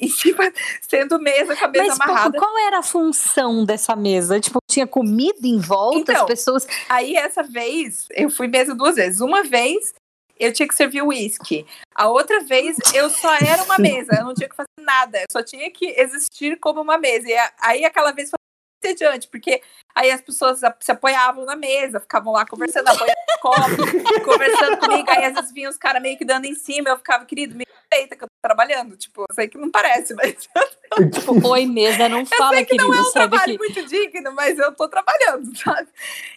em 0.00 0.08
cima, 0.08 0.52
sendo 0.80 1.18
mesa 1.20 1.56
com 1.56 1.64
a 1.64 1.68
mesa 1.68 1.86
Mas 1.86 2.00
amarrada. 2.00 2.38
qual 2.38 2.58
era 2.58 2.78
a 2.78 2.82
função 2.82 3.64
dessa 3.64 3.94
mesa? 3.96 4.38
Tipo, 4.40 4.58
tinha 4.70 4.86
comida 4.86 5.46
em 5.46 5.58
volta, 5.58 6.12
as 6.12 6.18
Então, 6.18 6.26
pessoas. 6.26 6.66
Aí 6.88 7.16
essa 7.16 7.42
vez, 7.42 8.06
eu 8.12 8.30
fui 8.30 8.48
mesa 8.48 8.74
duas 8.74 8.96
vezes. 8.96 9.20
Uma 9.20 9.42
vez 9.42 9.92
eu 10.38 10.52
tinha 10.52 10.68
que 10.68 10.74
servir 10.74 11.02
uísque. 11.02 11.66
A 11.94 12.08
outra 12.08 12.40
vez 12.40 12.76
eu 12.94 13.10
só 13.10 13.34
era 13.34 13.62
uma 13.64 13.76
mesa, 13.78 14.14
eu 14.18 14.24
não 14.24 14.34
tinha 14.34 14.48
que 14.48 14.54
fazer 14.56 14.68
nada, 14.80 15.18
eu 15.18 15.26
só 15.30 15.42
tinha 15.42 15.70
que 15.70 15.86
existir 15.98 16.58
como 16.60 16.80
uma 16.80 16.96
mesa. 16.96 17.28
E 17.28 17.34
aí 17.60 17.84
aquela 17.84 18.12
vez 18.12 18.30
foi 18.30 18.38
entediante, 18.78 19.28
porque 19.28 19.60
aí 19.94 20.10
as 20.10 20.20
pessoas 20.20 20.60
se 20.80 20.92
apoiavam 20.92 21.44
na 21.44 21.56
mesa, 21.56 22.00
ficavam 22.00 22.32
lá 22.32 22.46
conversando, 22.46 22.88
apoiando 22.88 23.18
no 23.28 23.38
copo, 23.40 23.60
conversando 24.24 24.78
comigo, 24.78 25.10
aí 25.10 25.24
às 25.26 25.34
vezes 25.34 25.52
vinham 25.52 25.70
os 25.70 25.76
caras 25.76 26.00
meio 26.00 26.16
que 26.16 26.24
dando 26.24 26.46
em 26.46 26.54
cima, 26.54 26.88
eu 26.90 26.96
ficava, 26.96 27.24
querido, 27.24 27.54
me 27.56 27.64
respeita 27.66 28.16
que 28.16 28.24
eu 28.24 28.28
tô 28.28 28.34
trabalhando. 28.48 28.96
Tipo, 28.96 29.22
eu 29.28 29.34
sei 29.34 29.48
que 29.48 29.58
não 29.58 29.70
parece, 29.70 30.14
mas 30.16 30.48
Tipo, 31.12 31.48
oi, 31.48 31.66
mesa, 31.66 32.08
não 32.08 32.24
fala, 32.24 32.54
sei 32.56 32.64
que 32.64 32.70
querido. 32.76 32.88
não 32.88 32.94
é 32.96 33.00
um 33.00 33.04
Sabe 33.04 33.12
trabalho 33.28 33.52
que. 33.52 33.58
muito 33.58 33.86
digno, 33.86 34.32
mas 34.32 34.58
eu 34.58 34.72
tô 34.74 34.88
trabalhando, 34.88 35.54
sabe? 35.56 35.88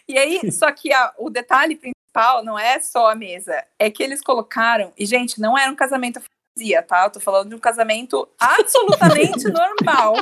E 0.07 0.17
aí, 0.17 0.51
só 0.51 0.71
que 0.71 0.91
a- 0.91 1.13
o 1.17 1.29
detalhe 1.29 1.75
principal 1.75 2.43
não 2.43 2.59
é 2.59 2.79
só 2.79 3.09
a 3.09 3.15
mesa, 3.15 3.63
é 3.79 3.89
que 3.89 4.03
eles 4.03 4.21
colocaram, 4.21 4.91
e 4.97 5.05
gente, 5.05 5.39
não 5.39 5.57
era 5.57 5.71
um 5.71 5.75
casamento 5.75 6.19
fantasia, 6.21 6.83
tá? 6.83 7.05
Eu 7.05 7.09
tô 7.11 7.19
falando 7.21 7.49
de 7.49 7.55
um 7.55 7.59
casamento 7.59 8.27
absolutamente 8.39 9.47
normal 9.49 10.15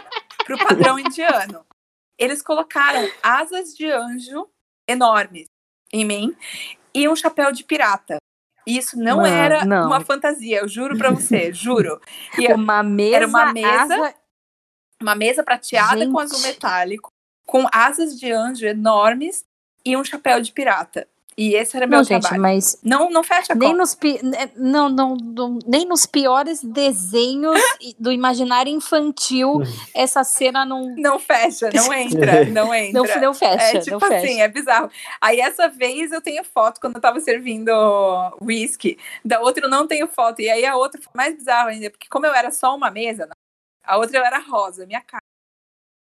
pro 0.45 0.57
padrão 0.59 0.99
indiano. 0.99 1.65
Eles 2.19 2.41
colocaram 2.41 3.09
asas 3.23 3.73
de 3.75 3.89
anjo 3.89 4.47
enormes 4.87 5.45
em 5.93 6.03
mim 6.05 6.35
e 6.93 7.07
um 7.07 7.15
chapéu 7.15 7.51
de 7.51 7.63
pirata. 7.63 8.17
Isso 8.67 8.99
não 8.99 9.17
Mano, 9.17 9.27
era 9.27 9.65
não. 9.65 9.87
uma 9.87 10.01
fantasia, 10.01 10.59
eu 10.59 10.67
juro 10.67 10.97
pra 10.97 11.09
você, 11.11 11.51
juro. 11.53 11.99
E 12.37 12.45
eu- 12.45 12.55
Uma 12.55 12.83
mesa, 12.83 13.15
Era 13.15 13.27
uma 13.27 13.53
mesa 13.53 13.81
asa- 13.95 14.15
uma 15.01 15.15
mesa 15.15 15.43
prateada 15.43 16.05
com 16.07 16.19
Gente. 16.19 16.33
azul 16.33 16.39
metálico, 16.41 17.09
com 17.47 17.65
asas 17.71 18.19
de 18.19 18.31
anjo 18.31 18.65
enormes 18.67 19.45
e 19.85 19.95
um 19.95 20.03
chapéu 20.03 20.41
de 20.41 20.51
pirata. 20.51 21.07
E 21.39 21.55
esse 21.55 21.77
era 21.77 21.87
meu 21.87 21.99
Não, 21.99 22.03
gente, 22.03 22.21
trabalho. 22.21 22.41
mas 22.41 22.77
Não, 22.83 23.09
não 23.09 23.23
fecha 23.23 23.53
a 23.53 23.55
nem 23.55 23.69
conta. 23.69 23.77
nos, 23.81 23.95
pi- 23.95 24.19
não, 24.57 24.89
não, 24.89 25.15
não- 25.15 25.59
nem 25.65 25.85
nos 25.87 26.05
piores 26.05 26.61
desenhos 26.61 27.57
do 27.97 28.11
imaginário 28.11 28.69
infantil 28.69 29.61
essa 29.95 30.21
cena 30.25 30.65
não, 30.65 30.93
Não 30.97 31.17
fecha, 31.17 31.69
não 31.73 31.91
entra, 31.93 32.43
não 32.51 32.73
entra. 32.73 33.01
não, 33.15 33.21
não 33.21 33.33
fecha. 33.33 33.77
É 33.77 33.79
tipo 33.79 33.91
não 33.91 33.99
fecha. 34.01 34.17
assim, 34.17 34.41
é 34.41 34.47
bizarro. 34.49 34.91
Aí 35.21 35.39
essa 35.39 35.69
vez 35.69 36.11
eu 36.11 36.21
tenho 36.21 36.43
foto 36.43 36.81
quando 36.81 36.95
eu 36.95 37.01
tava 37.01 37.21
servindo 37.21 37.71
whisky, 38.41 38.97
da 39.23 39.39
outra 39.39 39.63
eu 39.65 39.69
não 39.69 39.87
tenho 39.87 40.07
foto. 40.09 40.41
E 40.41 40.49
aí 40.49 40.65
a 40.65 40.75
outra 40.75 41.01
foi 41.01 41.13
mais 41.15 41.35
bizarro 41.35 41.69
ainda, 41.69 41.89
porque 41.89 42.07
como 42.09 42.25
eu 42.25 42.33
era 42.33 42.51
só 42.51 42.75
uma 42.75 42.91
mesa, 42.91 43.25
né, 43.25 43.31
a 43.85 43.95
outra 43.97 44.17
eu 44.17 44.25
era 44.25 44.39
rosa, 44.39 44.85
minha 44.85 44.99
cara. 45.01 45.23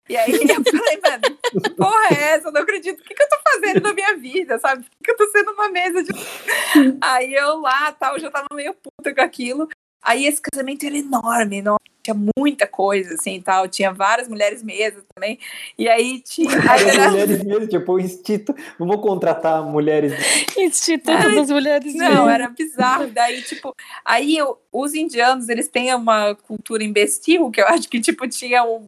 E 0.09 0.17
aí 0.17 0.31
eu 0.33 0.39
falei, 0.63 0.99
mano, 1.01 1.37
que 1.63 1.69
porra 1.71 2.07
é 2.11 2.23
essa? 2.35 2.49
Eu 2.49 2.51
não 2.51 2.61
acredito. 2.61 2.99
O 2.99 3.03
que, 3.03 3.13
que 3.13 3.23
eu 3.23 3.29
tô 3.29 3.37
fazendo 3.51 3.81
na 3.81 3.93
minha 3.93 4.15
vida, 4.17 4.59
sabe? 4.59 4.83
Por 4.83 4.89
que, 5.03 5.03
que 5.05 5.11
eu 5.11 5.17
tô 5.17 5.31
sendo 5.31 5.51
uma 5.51 5.69
mesa 5.69 6.03
de. 6.03 6.11
Aí 7.01 7.33
eu 7.33 7.61
lá, 7.61 7.91
tal, 7.93 8.19
já 8.19 8.29
tava 8.29 8.47
meio 8.53 8.73
puta 8.73 9.13
com 9.15 9.21
aquilo. 9.21 9.67
Aí 10.03 10.25
esse 10.25 10.41
casamento 10.41 10.85
era 10.85 10.97
enorme, 10.97 11.57
enorme. 11.59 11.79
Tinha 12.03 12.17
muita 12.37 12.67
coisa, 12.67 13.13
assim, 13.13 13.39
tal. 13.41 13.65
Tinha 13.69 13.93
várias 13.93 14.27
mulheres 14.27 14.61
mesas 14.61 15.01
também. 15.15 15.39
E 15.77 15.87
aí 15.87 16.19
tinha. 16.19 16.49
Aí 16.69 16.83
era- 16.89 17.09
mulheres 17.09 17.41
mesmo, 17.45 17.67
tipo, 17.67 17.93
o 17.93 17.99
instinto. 18.01 18.53
Não 18.77 18.85
vou 18.85 18.99
contratar 18.99 19.63
mulheres. 19.63 20.11
Instituto 20.57 21.33
das 21.33 21.49
Mulheres 21.49 21.95
Não, 21.95 22.29
era 22.29 22.49
bizarro. 22.49 23.07
Daí, 23.07 23.41
tipo, 23.43 23.73
aí 24.03 24.37
eu- 24.37 24.59
os 24.69 24.93
indianos, 24.93 25.47
eles 25.47 25.69
têm 25.69 25.95
uma 25.95 26.35
cultura 26.35 26.83
imbecil, 26.83 27.49
que 27.49 27.61
eu 27.61 27.67
acho 27.67 27.87
que, 27.87 28.01
tipo, 28.01 28.27
tinha 28.27 28.65
um, 28.65 28.83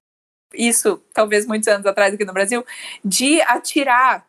isso, 0.54 1.02
talvez 1.14 1.46
muitos 1.46 1.68
anos 1.68 1.86
atrás 1.86 2.14
aqui 2.14 2.26
no 2.26 2.34
Brasil, 2.34 2.66
de 3.04 3.42
atirar 3.42 4.26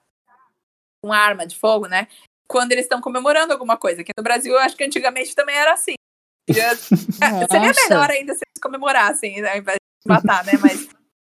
uma 1.03 1.19
arma 1.19 1.47
de 1.47 1.57
fogo, 1.57 1.87
né? 1.87 2.09
Quando 2.49 2.73
eles 2.73 2.85
estão 2.85 3.01
comemorando 3.01 3.53
alguma 3.53 3.77
coisa. 3.77 4.03
Aqui 4.03 4.13
no 4.17 4.23
Brasil, 4.23 4.53
eu 4.53 4.61
acho 4.61 4.77
que 4.77 4.85
antigamente 4.85 5.35
também 5.35 5.57
era 5.57 5.73
assim. 5.73 5.95
É, 6.49 6.77
Seria 6.77 7.69
Nossa. 7.69 7.89
melhor 7.89 8.11
ainda 8.11 8.35
se 8.35 8.41
eles 8.45 8.63
comemorassem, 8.63 9.41
né, 9.41 9.53
ao 9.53 9.59
invés 9.59 9.79
de 9.79 10.09
matar, 10.09 10.45
né? 10.45 10.53
Mas, 10.61 10.89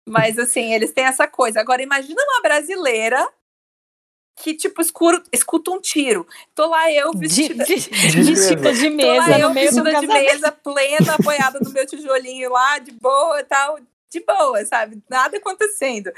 mas 0.07 0.39
assim, 0.39 0.73
eles 0.73 0.91
têm 0.91 1.05
essa 1.05 1.27
coisa. 1.27 1.59
Agora, 1.59 1.83
imagina 1.83 2.19
uma 2.23 2.41
brasileira 2.41 3.27
que, 4.35 4.55
tipo, 4.55 4.81
escuro, 4.81 5.21
escuta 5.31 5.71
um 5.71 5.79
tiro. 5.79 6.27
Tô 6.55 6.67
lá 6.67 6.91
eu 6.91 7.11
vestida. 7.13 7.63
de, 7.63 7.75
De 7.75 8.23
vestida 8.23 8.73
de 8.73 8.89
Tô 8.89 9.13
lá 9.13 9.27
mesa 9.27 9.39
eu 9.39 9.53
vestida 9.53 9.99
de 9.99 10.07
mesa, 10.07 10.51
plena, 10.51 11.15
apoiada 11.15 11.59
no 11.59 11.69
meu 11.69 11.85
tijolinho 11.85 12.49
lá, 12.51 12.79
de 12.79 12.91
boa 12.91 13.39
e 13.39 13.43
tal. 13.43 13.79
De 14.13 14.19
boa, 14.19 14.63
sabe? 14.63 15.01
Nada 15.09 15.37
acontecendo. 15.37 16.11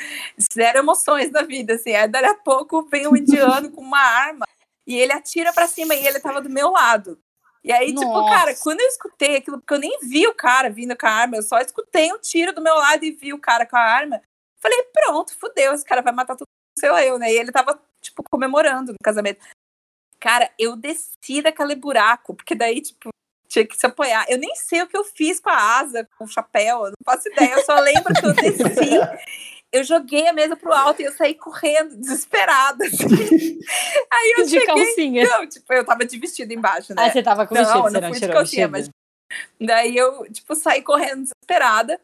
Zero 0.53 0.79
emoções 0.79 1.31
na 1.31 1.43
vida, 1.43 1.75
assim. 1.75 1.95
Aí, 1.95 2.09
dali 2.09 2.27
a 2.27 2.35
pouco, 2.35 2.83
vem 2.89 3.07
um 3.07 3.15
indiano 3.15 3.71
com 3.71 3.81
uma 3.81 4.01
arma 4.01 4.45
e 4.85 4.97
ele 4.97 5.13
atira 5.13 5.53
pra 5.53 5.65
cima 5.65 5.95
e 5.95 6.05
ele 6.05 6.19
tava 6.19 6.41
do 6.41 6.49
meu 6.49 6.71
lado. 6.71 7.17
E 7.63 7.71
aí, 7.71 7.87
tipo, 7.87 8.03
Nossa. 8.03 8.29
cara, 8.29 8.55
quando 8.61 8.81
eu 8.81 8.87
escutei 8.87 9.37
aquilo, 9.37 9.59
porque 9.59 9.73
eu 9.73 9.79
nem 9.79 9.97
vi 10.01 10.27
o 10.27 10.35
cara 10.35 10.69
vindo 10.69 10.95
com 10.95 11.07
a 11.07 11.09
arma, 11.09 11.37
eu 11.37 11.41
só 11.41 11.57
escutei 11.59 12.11
um 12.11 12.19
tiro 12.19 12.53
do 12.53 12.61
meu 12.61 12.75
lado 12.75 13.05
e 13.05 13.11
vi 13.11 13.33
o 13.33 13.39
cara 13.39 13.65
com 13.65 13.77
a 13.77 13.81
arma. 13.81 14.21
Falei, 14.59 14.83
pronto, 14.93 15.35
fudeu, 15.39 15.73
esse 15.73 15.85
cara 15.85 16.01
vai 16.01 16.13
matar 16.13 16.35
todo 16.35 16.47
sei 16.77 16.91
lá 16.91 17.03
eu, 17.03 17.17
né? 17.17 17.31
E 17.31 17.37
ele 17.37 17.53
tava, 17.53 17.81
tipo, 18.01 18.21
comemorando 18.29 18.91
no 18.91 18.97
casamento. 19.01 19.39
Cara, 20.19 20.51
eu 20.59 20.75
desci 20.75 21.41
daquele 21.41 21.75
buraco, 21.75 22.35
porque 22.35 22.53
daí, 22.53 22.81
tipo, 22.81 23.09
tinha 23.55 23.65
que 23.65 23.77
se 23.77 23.85
apoiar. 23.85 24.25
Eu 24.27 24.37
nem 24.37 24.53
sei 24.55 24.81
o 24.81 24.87
que 24.87 24.97
eu 24.97 25.03
fiz 25.05 25.39
com 25.39 25.49
a 25.49 25.79
asa, 25.79 26.07
com 26.17 26.25
o 26.25 26.27
chapéu, 26.27 26.79
eu 26.85 26.89
não 26.91 26.97
faço 27.05 27.29
ideia. 27.29 27.53
Eu 27.53 27.63
só 27.63 27.79
lembro 27.79 28.13
que 28.13 28.25
eu 28.25 28.33
desci, 28.35 28.89
eu 29.71 29.83
joguei 29.83 30.27
a 30.27 30.33
mesa 30.33 30.55
pro 30.57 30.73
alto 30.73 31.01
e 31.01 31.05
eu 31.05 31.13
saí 31.13 31.35
correndo, 31.35 31.95
desesperada. 31.95 32.85
assim. 32.85 33.05
Aí 34.11 34.35
eu 34.37 34.43
De 34.43 34.49
cheguei. 34.51 34.65
calcinha. 34.67 35.23
Não, 35.29 35.47
tipo, 35.47 35.73
eu 35.73 35.85
tava 35.85 36.05
de 36.05 36.17
vestido 36.19 36.51
embaixo, 36.53 36.93
né? 36.93 37.05
Ah, 37.05 37.11
você 37.11 37.23
tava 37.23 37.47
com 37.47 37.55
Não, 37.55 37.61
vestido, 37.63 37.83
não 37.83 37.89
você 37.91 38.01
não 38.01 38.07
fui 38.09 38.13
de 38.13 38.19
tirou 38.19 38.35
o 38.35 38.37
calcinha, 38.37 38.67
vestido. 38.67 38.93
Daí 39.59 39.95
eu, 39.97 40.31
tipo, 40.31 40.53
saí 40.55 40.81
correndo 40.81 41.21
desesperada. 41.23 41.99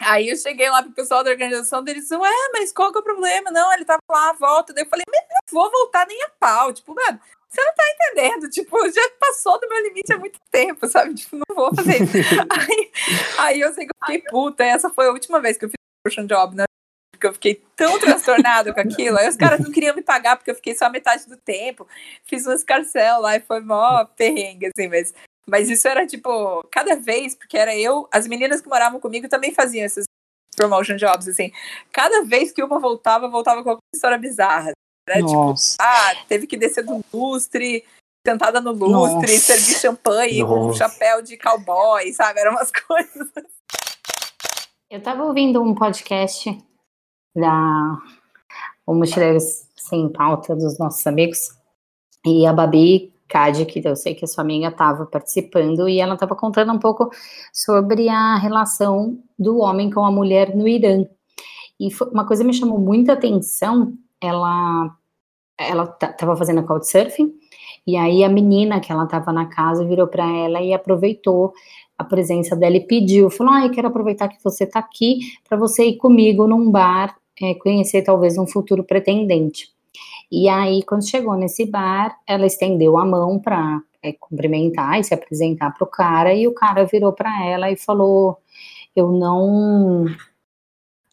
Aí 0.00 0.28
eu 0.28 0.36
cheguei 0.36 0.68
lá 0.70 0.82
pro 0.82 0.92
pessoal 0.92 1.22
da 1.22 1.30
organização 1.30 1.82
deles, 1.84 2.10
ué, 2.10 2.30
mas 2.52 2.72
qual 2.72 2.90
que 2.90 2.98
é 2.98 3.00
o 3.00 3.04
problema? 3.04 3.50
Não, 3.50 3.72
ele 3.72 3.84
tava 3.84 4.00
lá 4.10 4.32
volta. 4.32 4.72
Daí 4.72 4.84
eu 4.84 4.88
falei, 4.88 5.04
mas 5.08 5.20
não 5.30 5.60
vou 5.60 5.70
voltar 5.70 6.06
nem 6.06 6.22
a 6.24 6.28
pau. 6.40 6.72
Tipo, 6.72 6.94
mano, 6.94 7.20
você 7.52 7.62
não 7.62 7.74
tá 7.74 7.82
entendendo. 7.90 8.50
Tipo, 8.50 8.90
já 8.90 9.10
passou 9.20 9.60
do 9.60 9.68
meu 9.68 9.82
limite 9.82 10.12
há 10.12 10.18
muito 10.18 10.40
tempo, 10.50 10.86
sabe? 10.88 11.14
Tipo, 11.14 11.36
não 11.36 11.54
vou 11.54 11.74
fazer 11.74 12.02
isso. 12.02 12.16
aí, 12.50 12.90
aí 13.38 13.60
eu 13.60 13.72
sei 13.74 13.86
que 13.86 13.90
eu 13.90 14.06
fiquei 14.06 14.30
puta. 14.30 14.64
Essa 14.64 14.88
foi 14.88 15.08
a 15.08 15.12
última 15.12 15.40
vez 15.40 15.58
que 15.58 15.66
eu 15.66 15.70
fiz 15.70 16.18
um 16.18 16.26
job, 16.26 16.56
né? 16.56 16.64
Porque 17.12 17.26
eu 17.26 17.34
fiquei 17.34 17.62
tão 17.76 18.00
transtornada 18.00 18.72
com 18.72 18.80
aquilo. 18.80 19.18
Aí 19.18 19.28
os 19.28 19.36
caras 19.36 19.60
não 19.60 19.70
queriam 19.70 19.94
me 19.94 20.02
pagar 20.02 20.36
porque 20.36 20.50
eu 20.50 20.54
fiquei 20.54 20.74
só 20.74 20.86
a 20.86 20.90
metade 20.90 21.26
do 21.26 21.36
tempo. 21.36 21.86
Fiz 22.24 22.46
um 22.46 22.52
escarcel 22.52 23.20
lá 23.20 23.36
e 23.36 23.40
foi 23.40 23.60
mó 23.60 24.04
perrengue, 24.06 24.70
assim, 24.74 24.88
mas 24.88 25.12
mas 25.46 25.68
isso 25.68 25.88
era 25.88 26.06
tipo, 26.06 26.64
cada 26.70 26.94
vez, 26.96 27.34
porque 27.34 27.58
era 27.58 27.76
eu, 27.76 28.08
as 28.12 28.28
meninas 28.28 28.60
que 28.60 28.68
moravam 28.68 29.00
comigo 29.00 29.28
também 29.28 29.52
faziam 29.52 29.84
esses 29.84 30.04
promotion 30.56 30.96
jobs, 30.96 31.28
assim. 31.28 31.50
Cada 31.90 32.22
vez 32.24 32.52
que 32.52 32.62
uma 32.62 32.78
voltava, 32.78 33.28
voltava 33.28 33.62
com 33.62 33.70
alguma 33.70 33.82
história 33.94 34.18
bizarra. 34.18 34.72
Né? 35.14 35.26
Tipo, 35.26 35.32
Nossa. 35.32 35.76
ah, 35.80 36.14
teve 36.28 36.46
que 36.46 36.56
descer 36.56 36.84
do 36.84 37.04
lustre, 37.12 37.84
sentada 38.26 38.60
no 38.60 38.72
lustre, 38.72 39.32
Nossa. 39.32 39.38
servir 39.38 39.74
champanhe 39.78 40.44
com 40.44 40.52
um 40.54 40.66
Nossa. 40.68 40.78
chapéu 40.78 41.22
de 41.22 41.36
cowboy, 41.36 42.12
sabe? 42.12 42.40
Eram 42.40 42.52
umas 42.52 42.70
coisas. 42.86 43.28
Eu 44.90 44.98
estava 44.98 45.24
ouvindo 45.24 45.62
um 45.62 45.74
podcast 45.74 46.56
da 47.34 47.98
o 48.86 48.94
Mochileiros 48.94 49.66
Sem 49.76 50.10
Pauta 50.12 50.54
dos 50.54 50.78
nossos 50.78 51.06
amigos 51.06 51.38
e 52.26 52.44
a 52.46 52.52
Babi 52.52 53.12
Cade, 53.28 53.64
que 53.64 53.80
eu 53.86 53.96
sei 53.96 54.14
que 54.14 54.24
a 54.24 54.28
sua 54.28 54.42
amiga 54.44 54.68
estava 54.68 55.06
participando, 55.06 55.88
e 55.88 55.98
ela 56.00 56.14
estava 56.14 56.36
contando 56.36 56.72
um 56.72 56.78
pouco 56.78 57.10
sobre 57.52 58.08
a 58.08 58.36
relação 58.36 59.18
do 59.38 59.58
homem 59.58 59.90
com 59.90 60.04
a 60.04 60.10
mulher 60.10 60.54
no 60.54 60.68
Irã. 60.68 61.06
E 61.80 61.90
foi- 61.90 62.08
uma 62.10 62.26
coisa 62.26 62.42
que 62.42 62.48
me 62.48 62.52
chamou 62.54 62.78
muita 62.78 63.14
atenção, 63.14 63.94
ela 64.20 64.94
ela 65.58 65.84
estava 65.84 66.36
fazendo 66.36 66.64
couchsurfing, 66.64 67.32
e 67.86 67.96
aí 67.96 68.22
a 68.24 68.28
menina 68.28 68.80
que 68.80 68.92
ela 68.92 69.04
estava 69.04 69.32
na 69.32 69.46
casa 69.46 69.84
virou 69.84 70.06
para 70.06 70.24
ela 70.24 70.60
e 70.60 70.72
aproveitou 70.72 71.52
a 71.98 72.04
presença 72.04 72.56
dela 72.56 72.76
e 72.76 72.86
pediu, 72.86 73.30
falou, 73.30 73.52
ah, 73.54 73.64
eu 73.64 73.70
quero 73.70 73.88
aproveitar 73.88 74.28
que 74.28 74.42
você 74.42 74.64
está 74.64 74.78
aqui 74.78 75.20
para 75.48 75.56
você 75.56 75.84
ir 75.86 75.96
comigo 75.96 76.46
num 76.46 76.70
bar, 76.70 77.16
é, 77.40 77.54
conhecer 77.54 78.02
talvez 78.02 78.38
um 78.38 78.46
futuro 78.46 78.84
pretendente. 78.84 79.68
E 80.30 80.48
aí, 80.48 80.82
quando 80.82 81.08
chegou 81.08 81.34
nesse 81.36 81.66
bar, 81.66 82.16
ela 82.26 82.46
estendeu 82.46 82.98
a 82.98 83.04
mão 83.04 83.38
para 83.38 83.82
cumprimentar 84.18 84.98
e 84.98 85.04
se 85.04 85.14
apresentar 85.14 85.72
para 85.72 85.84
o 85.84 85.90
cara, 85.90 86.34
e 86.34 86.48
o 86.48 86.54
cara 86.54 86.84
virou 86.84 87.12
para 87.12 87.44
ela 87.44 87.70
e 87.70 87.76
falou, 87.76 88.38
eu 88.96 89.10
não, 89.12 90.06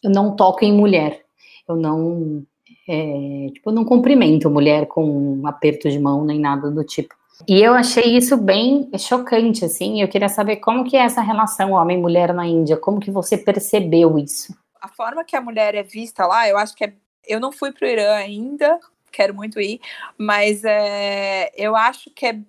eu 0.03 0.09
não 0.09 0.35
toco 0.35 0.63
em 0.63 0.73
mulher, 0.73 1.23
eu 1.67 1.75
não, 1.75 2.45
é, 2.89 3.51
tipo, 3.53 3.71
não 3.71 3.85
cumprimento 3.85 4.49
mulher 4.49 4.87
com 4.87 5.03
um 5.03 5.47
aperto 5.47 5.87
de 5.87 5.99
mão 5.99 6.25
nem 6.25 6.39
nada 6.39 6.71
do 6.71 6.83
tipo. 6.83 7.13
E 7.47 7.61
eu 7.61 7.73
achei 7.73 8.17
isso 8.17 8.35
bem 8.35 8.89
chocante, 8.97 9.63
assim. 9.63 10.01
Eu 10.01 10.07
queria 10.07 10.27
saber 10.27 10.57
como 10.57 10.83
que 10.83 10.97
é 10.97 11.01
essa 11.01 11.21
relação 11.21 11.71
homem-mulher 11.71 12.33
na 12.33 12.47
Índia, 12.47 12.75
como 12.75 12.99
que 12.99 13.11
você 13.11 13.37
percebeu 13.37 14.17
isso? 14.17 14.57
A 14.81 14.87
forma 14.87 15.23
que 15.23 15.35
a 15.35 15.41
mulher 15.41 15.75
é 15.75 15.83
vista 15.83 16.25
lá, 16.25 16.49
eu 16.49 16.57
acho 16.57 16.75
que 16.75 16.85
é. 16.85 16.93
Eu 17.27 17.39
não 17.39 17.51
fui 17.51 17.71
pro 17.71 17.85
Irã 17.85 18.15
ainda, 18.15 18.79
quero 19.11 19.35
muito 19.35 19.61
ir, 19.61 19.79
mas 20.17 20.63
é, 20.63 21.51
eu 21.55 21.75
acho 21.75 22.09
que 22.09 22.25
é 22.25 22.39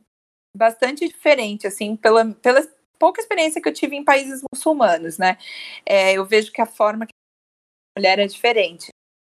bastante 0.57 1.07
diferente, 1.07 1.66
assim, 1.66 1.97
pela, 1.97 2.24
pela 2.34 2.66
pouca 2.99 3.20
experiência 3.20 3.61
que 3.61 3.68
eu 3.68 3.74
tive 3.74 3.95
em 3.95 4.05
países 4.05 4.43
muçulmanos, 4.53 5.18
né? 5.18 5.36
É, 5.84 6.14
eu 6.14 6.24
vejo 6.24 6.51
que 6.51 6.62
a 6.62 6.66
forma 6.66 7.05
que 7.05 7.12
a 7.12 8.01
mulher 8.01 8.18
é 8.18 8.26
diferente. 8.26 8.88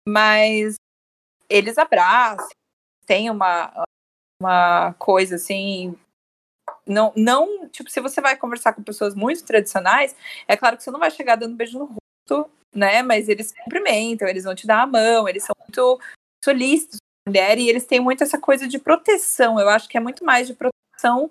Mas 0.09 0.76
eles 1.49 1.78
abraçam, 1.78 2.49
tem 3.07 3.30
uma, 3.30 3.84
uma 4.40 4.92
coisa 4.94 5.36
assim. 5.36 5.97
Não, 6.86 7.12
não, 7.16 7.68
tipo, 7.68 7.90
se 7.90 8.01
você 8.01 8.20
vai 8.20 8.36
conversar 8.36 8.72
com 8.72 8.82
pessoas 8.82 9.14
muito 9.14 9.44
tradicionais, 9.44 10.14
é 10.47 10.57
claro 10.57 10.76
que 10.76 10.82
você 10.82 10.90
não 10.90 11.01
vai 11.01 11.11
chegar 11.11 11.36
dando 11.36 11.57
beijo 11.57 11.78
no 11.78 11.84
rosto, 11.86 12.51
né? 12.74 13.03
Mas 13.03 13.28
eles 13.28 13.53
cumprimentam, 13.53 14.28
eles 14.28 14.44
vão 14.44 14.55
te 14.55 14.66
dar 14.66 14.82
a 14.82 14.86
mão, 14.86 15.28
eles 15.28 15.44
são 15.44 15.55
muito 15.61 16.01
solícitos 16.44 16.99
mulher 17.26 17.59
e 17.59 17.68
eles 17.68 17.84
têm 17.84 17.99
muito 17.99 18.22
essa 18.22 18.38
coisa 18.38 18.68
de 18.68 18.78
proteção. 18.78 19.59
Eu 19.59 19.68
acho 19.68 19.88
que 19.88 19.97
é 19.97 20.01
muito 20.01 20.24
mais 20.24 20.47
de 20.47 20.55
proteção 20.55 21.30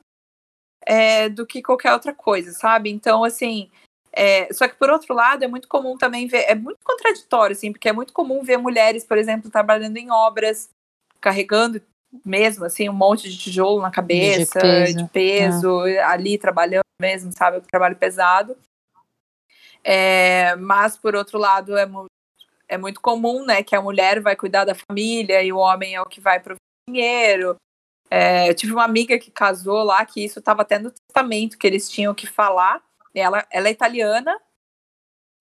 é, 0.85 1.29
do 1.29 1.45
que 1.45 1.61
qualquer 1.61 1.93
outra 1.93 2.13
coisa, 2.13 2.51
sabe? 2.51 2.91
Então, 2.91 3.23
assim, 3.23 3.71
é, 4.15 4.47
só 4.53 4.67
que 4.67 4.75
por 4.75 4.89
outro 4.89 5.13
lado, 5.13 5.43
é 5.43 5.47
muito 5.47 5.67
comum 5.67 5.97
também 5.97 6.25
ver, 6.27 6.45
é 6.47 6.55
muito 6.55 6.79
contraditório, 6.83 7.53
assim, 7.55 7.71
porque 7.71 7.89
é 7.89 7.93
muito 7.93 8.13
comum 8.13 8.41
ver 8.43 8.57
mulheres, 8.57 9.03
por 9.03 9.17
exemplo, 9.17 9.51
trabalhando 9.51 9.97
em 9.97 10.09
obras, 10.09 10.69
carregando 11.19 11.81
mesmo, 12.23 12.63
assim, 12.63 12.87
um 12.87 12.93
monte 12.93 13.29
de 13.29 13.37
tijolo 13.37 13.81
na 13.81 13.91
cabeça, 13.91 14.59
peso, 14.61 14.97
de 14.97 15.07
peso, 15.09 15.79
ali 16.05 16.37
trabalhando 16.37 16.85
mesmo, 17.01 17.31
sabe? 17.37 17.59
Trabalho 17.67 17.97
pesado. 17.97 18.55
É, 19.83 20.55
mas, 20.55 20.97
por 20.97 21.15
outro 21.15 21.37
lado, 21.37 21.77
é, 21.77 21.85
mu- 21.85 22.05
é 22.67 22.77
muito 22.77 23.01
comum, 23.01 23.45
né, 23.45 23.61
que 23.63 23.75
a 23.75 23.81
mulher 23.81 24.19
vai 24.21 24.35
cuidar 24.35 24.65
da 24.65 24.73
família 24.73 25.43
e 25.43 25.51
o 25.51 25.57
homem 25.57 25.95
é 25.95 26.01
o 26.01 26.05
que 26.05 26.21
vai 26.21 26.39
prover 26.39 26.57
dinheiro. 26.89 27.55
É, 28.09 28.49
eu 28.49 28.55
tive 28.55 28.71
uma 28.71 28.83
amiga 28.83 29.17
que 29.19 29.29
casou 29.31 29.83
lá, 29.83 30.05
que 30.05 30.23
isso 30.23 30.39
estava 30.39 30.61
até 30.61 30.79
no 30.79 30.91
testamento, 30.91 31.57
que 31.57 31.67
eles 31.67 31.89
tinham 31.89 32.13
que 32.13 32.27
falar. 32.27 32.81
Ela, 33.15 33.45
ela 33.49 33.67
é 33.67 33.71
italiana, 33.71 34.37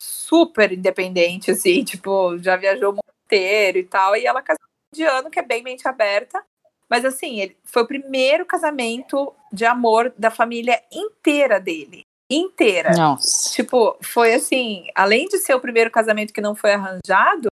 super 0.01 0.72
independente, 0.72 1.51
assim, 1.51 1.83
tipo, 1.85 2.39
já 2.39 2.57
viajou 2.57 2.91
o 2.91 2.93
mundo 2.93 3.14
inteiro 3.27 3.79
e 3.79 3.85
tal, 3.85 4.16
e 4.16 4.27
ela 4.27 4.43
casou 4.43 4.61
com 4.61 4.66
um 4.66 4.95
indiano, 4.95 5.31
que 5.31 5.39
é 5.39 5.43
bem 5.43 5.62
mente 5.62 5.87
aberta. 5.89 6.45
Mas 6.89 7.05
assim, 7.05 7.41
ele 7.41 7.57
foi 7.64 7.83
o 7.83 7.87
primeiro 7.87 8.45
casamento 8.45 9.35
de 9.53 9.64
amor 9.64 10.12
da 10.16 10.31
família 10.31 10.81
inteira 10.93 11.59
dele. 11.59 12.03
Inteira. 12.31 12.93
Nossa. 12.97 13.53
Tipo, 13.53 13.97
foi 14.03 14.35
assim, 14.35 14.87
além 14.95 15.27
de 15.27 15.39
ser 15.39 15.55
o 15.55 15.61
primeiro 15.61 15.91
casamento 15.91 16.33
que 16.33 16.41
não 16.41 16.55
foi 16.55 16.72
arranjado, 16.72 17.49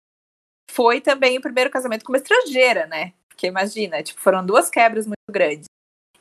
foi 0.71 1.01
também 1.01 1.39
o 1.39 1.43
primeiro 1.43 1.71
casamento 1.71 2.05
com 2.05 2.13
uma 2.13 2.19
estrangeira, 2.19 2.87
né? 2.87 3.13
Porque 3.29 3.47
imagina, 3.47 4.03
tipo, 4.03 4.21
foram 4.21 4.45
duas 4.45 4.71
quebras 4.71 5.07
muito 5.07 5.19
grandes. 5.31 5.67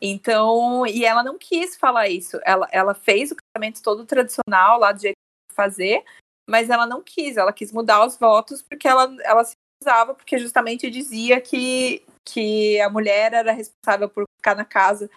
Então, 0.01 0.85
e 0.87 1.05
ela 1.05 1.23
não 1.23 1.37
quis 1.37 1.77
falar 1.77 2.07
isso. 2.07 2.39
Ela, 2.43 2.67
ela 2.71 2.93
fez 2.93 3.31
o 3.31 3.35
casamento 3.35 3.83
todo 3.83 4.05
tradicional, 4.05 4.79
lá 4.79 4.91
do 4.91 5.01
jeito 5.01 5.15
que 5.49 5.55
fazer, 5.55 6.03
mas 6.49 6.69
ela 6.69 6.87
não 6.87 7.03
quis, 7.03 7.37
ela 7.37 7.53
quis 7.53 7.71
mudar 7.71 8.05
os 8.05 8.17
votos 8.17 8.61
porque 8.61 8.87
ela, 8.87 9.15
ela 9.23 9.43
se 9.43 9.53
usava, 9.81 10.15
porque 10.15 10.39
justamente 10.39 10.89
dizia 10.89 11.39
que, 11.39 12.03
que 12.27 12.79
a 12.81 12.89
mulher 12.89 13.33
era 13.33 13.51
responsável 13.51 14.09
por 14.09 14.23
ficar 14.37 14.55
na 14.55 14.65
casa 14.65 15.09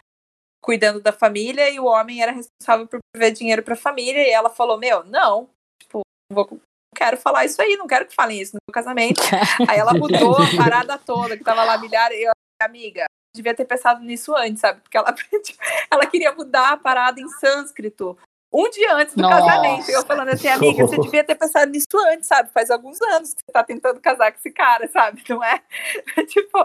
cuidando 0.65 0.99
da 0.99 1.13
família 1.13 1.69
e 1.69 1.79
o 1.79 1.85
homem 1.85 2.23
era 2.23 2.33
responsável 2.33 2.87
por 2.87 2.99
prover 3.13 3.33
dinheiro 3.33 3.63
para 3.63 3.75
a 3.75 3.77
família. 3.77 4.27
E 4.27 4.31
ela 4.31 4.49
falou: 4.49 4.79
Meu, 4.79 5.05
não, 5.05 5.49
tipo, 5.81 6.01
não, 6.31 6.35
vou, 6.35 6.61
quero 6.97 7.19
falar 7.19 7.45
isso 7.45 7.61
aí, 7.61 7.77
não 7.77 7.87
quero 7.87 8.07
que 8.07 8.15
falem 8.15 8.41
isso 8.41 8.55
no 8.55 8.61
meu 8.67 8.73
casamento. 8.73 9.21
aí 9.69 9.79
ela 9.79 9.93
mudou 9.93 10.37
a 10.37 10.57
parada 10.57 10.97
toda, 10.97 11.37
que 11.37 11.45
tava 11.45 11.65
lá 11.65 11.77
milhares. 11.77 12.19
Eu, 12.19 12.33
amiga, 12.63 13.05
devia 13.35 13.55
ter 13.55 13.65
pensado 13.65 14.03
nisso 14.03 14.35
antes, 14.37 14.61
sabe? 14.61 14.81
Porque 14.81 14.97
ela, 14.97 15.15
ela 15.91 16.07
queria 16.07 16.33
mudar 16.33 16.73
a 16.73 16.77
parada 16.77 17.21
em 17.21 17.29
sânscrito 17.29 18.17
um 18.53 18.71
dia 18.71 18.95
antes 18.95 19.17
do 19.17 19.23
Nossa. 19.23 19.41
casamento. 19.41 19.91
Eu 19.91 20.07
falando 20.07 20.29
assim, 20.29 20.47
amiga, 20.47 20.87
você 20.87 20.97
devia 20.97 21.25
ter 21.25 21.35
pensado 21.35 21.73
nisso 21.73 21.89
antes, 22.13 22.29
sabe? 22.29 22.53
Faz 22.53 22.71
alguns 22.71 23.03
anos 23.03 23.35
que 23.35 23.41
você 23.41 23.53
tá 23.53 23.65
tentando 23.65 24.01
casar 24.01 24.31
com 24.31 24.39
esse 24.39 24.51
cara, 24.51 24.87
sabe? 24.89 25.25
Não 25.29 25.43
é? 25.43 25.61
tipo, 26.29 26.65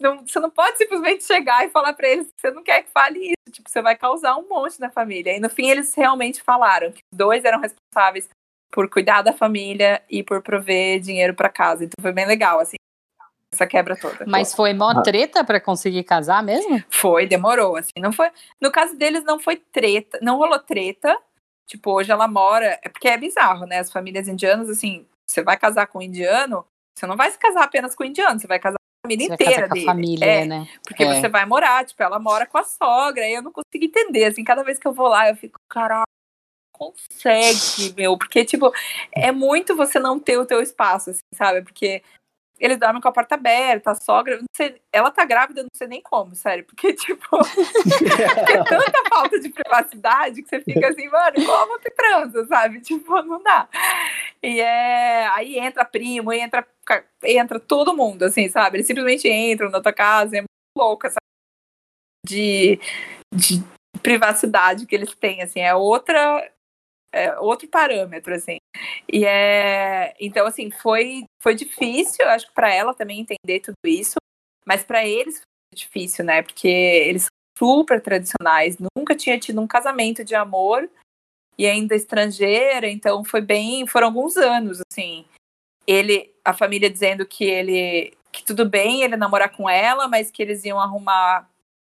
não, 0.00 0.26
você 0.26 0.40
não 0.40 0.50
pode 0.50 0.78
simplesmente 0.78 1.24
chegar 1.24 1.66
e 1.66 1.68
falar 1.68 1.92
para 1.92 2.08
eles 2.08 2.26
que 2.28 2.40
você 2.40 2.50
não 2.50 2.62
quer 2.62 2.84
que 2.84 2.90
fale 2.90 3.18
isso. 3.18 3.52
Tipo, 3.52 3.68
você 3.68 3.82
vai 3.82 3.96
causar 3.96 4.34
um 4.36 4.48
monte 4.48 4.80
na 4.80 4.90
família. 4.90 5.36
E 5.36 5.40
no 5.40 5.50
fim, 5.50 5.68
eles 5.68 5.94
realmente 5.94 6.42
falaram 6.42 6.90
que 6.90 7.02
os 7.12 7.18
dois 7.18 7.44
eram 7.44 7.60
responsáveis 7.60 8.26
por 8.72 8.88
cuidar 8.88 9.20
da 9.20 9.34
família 9.34 10.02
e 10.08 10.22
por 10.22 10.40
prover 10.40 11.00
dinheiro 11.00 11.34
para 11.34 11.50
casa. 11.50 11.84
Então 11.84 12.00
foi 12.00 12.12
bem 12.12 12.26
legal, 12.26 12.60
assim, 12.60 12.76
essa 13.52 13.66
quebra 13.66 13.96
toda. 13.96 14.24
Mas 14.26 14.54
foi 14.54 14.72
mó 14.72 14.90
ah. 14.90 15.02
treta 15.02 15.44
para 15.44 15.60
conseguir 15.60 16.04
casar 16.04 16.42
mesmo? 16.42 16.82
Foi, 16.88 17.26
demorou, 17.26 17.76
assim, 17.76 17.92
não 17.98 18.12
foi. 18.12 18.30
No 18.60 18.70
caso 18.70 18.96
deles 18.96 19.24
não 19.24 19.38
foi 19.38 19.56
treta, 19.56 20.18
não 20.22 20.36
rolou 20.36 20.58
treta. 20.58 21.18
Tipo, 21.66 21.92
hoje 21.92 22.10
ela 22.10 22.26
mora, 22.26 22.78
é 22.82 22.88
porque 22.88 23.08
é 23.08 23.16
bizarro, 23.16 23.66
né? 23.66 23.78
As 23.78 23.92
famílias 23.92 24.26
indianas, 24.26 24.68
assim, 24.68 25.06
você 25.28 25.42
vai 25.42 25.56
casar 25.56 25.86
com 25.86 25.98
um 25.98 26.02
indiano, 26.02 26.64
você 26.96 27.06
não 27.06 27.16
vai 27.16 27.30
se 27.30 27.38
casar 27.38 27.64
apenas 27.64 27.94
com 27.94 28.02
um 28.02 28.06
indiano, 28.06 28.40
você 28.40 28.46
vai 28.46 28.58
casar 28.58 28.76
com 28.76 29.06
a 29.06 29.08
família 29.08 29.28
você 29.28 29.34
inteira 29.34 29.68
com 29.68 29.74
dele. 29.74 29.86
A 29.86 29.92
família, 29.92 30.24
é, 30.24 30.44
né? 30.44 30.68
Porque 30.84 31.04
é. 31.04 31.20
você 31.20 31.28
vai 31.28 31.46
morar, 31.46 31.84
tipo, 31.84 32.02
ela 32.02 32.18
mora 32.18 32.46
com 32.46 32.58
a 32.58 32.64
sogra, 32.64 33.26
e 33.28 33.34
eu 33.34 33.42
não 33.42 33.52
consigo 33.52 33.84
entender, 33.84 34.24
assim, 34.24 34.42
cada 34.42 34.64
vez 34.64 34.78
que 34.78 34.86
eu 34.86 34.92
vou 34.92 35.08
lá, 35.08 35.28
eu 35.28 35.36
fico, 35.36 35.58
caralho, 35.68 36.04
consegue, 36.72 37.94
meu, 37.96 38.16
porque, 38.18 38.44
tipo, 38.44 38.72
é 39.14 39.30
muito 39.30 39.76
você 39.76 39.98
não 39.98 40.18
ter 40.18 40.38
o 40.38 40.46
teu 40.46 40.60
espaço, 40.60 41.10
assim, 41.10 41.20
sabe? 41.34 41.62
Porque 41.62 42.02
eles 42.60 42.78
dormem 42.78 43.00
com 43.00 43.08
a 43.08 43.12
porta 43.12 43.36
aberta, 43.36 43.92
a 43.92 43.94
sogra, 43.94 44.36
não 44.36 44.44
sei, 44.54 44.80
ela 44.92 45.10
tá 45.10 45.24
grávida, 45.24 45.62
não 45.62 45.70
sei 45.74 45.88
nem 45.88 46.02
como, 46.02 46.34
sério, 46.34 46.64
porque, 46.64 46.92
tipo, 46.94 47.24
é 47.36 48.62
tanta 48.62 49.08
falta 49.08 49.40
de 49.40 49.48
privacidade 49.48 50.42
que 50.42 50.48
você 50.48 50.60
fica 50.60 50.88
assim, 50.88 51.08
mano, 51.08 51.46
como 51.46 51.78
que 51.80 51.90
transa, 51.90 52.46
sabe? 52.46 52.80
Tipo, 52.82 53.22
não 53.22 53.42
dá. 53.42 53.66
E 54.42 54.60
é, 54.60 55.26
aí 55.28 55.58
entra 55.58 55.86
primo, 55.86 56.32
entra, 56.32 56.66
entra 57.24 57.58
todo 57.58 57.96
mundo, 57.96 58.24
assim, 58.24 58.48
sabe? 58.50 58.76
Eles 58.76 58.86
simplesmente 58.86 59.26
entram 59.26 59.70
na 59.70 59.80
tua 59.80 59.92
casa, 59.92 60.36
é 60.36 60.40
muito 60.40 60.48
louca, 60.76 61.08
sabe? 61.08 61.20
De, 62.26 62.78
de 63.34 63.62
privacidade 64.02 64.84
que 64.84 64.94
eles 64.94 65.14
têm, 65.14 65.40
assim, 65.40 65.60
é 65.60 65.74
outra, 65.74 66.52
é 67.10 67.38
outro 67.38 67.66
parâmetro, 67.68 68.34
assim. 68.34 68.59
E 69.12 69.24
é, 69.24 70.14
então 70.20 70.46
assim, 70.46 70.70
foi 70.70 71.24
foi 71.42 71.54
difícil, 71.54 72.28
acho 72.28 72.46
que 72.46 72.54
para 72.54 72.72
ela 72.72 72.94
também 72.94 73.20
entender 73.20 73.60
tudo 73.60 73.76
isso, 73.84 74.16
mas 74.66 74.84
para 74.84 75.06
eles 75.06 75.36
foi 75.36 75.76
difícil, 75.76 76.24
né? 76.24 76.42
Porque 76.42 76.68
eles 76.68 77.22
são 77.22 77.30
super 77.58 78.00
tradicionais, 78.00 78.76
nunca 78.96 79.14
tinha 79.14 79.38
tido 79.38 79.60
um 79.60 79.66
casamento 79.66 80.24
de 80.24 80.34
amor 80.34 80.88
e 81.58 81.66
ainda 81.66 81.94
estrangeira, 81.94 82.88
então 82.88 83.24
foi 83.24 83.40
bem, 83.40 83.86
foram 83.86 84.08
alguns 84.08 84.36
anos 84.36 84.80
assim. 84.90 85.24
Ele, 85.86 86.32
a 86.44 86.54
família 86.54 86.90
dizendo 86.90 87.26
que 87.26 87.44
ele 87.44 88.14
que 88.32 88.44
tudo 88.44 88.68
bem 88.68 89.02
ele 89.02 89.16
namorar 89.16 89.50
com 89.50 89.68
ela, 89.68 90.06
mas 90.06 90.30
que 90.30 90.40
eles 90.40 90.64
iam 90.64 90.80
arrumar 90.80 91.48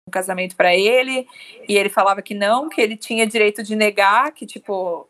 um 0.08 0.10
casamento 0.10 0.56
para 0.56 0.74
ele, 0.74 1.28
e 1.68 1.76
ele 1.76 1.90
falava 1.90 2.22
que 2.22 2.34
não, 2.34 2.68
que 2.68 2.80
ele 2.80 2.96
tinha 2.96 3.26
direito 3.26 3.62
de 3.62 3.76
negar, 3.76 4.32
que 4.32 4.46
tipo, 4.46 5.08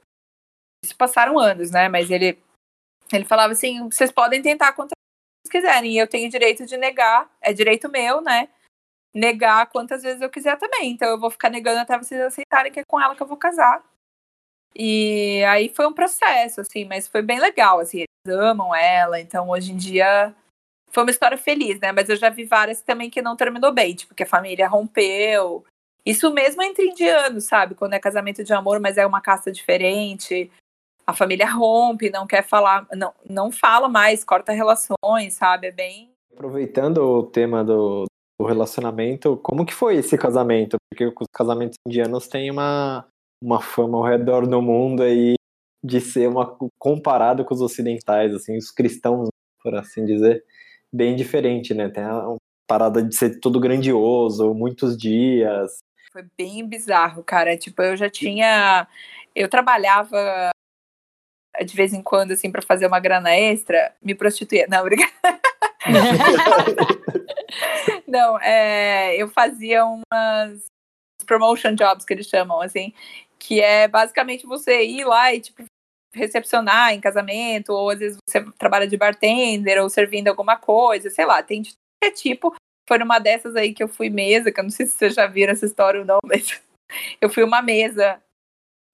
passaram 1.01 1.39
anos, 1.39 1.71
né? 1.71 1.89
Mas 1.89 2.11
ele, 2.11 2.39
ele 3.13 3.25
falava 3.25 3.53
assim: 3.53 3.89
vocês 3.89 4.11
podem 4.11 4.43
tentar 4.43 4.73
quantas 4.73 4.95
vezes 4.97 5.51
quiserem, 5.51 5.93
e 5.93 5.99
eu 5.99 6.07
tenho 6.07 6.31
direito 6.31 6.67
de 6.67 6.77
negar, 6.77 7.31
é 7.41 7.53
direito 7.53 7.91
meu, 7.91 8.21
né? 8.21 8.49
Negar 9.15 9.67
quantas 9.67 10.03
vezes 10.03 10.21
eu 10.21 10.31
quiser 10.31 10.57
também. 10.59 10.93
Então 10.93 11.09
eu 11.09 11.19
vou 11.19 11.31
ficar 11.31 11.51
negando 11.51 11.81
até 11.81 11.99
vocês 11.99 12.21
aceitarem 12.21 12.73
que 12.73 12.81
é 12.81 12.85
com 12.85 13.01
ela 13.01 13.17
que 13.17 13.23
eu 13.23 13.27
vou 13.27 13.37
casar. 13.37 13.83
E 14.75 15.43
aí 15.49 15.73
foi 15.75 15.87
um 15.87 15.93
processo, 15.93 16.61
assim, 16.61 16.85
mas 16.85 17.09
foi 17.09 17.23
bem 17.23 17.41
legal, 17.41 17.81
assim, 17.81 18.05
eles 18.05 18.39
amam 18.39 18.73
ela, 18.73 19.21
então 19.21 19.49
hoje 19.49 19.73
em 19.73 19.77
dia 19.77 20.33
foi 20.91 21.03
uma 21.03 21.11
história 21.11 21.37
feliz, 21.37 21.81
né? 21.81 21.91
Mas 21.91 22.09
eu 22.09 22.17
já 22.17 22.31
vi 22.31 22.45
várias 22.45 22.81
também 22.81 23.11
que 23.11 23.21
não 23.21 23.37
terminou 23.37 23.73
bem, 23.73 23.95
tipo, 23.95 24.15
que 24.15 24.23
a 24.23 24.27
família 24.27 24.69
rompeu. 24.69 25.65
Isso 26.07 26.33
mesmo 26.33 26.63
entre 26.63 26.87
indianos, 26.87 27.45
sabe? 27.45 27.75
Quando 27.75 27.95
é 27.95 27.99
casamento 27.99 28.45
de 28.45 28.53
amor, 28.53 28.81
mas 28.81 28.97
é 28.97 29.05
uma 29.05 29.21
caça 29.21 29.51
diferente 29.51 30.51
a 31.11 31.15
família 31.15 31.51
rompe, 31.51 32.11
não 32.11 32.27
quer 32.27 32.43
falar, 32.43 32.87
não, 32.95 33.13
não 33.29 33.53
fala 33.53 33.89
mais, 33.89 34.25
corta 34.25 34.53
relações, 34.53 35.35
sabe? 35.35 35.69
É 35.69 35.73
bem. 35.73 36.11
Aproveitando 36.33 36.99
o 36.99 37.23
tema 37.25 37.63
do, 37.65 38.07
do 38.41 38.47
relacionamento, 38.47 39.37
como 39.43 39.67
que 39.67 39.75
foi 39.75 39.97
esse 39.97 40.17
casamento? 40.17 40.77
Porque 40.91 41.07
os 41.07 41.29
casamentos 41.33 41.77
indianos 41.87 42.27
têm 42.29 42.51
uma, 42.51 43.07
uma 43.43 43.61
fama 43.61 43.99
ao 43.99 44.05
redor 44.05 44.47
do 44.47 44.63
mundo 44.63 45.03
aí 45.03 45.35
de 45.83 46.01
ser 46.01 46.29
uma 46.29 46.57
comparado 46.79 47.45
com 47.45 47.55
os 47.55 47.61
ocidentais, 47.61 48.35
assim, 48.35 48.57
os 48.57 48.71
cristãos, 48.71 49.29
por 49.63 49.75
assim 49.75 50.05
dizer, 50.05 50.45
bem 50.93 51.17
diferente, 51.17 51.75
né? 51.75 51.89
Tem 51.89 52.05
a 52.05 52.37
parada 52.69 53.03
de 53.03 53.15
ser 53.15 53.41
tudo 53.41 53.59
grandioso, 53.59 54.55
muitos 54.55 54.97
dias. 54.97 55.79
Foi 56.13 56.25
bem 56.37 56.67
bizarro, 56.67 57.23
cara. 57.23 57.57
Tipo, 57.57 57.83
eu 57.83 57.97
já 57.97 58.11
tinha 58.11 58.87
eu 59.35 59.49
trabalhava 59.49 60.51
de 61.65 61.77
vez 61.77 61.93
em 61.93 62.03
quando, 62.03 62.33
assim, 62.33 62.51
para 62.51 62.63
fazer 62.63 62.87
uma 62.87 63.01
grana 63.01 63.37
extra, 63.37 63.95
me 64.03 64.15
prostituía. 64.15 64.67
Não, 64.69 64.81
obrigada. 64.81 65.13
Não, 68.07 68.39
é, 68.41 69.17
eu 69.17 69.29
fazia 69.29 69.85
umas 69.85 70.67
promotion 71.27 71.75
jobs 71.75 72.05
que 72.05 72.13
eles 72.13 72.27
chamam, 72.27 72.61
assim, 72.61 72.93
que 73.39 73.61
é 73.61 73.87
basicamente 73.87 74.47
você 74.47 74.85
ir 74.85 75.05
lá 75.05 75.33
e, 75.33 75.41
tipo, 75.41 75.65
recepcionar 76.15 76.93
em 76.93 77.01
casamento, 77.01 77.71
ou 77.71 77.91
às 77.91 77.99
vezes 77.99 78.19
você 78.29 78.45
trabalha 78.59 78.87
de 78.87 78.97
bartender, 78.97 79.81
ou 79.81 79.89
servindo 79.89 80.29
alguma 80.29 80.57
coisa, 80.57 81.11
sei 81.11 81.25
lá, 81.25 81.43
tem 81.43 81.63
de 81.63 81.73
qualquer 82.01 82.17
tipo. 82.17 82.55
Foi 82.89 82.99
numa 82.99 83.19
dessas 83.19 83.55
aí 83.55 83.73
que 83.73 83.83
eu 83.83 83.89
fui 83.89 84.11
mesa, 84.11 84.51
que 84.51 84.59
eu 84.59 84.65
não 84.65 84.71
sei 84.71 84.87
se 84.87 84.97
vocês 84.97 85.15
já 85.15 85.27
viram 85.27 85.53
essa 85.53 85.67
história 85.67 86.01
ou 86.01 86.07
não, 86.07 86.19
mas 86.25 86.61
eu 87.21 87.29
fui 87.29 87.45
uma 87.45 87.63
mesa 87.63 88.21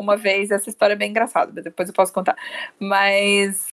uma 0.00 0.16
vez, 0.16 0.50
essa 0.50 0.68
história 0.68 0.94
é 0.94 0.96
bem 0.96 1.10
engraçada, 1.10 1.62
depois 1.62 1.88
eu 1.88 1.94
posso 1.94 2.12
contar. 2.12 2.36
Mas 2.78 3.68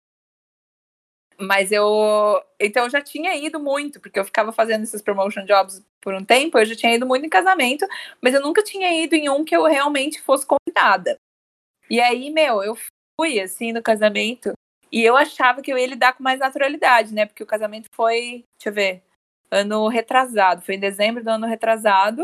mas 1.39 1.71
eu 1.71 2.41
então 2.59 2.83
eu 2.83 2.89
já 2.89 3.01
tinha 3.01 3.35
ido 3.35 3.59
muito, 3.59 3.99
porque 3.99 4.19
eu 4.19 4.25
ficava 4.25 4.51
fazendo 4.51 4.83
esses 4.83 5.01
promotion 5.01 5.43
jobs 5.45 5.83
por 5.99 6.13
um 6.13 6.23
tempo, 6.23 6.57
eu 6.57 6.65
já 6.65 6.75
tinha 6.75 6.95
ido 6.95 7.05
muito 7.05 7.25
em 7.25 7.29
casamento, 7.29 7.85
mas 8.21 8.33
eu 8.33 8.41
nunca 8.41 8.63
tinha 8.63 9.03
ido 9.03 9.15
em 9.15 9.29
um 9.29 9.43
que 9.43 9.55
eu 9.55 9.63
realmente 9.63 10.21
fosse 10.21 10.45
convidada. 10.45 11.17
E 11.89 11.99
aí, 12.01 12.31
meu, 12.31 12.63
eu 12.63 12.77
fui 13.19 13.39
assim 13.39 13.73
no 13.73 13.81
casamento 13.83 14.53
e 14.91 15.03
eu 15.03 15.17
achava 15.17 15.61
que 15.61 15.71
eu 15.71 15.77
ia 15.77 15.87
lidar 15.87 16.13
com 16.13 16.23
mais 16.23 16.39
naturalidade, 16.39 17.13
né? 17.13 17.25
Porque 17.25 17.43
o 17.43 17.47
casamento 17.47 17.87
foi, 17.95 18.45
deixa 18.59 18.69
eu 18.69 18.73
ver, 18.73 19.03
ano 19.51 19.87
retrasado, 19.87 20.61
foi 20.63 20.75
em 20.75 20.79
dezembro 20.79 21.23
do 21.23 21.29
ano 21.29 21.47
retrasado. 21.47 22.23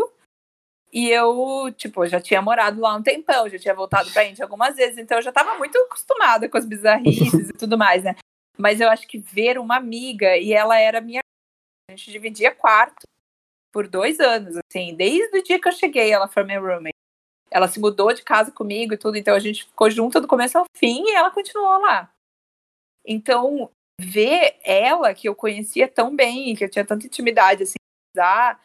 E 0.91 1.09
eu, 1.09 1.71
tipo, 1.75 2.05
já 2.07 2.19
tinha 2.19 2.41
morado 2.41 2.79
lá 2.79 2.95
um 2.95 3.03
tempão, 3.03 3.49
já 3.49 3.59
tinha 3.59 3.73
voltado 3.73 4.11
pra 4.11 4.23
Índia 4.23 4.45
algumas 4.45 4.75
vezes, 4.75 4.97
então 4.97 5.17
eu 5.17 5.21
já 5.21 5.31
tava 5.31 5.57
muito 5.57 5.77
acostumada 5.79 6.47
com 6.47 6.57
as 6.57 6.65
bizarrices 6.65 7.49
e 7.49 7.53
tudo 7.53 7.77
mais, 7.77 8.03
né? 8.03 8.15
Mas 8.57 8.79
eu 8.81 8.89
acho 8.89 9.07
que 9.07 9.17
ver 9.19 9.59
uma 9.59 9.75
amiga, 9.75 10.37
e 10.37 10.53
ela 10.53 10.79
era 10.79 11.01
minha. 11.01 11.21
A 11.89 11.93
gente 11.93 12.11
dividia 12.11 12.53
quarto. 12.55 13.03
por 13.71 13.87
dois 13.87 14.19
anos, 14.19 14.55
assim, 14.57 14.95
desde 14.95 15.37
o 15.37 15.43
dia 15.43 15.59
que 15.61 15.67
eu 15.67 15.71
cheguei, 15.71 16.11
ela 16.11 16.27
foi 16.27 16.43
minha 16.43 16.59
roommate. 16.59 16.95
Ela 17.51 17.67
se 17.67 17.79
mudou 17.79 18.11
de 18.13 18.23
casa 18.23 18.51
comigo 18.51 18.93
e 18.93 18.97
tudo, 18.97 19.17
então 19.17 19.35
a 19.35 19.39
gente 19.39 19.65
ficou 19.65 19.89
junto 19.89 20.19
do 20.19 20.27
começo 20.27 20.57
ao 20.57 20.65
fim 20.75 21.03
e 21.05 21.11
ela 21.15 21.31
continuou 21.31 21.79
lá. 21.79 22.09
Então, 23.05 23.69
ver 24.01 24.57
ela, 24.63 25.13
que 25.13 25.29
eu 25.29 25.35
conhecia 25.35 25.87
tão 25.87 26.15
bem, 26.15 26.55
que 26.55 26.63
eu 26.63 26.69
tinha 26.69 26.85
tanta 26.85 27.05
intimidade, 27.05 27.63
assim, 27.63 27.75
usar, 28.15 28.59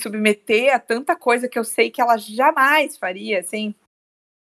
submeter 0.00 0.74
a 0.74 0.78
tanta 0.78 1.16
coisa 1.16 1.48
que 1.48 1.58
eu 1.58 1.64
sei 1.64 1.90
que 1.90 2.00
ela 2.00 2.16
jamais 2.16 2.96
faria, 2.96 3.40
assim, 3.40 3.74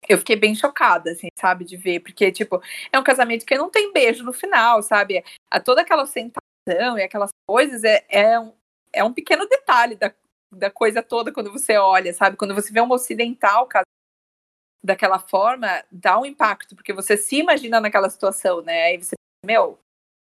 eu 0.07 0.17
fiquei 0.17 0.35
bem 0.35 0.53
chocada, 0.55 1.11
assim, 1.11 1.27
sabe, 1.37 1.65
de 1.65 1.77
ver, 1.77 2.01
porque, 2.01 2.31
tipo, 2.31 2.61
é 2.91 2.99
um 2.99 3.03
casamento 3.03 3.45
que 3.45 3.57
não 3.57 3.69
tem 3.69 3.91
beijo 3.93 4.23
no 4.23 4.33
final, 4.33 4.81
sabe? 4.81 5.23
A, 5.49 5.59
toda 5.59 5.81
aquela 5.81 6.03
ostentação 6.03 6.97
e 6.97 7.03
aquelas 7.03 7.29
coisas 7.47 7.83
é, 7.83 8.05
é, 8.09 8.39
um, 8.39 8.53
é 8.91 9.03
um 9.03 9.13
pequeno 9.13 9.47
detalhe 9.47 9.95
da, 9.95 10.13
da 10.51 10.69
coisa 10.69 11.01
toda 11.01 11.31
quando 11.31 11.51
você 11.51 11.77
olha, 11.77 12.13
sabe? 12.13 12.37
Quando 12.37 12.55
você 12.55 12.71
vê 12.71 12.81
um 12.81 12.91
ocidental 12.91 13.67
casado 13.67 13.85
daquela 14.83 15.17
forma, 15.19 15.83
dá 15.89 16.19
um 16.19 16.25
impacto, 16.25 16.75
porque 16.75 16.91
você 16.91 17.15
se 17.15 17.37
imagina 17.37 17.79
naquela 17.79 18.09
situação, 18.09 18.61
né? 18.61 18.83
Aí 18.83 18.97
você, 18.97 19.15
meu, 19.45 19.79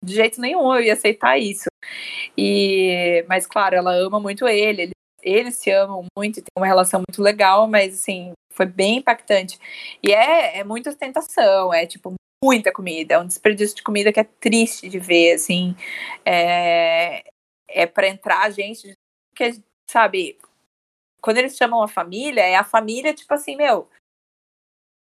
de 0.02 0.14
jeito 0.14 0.40
nenhum 0.40 0.74
eu 0.74 0.82
ia 0.82 0.92
aceitar 0.92 1.38
isso. 1.38 1.68
E, 2.38 3.24
mas 3.28 3.46
claro, 3.46 3.74
ela 3.74 3.92
ama 3.94 4.20
muito 4.20 4.46
ele, 4.46 4.82
eles, 4.82 4.94
eles 5.24 5.56
se 5.56 5.70
amam 5.70 6.04
muito, 6.16 6.36
tem 6.36 6.52
uma 6.56 6.66
relação 6.66 7.00
muito 7.00 7.22
legal, 7.22 7.66
mas 7.66 7.94
assim, 7.94 8.32
foi 8.52 8.66
bem 8.66 8.98
impactante. 8.98 9.58
E 10.02 10.12
é, 10.12 10.58
é 10.58 10.64
muita 10.64 10.90
ostentação, 10.90 11.72
é 11.72 11.86
tipo 11.86 12.14
muita 12.44 12.70
comida, 12.70 13.14
é 13.14 13.18
um 13.18 13.26
desperdício 13.26 13.74
de 13.74 13.82
comida 13.82 14.12
que 14.12 14.20
é 14.20 14.24
triste 14.24 14.88
de 14.88 14.98
ver, 14.98 15.32
assim. 15.32 15.74
É, 16.24 17.24
é 17.66 17.86
para 17.86 18.08
entrar 18.08 18.50
gente 18.50 18.92
que, 19.34 19.62
sabe, 19.90 20.38
quando 21.22 21.38
eles 21.38 21.56
chamam 21.56 21.82
a 21.82 21.88
família, 21.88 22.42
é 22.42 22.54
a 22.54 22.64
família, 22.64 23.14
tipo 23.14 23.32
assim, 23.32 23.56
meu. 23.56 23.88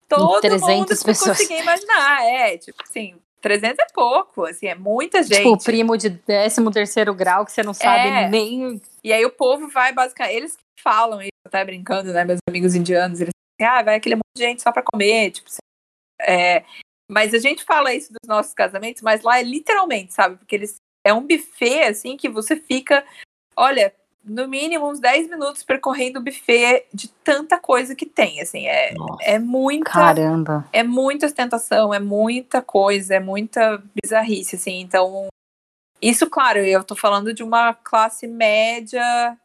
Todo 0.08 0.40
300 0.40 0.70
mundo 0.70 0.88
que 0.88 1.04
pessoas. 1.04 1.38
conseguir 1.38 1.60
imaginar, 1.60 2.24
é, 2.24 2.58
tipo 2.58 2.82
assim, 2.82 3.20
300 3.48 3.80
é 3.80 3.94
pouco, 3.94 4.46
assim, 4.46 4.68
é 4.68 4.76
muita 4.76 5.24
gente. 5.24 5.38
Tipo, 5.38 5.54
o 5.54 5.64
primo 5.64 5.98
de 5.98 6.10
13 6.10 6.70
terceiro 6.72 7.14
grau 7.14 7.46
que 7.46 7.52
você 7.52 7.64
não 7.64 7.74
sabe 7.74 8.10
é. 8.10 8.30
nem... 8.30 8.82
E 9.04 9.14
aí 9.14 9.26
o 9.26 9.32
povo 9.32 9.70
vai 9.70 9.94
basicamente, 9.94 10.36
eles 10.36 10.58
falam 10.82 11.22
isso, 11.22 11.32
até 11.46 11.64
brincando, 11.64 12.12
né, 12.12 12.26
meus 12.26 12.40
amigos 12.50 12.76
indianos, 12.76 13.22
eles 13.22 13.32
assim, 13.60 13.70
ah, 13.70 13.82
vai 13.82 13.96
aquele 13.96 14.16
monte 14.16 14.36
de 14.36 14.44
gente 14.44 14.62
só 14.62 14.72
pra 14.72 14.84
comer, 14.84 15.32
tipo, 15.32 15.48
assim, 15.48 15.60
é... 16.22 16.64
Mas 17.10 17.34
a 17.34 17.40
gente 17.40 17.64
fala 17.64 17.94
isso 17.94 18.12
dos 18.12 18.28
nossos 18.28 18.54
casamentos, 18.54 19.02
mas 19.02 19.22
lá 19.22 19.40
é 19.40 19.44
literalmente, 19.44 20.14
sabe, 20.14 20.36
porque 20.38 20.56
eles... 20.56 20.76
É 21.06 21.14
um 21.14 21.26
buffet, 21.26 21.84
assim, 21.84 22.18
que 22.18 22.28
você 22.28 22.58
fica, 22.58 23.06
olha, 23.56 23.96
no 24.28 24.48
mínimo 24.48 24.90
uns 24.90 25.00
10 25.00 25.30
minutos 25.30 25.64
percorrendo 25.64 26.20
o 26.20 26.24
buffet 26.24 26.86
de 26.94 27.08
tanta 27.08 27.58
coisa 27.58 27.96
que 27.96 28.06
tem, 28.06 28.42
assim, 28.42 28.68
é, 28.68 28.94
é 29.22 29.40
muita... 29.40 29.90
Caramba! 29.90 30.68
É 30.74 30.84
muita 30.84 31.26
ostentação, 31.26 31.94
é 31.94 32.00
muita 32.00 32.62
coisa, 32.62 33.16
é 33.16 33.20
muita 33.20 33.82
bizarrice, 33.96 34.56
assim, 34.56 34.82
então... 34.82 35.28
Isso, 36.02 36.30
claro, 36.30 36.60
eu 36.60 36.84
tô 36.84 36.96
falando 36.96 37.34
de 37.34 37.42
uma 37.42 37.74
classe 37.74 38.28
média 38.28 39.36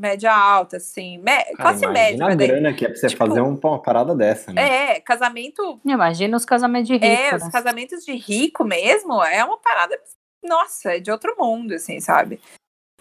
média 0.00 0.32
alta, 0.32 0.78
assim. 0.78 1.18
Me... 1.18 1.44
classe 1.56 1.86
média. 1.86 2.26
a 2.26 2.34
grana 2.34 2.72
que 2.72 2.84
é 2.84 2.88
pra 2.88 2.96
você 2.96 3.08
tipo, 3.08 3.24
fazer 3.24 3.40
uma 3.40 3.82
parada 3.82 4.14
dessa, 4.14 4.52
né? 4.52 4.94
É, 4.96 5.00
casamento. 5.00 5.78
Imagina 5.84 6.36
os 6.36 6.44
casamentos 6.44 6.88
de 6.88 6.94
rico. 6.94 7.04
É, 7.04 7.36
os 7.36 7.42
né? 7.42 7.50
casamentos 7.52 8.04
de 8.04 8.12
rico 8.12 8.64
mesmo 8.64 9.22
é 9.22 9.44
uma 9.44 9.58
parada. 9.58 10.00
Nossa, 10.42 10.96
é 10.96 11.00
de 11.00 11.10
outro 11.10 11.36
mundo, 11.38 11.74
assim, 11.74 12.00
sabe? 12.00 12.40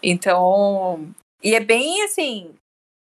Então, 0.01 1.13
e 1.43 1.55
é 1.55 1.59
bem 1.59 2.03
assim, 2.03 2.55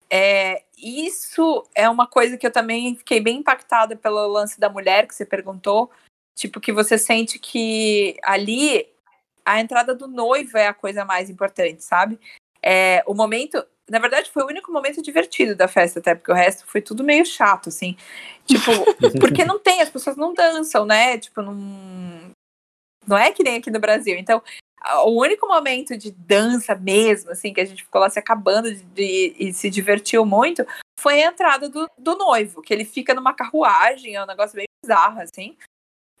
é, 0.09 0.63
isso 0.77 1.67
é 1.75 1.89
uma 1.89 2.07
coisa 2.07 2.37
que 2.37 2.47
eu 2.47 2.51
também 2.51 2.95
fiquei 2.95 3.19
bem 3.19 3.37
impactada 3.37 3.95
pelo 3.95 4.27
lance 4.27 4.59
da 4.59 4.69
mulher 4.69 5.07
que 5.07 5.15
você 5.15 5.25
perguntou, 5.25 5.91
tipo 6.35 6.59
que 6.59 6.71
você 6.71 6.97
sente 6.97 7.39
que 7.39 8.17
ali 8.23 8.87
a 9.45 9.59
entrada 9.61 9.95
do 9.95 10.07
noivo 10.07 10.57
é 10.57 10.67
a 10.67 10.73
coisa 10.73 11.05
mais 11.05 11.29
importante, 11.29 11.83
sabe? 11.83 12.19
É, 12.61 13.01
o 13.07 13.13
momento, 13.13 13.65
na 13.89 13.97
verdade, 13.97 14.29
foi 14.29 14.43
o 14.43 14.47
único 14.47 14.71
momento 14.73 15.01
divertido 15.01 15.55
da 15.55 15.69
festa, 15.69 15.99
até 15.99 16.13
porque 16.13 16.31
o 16.31 16.35
resto 16.35 16.65
foi 16.67 16.81
tudo 16.81 17.03
meio 17.03 17.25
chato, 17.25 17.69
assim. 17.69 17.95
Tipo, 18.45 18.71
porque 19.19 19.45
não 19.45 19.57
tem, 19.57 19.81
as 19.81 19.89
pessoas 19.89 20.17
não 20.17 20.33
dançam, 20.33 20.85
né? 20.85 21.17
Tipo, 21.17 21.41
não. 21.41 21.55
Não 23.07 23.17
é 23.17 23.31
que 23.31 23.41
nem 23.41 23.55
aqui 23.55 23.71
no 23.71 23.79
Brasil. 23.79 24.17
Então, 24.17 24.43
o 25.05 25.19
único 25.19 25.47
momento 25.47 25.97
de 25.97 26.11
dança 26.11 26.75
mesmo, 26.75 27.31
assim, 27.31 27.53
que 27.53 27.61
a 27.61 27.65
gente 27.65 27.83
ficou 27.83 28.01
lá 28.01 28.09
se 28.09 28.19
acabando 28.19 28.73
de, 28.73 28.83
de, 28.83 29.35
e 29.37 29.53
se 29.53 29.69
divertiu 29.69 30.25
muito, 30.25 30.65
foi 30.99 31.21
a 31.21 31.27
entrada 31.27 31.69
do, 31.69 31.89
do 31.97 32.15
noivo, 32.15 32.61
que 32.61 32.73
ele 32.73 32.85
fica 32.85 33.13
numa 33.13 33.33
carruagem, 33.33 34.15
é 34.15 34.23
um 34.23 34.27
negócio 34.27 34.55
bem 34.55 34.65
bizarro, 34.83 35.19
assim. 35.19 35.57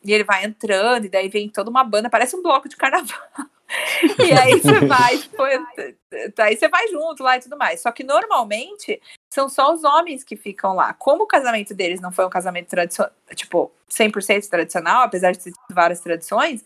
E 0.03 0.13
ele 0.13 0.23
vai 0.23 0.45
entrando, 0.45 1.05
e 1.05 1.09
daí 1.09 1.29
vem 1.29 1.49
toda 1.49 1.69
uma 1.69 1.83
banda, 1.83 2.09
parece 2.09 2.35
um 2.35 2.41
bloco 2.41 2.69
de 2.69 2.75
carnaval. 2.75 3.19
e 4.19 4.31
aí 4.31 4.59
você 4.59 4.79
vai, 4.85 5.17
tipo, 5.17 5.43
aí 5.43 6.55
você 6.55 6.67
vai 6.69 6.87
junto 6.87 7.23
lá 7.23 7.37
e 7.37 7.41
tudo 7.41 7.57
mais. 7.57 7.81
Só 7.81 7.91
que 7.91 8.03
normalmente 8.03 9.01
são 9.33 9.49
só 9.49 9.73
os 9.73 9.83
homens 9.83 10.23
que 10.23 10.35
ficam 10.35 10.73
lá. 10.73 10.93
Como 10.93 11.23
o 11.23 11.27
casamento 11.27 11.73
deles 11.73 11.99
não 11.99 12.11
foi 12.11 12.25
um 12.25 12.29
casamento 12.29 12.67
tradicional, 12.69 13.11
tipo, 13.35 13.71
100% 13.89 14.47
tradicional, 14.49 15.03
apesar 15.03 15.31
de 15.31 15.39
ter 15.39 15.51
várias 15.71 15.99
tradições, 15.99 16.63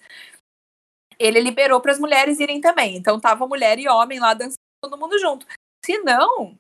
ele 1.22 1.40
liberou 1.40 1.80
para 1.80 1.92
as 1.92 2.00
mulheres 2.00 2.40
irem 2.40 2.60
também. 2.60 2.96
Então 2.96 3.20
tava 3.20 3.48
mulher 3.48 3.80
e 3.80 3.88
homem 3.88 4.20
lá 4.20 4.34
dançando 4.34 4.58
todo 4.82 4.98
mundo 4.98 5.18
junto. 5.20 5.46
Se 5.86 5.98
não, 6.00 6.58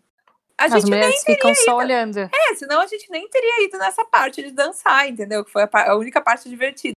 a 0.57 0.66
as 0.66 0.74
gente 0.74 0.86
mulheres 0.86 1.24
nem 1.28 1.36
ficam 1.36 1.55
só 1.55 1.78
olhando. 1.78 2.20
É, 2.20 2.55
senão 2.55 2.82
a 2.82 2.88
gente 2.88 3.09
nem 3.09 3.28
teria 3.28 3.66
ido 3.66 3.78
nessa 3.78 4.05
parte 4.05 4.43
de 4.43 4.51
dançar, 4.51 5.09
entendeu? 5.09 5.43
Que 5.43 5.51
foi 5.51 5.64
a, 5.64 5.70
a, 5.91 5.95
única 5.95 6.22
parte 6.22 6.49
divertida. 6.49 6.93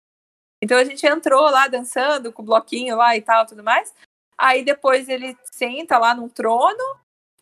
Então 0.63 0.79
a 0.79 0.85
gente 0.85 1.07
entrou 1.07 1.43
lá 1.43 1.69
dançando 1.69 2.33
com 2.33 2.43
o 2.43 2.45
bloquinho 2.45 2.97
lá 2.97 3.17
e 3.17 3.23
tal, 3.23 3.47
tudo 3.47 3.63
mais. 3.63 3.95
Aí 4.37 4.65
depois 4.65 5.09
ele 5.09 5.37
senta 5.53 5.99
lá 5.99 6.15
num 6.15 6.29
trono 6.29 6.83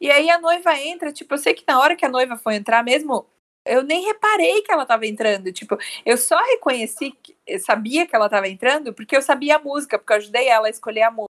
e 0.00 0.10
aí 0.10 0.30
a 0.30 0.38
noiva 0.38 0.74
entra, 0.78 1.12
tipo, 1.12 1.34
eu 1.34 1.38
sei 1.38 1.54
que 1.54 1.64
na 1.66 1.78
hora 1.78 1.94
que 1.94 2.04
a 2.04 2.08
noiva 2.08 2.36
foi 2.36 2.54
entrar 2.54 2.82
mesmo, 2.82 3.26
eu 3.64 3.82
nem 3.82 4.04
reparei 4.04 4.62
que 4.62 4.72
ela 4.72 4.82
estava 4.82 5.06
entrando. 5.06 5.52
Tipo, 5.52 5.76
eu 6.04 6.16
só 6.16 6.38
reconheci, 6.38 7.16
eu 7.46 7.58
sabia 7.58 8.06
que 8.06 8.14
ela 8.14 8.26
estava 8.26 8.48
entrando 8.48 8.92
porque 8.92 9.16
eu 9.16 9.22
sabia 9.22 9.56
a 9.56 9.58
música, 9.58 9.98
porque 9.98 10.12
eu 10.12 10.16
ajudei 10.18 10.48
ela 10.48 10.66
a 10.66 10.70
escolher 10.70 11.02
a 11.02 11.10
música. 11.10 11.30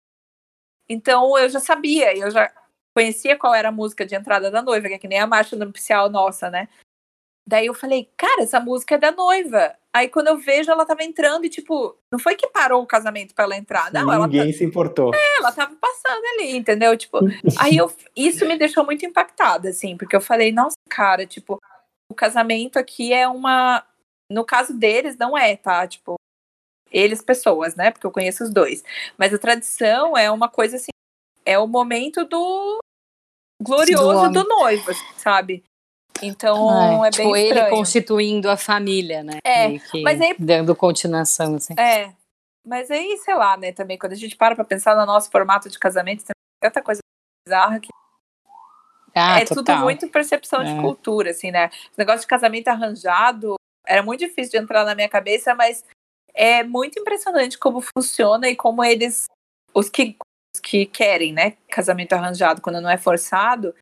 Então 0.88 1.36
eu 1.38 1.48
já 1.48 1.60
sabia, 1.60 2.16
eu 2.16 2.30
já 2.30 2.50
conhecia 2.96 3.36
qual 3.36 3.54
era 3.54 3.68
a 3.68 3.72
música 3.72 4.04
de 4.04 4.14
entrada 4.14 4.50
da 4.50 4.62
noiva, 4.62 4.88
que 4.88 4.94
é 4.94 4.98
que 4.98 5.08
nem 5.08 5.20
a 5.20 5.26
marcha 5.26 5.54
nupcial 5.54 6.08
nossa, 6.10 6.50
né? 6.50 6.68
Daí 7.46 7.66
eu 7.66 7.74
falei, 7.74 8.10
cara, 8.16 8.42
essa 8.42 8.60
música 8.60 8.96
é 8.96 8.98
da 8.98 9.10
noiva. 9.10 9.74
Aí 9.90 10.08
quando 10.08 10.28
eu 10.28 10.36
vejo, 10.36 10.70
ela 10.70 10.84
tava 10.84 11.02
entrando 11.02 11.46
e, 11.46 11.48
tipo, 11.48 11.96
não 12.12 12.18
foi 12.18 12.36
que 12.36 12.46
parou 12.48 12.82
o 12.82 12.86
casamento 12.86 13.34
para 13.34 13.44
ela 13.44 13.56
entrar, 13.56 13.90
não. 13.90 14.06
Ninguém 14.26 14.40
ela 14.42 14.52
se 14.52 14.64
importou. 14.64 15.14
É, 15.14 15.36
ela 15.38 15.50
tava 15.50 15.74
passando 15.76 16.24
ali, 16.34 16.56
entendeu? 16.56 16.94
Tipo, 16.96 17.20
aí 17.58 17.76
eu, 17.78 17.90
isso 18.14 18.44
me 18.44 18.58
deixou 18.58 18.84
muito 18.84 19.06
impactada, 19.06 19.70
assim, 19.70 19.96
porque 19.96 20.14
eu 20.14 20.20
falei, 20.20 20.52
nossa, 20.52 20.76
cara, 20.90 21.26
tipo, 21.26 21.58
o 22.10 22.14
casamento 22.14 22.78
aqui 22.78 23.12
é 23.12 23.28
uma. 23.28 23.84
No 24.30 24.44
caso 24.44 24.74
deles, 24.74 25.16
não 25.16 25.36
é, 25.36 25.56
tá? 25.56 25.86
Tipo, 25.86 26.16
eles, 26.90 27.22
pessoas, 27.22 27.74
né? 27.76 27.90
Porque 27.90 28.06
eu 28.06 28.10
conheço 28.10 28.44
os 28.44 28.50
dois. 28.50 28.82
Mas 29.16 29.32
a 29.32 29.38
tradição 29.38 30.16
é 30.16 30.30
uma 30.30 30.48
coisa 30.48 30.76
assim. 30.76 30.90
É 31.44 31.58
o 31.58 31.66
momento 31.66 32.24
do 32.24 32.78
glorioso 33.62 34.28
do, 34.30 34.42
do 34.42 34.48
noivo, 34.48 34.90
sabe? 35.16 35.64
Então 36.22 37.04
é, 37.04 37.08
é 37.08 37.10
tipo, 37.10 37.32
bem 37.32 37.44
estranho. 37.44 37.66
ele 37.66 37.76
constituindo 37.76 38.50
a 38.50 38.56
família, 38.56 39.22
né? 39.22 39.38
É, 39.44 39.68
mas 40.02 40.20
aí, 40.20 40.34
dando 40.38 40.74
continuação, 40.74 41.54
assim. 41.54 41.74
É, 41.78 42.12
mas 42.66 42.90
aí, 42.90 43.16
sei 43.18 43.34
lá, 43.34 43.56
né, 43.56 43.72
também, 43.72 43.96
quando 43.96 44.12
a 44.12 44.16
gente 44.16 44.36
para 44.36 44.54
pra 44.54 44.64
pensar 44.64 44.96
no 44.96 45.06
nosso 45.06 45.30
formato 45.30 45.68
de 45.68 45.78
casamento, 45.78 46.24
tem 46.24 46.34
tanta 46.60 46.82
coisa 46.82 47.00
bizarra 47.46 47.80
que 47.80 47.88
ah, 49.18 49.40
é 49.40 49.44
total. 49.44 49.64
tudo 49.64 49.84
muito 49.84 50.08
percepção 50.08 50.62
é. 50.62 50.74
de 50.74 50.80
cultura, 50.80 51.30
assim, 51.30 51.50
né? 51.50 51.66
O 51.66 51.98
negócio 51.98 52.20
de 52.20 52.26
casamento 52.26 52.68
arranjado 52.68 53.56
era 53.86 54.02
muito 54.02 54.20
difícil 54.20 54.52
de 54.52 54.58
entrar 54.58 54.84
na 54.84 54.94
minha 54.94 55.08
cabeça, 55.08 55.54
mas 55.54 55.84
é 56.34 56.62
muito 56.62 57.00
impressionante 57.00 57.58
como 57.58 57.80
funciona 57.80 58.48
e 58.48 58.54
como 58.54 58.84
eles, 58.84 59.24
os 59.74 59.88
que, 59.88 60.16
os 60.54 60.60
que 60.60 60.86
querem, 60.86 61.32
né, 61.32 61.56
casamento 61.68 62.12
arranjado 62.12 62.60
quando 62.60 62.80
não 62.80 62.90
é 62.90 62.98
forçado, 62.98 63.74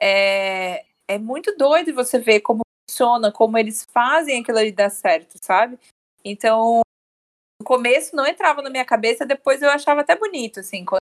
é, 0.00 0.84
é 1.08 1.18
muito 1.18 1.56
doido 1.56 1.94
você 1.94 2.18
ver 2.18 2.40
como 2.40 2.60
funciona, 2.88 3.32
como 3.32 3.56
eles 3.56 3.86
fazem 3.92 4.40
aquilo 4.40 4.58
ali 4.58 4.72
dar 4.72 4.90
certo, 4.90 5.38
sabe? 5.40 5.78
Então, 6.24 6.80
no 7.60 7.64
começo 7.64 8.14
não 8.14 8.26
entrava 8.26 8.60
na 8.62 8.70
minha 8.70 8.84
cabeça, 8.84 9.24
depois 9.24 9.62
eu 9.62 9.70
achava 9.70 10.00
até 10.00 10.16
bonito, 10.16 10.60
assim, 10.60 10.84
quando, 10.84 11.00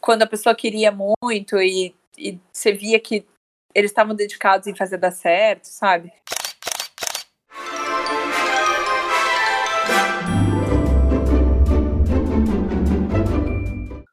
quando 0.00 0.22
a 0.22 0.26
pessoa 0.26 0.54
queria 0.54 0.92
muito 0.92 1.60
e 1.60 1.94
e 2.18 2.40
você 2.52 2.72
via 2.72 2.98
que 2.98 3.24
eles 3.74 3.90
estavam 3.90 4.14
dedicados 4.14 4.66
em 4.66 4.74
fazer 4.74 4.98
dar 4.98 5.12
certo, 5.12 5.64
sabe? 5.64 6.12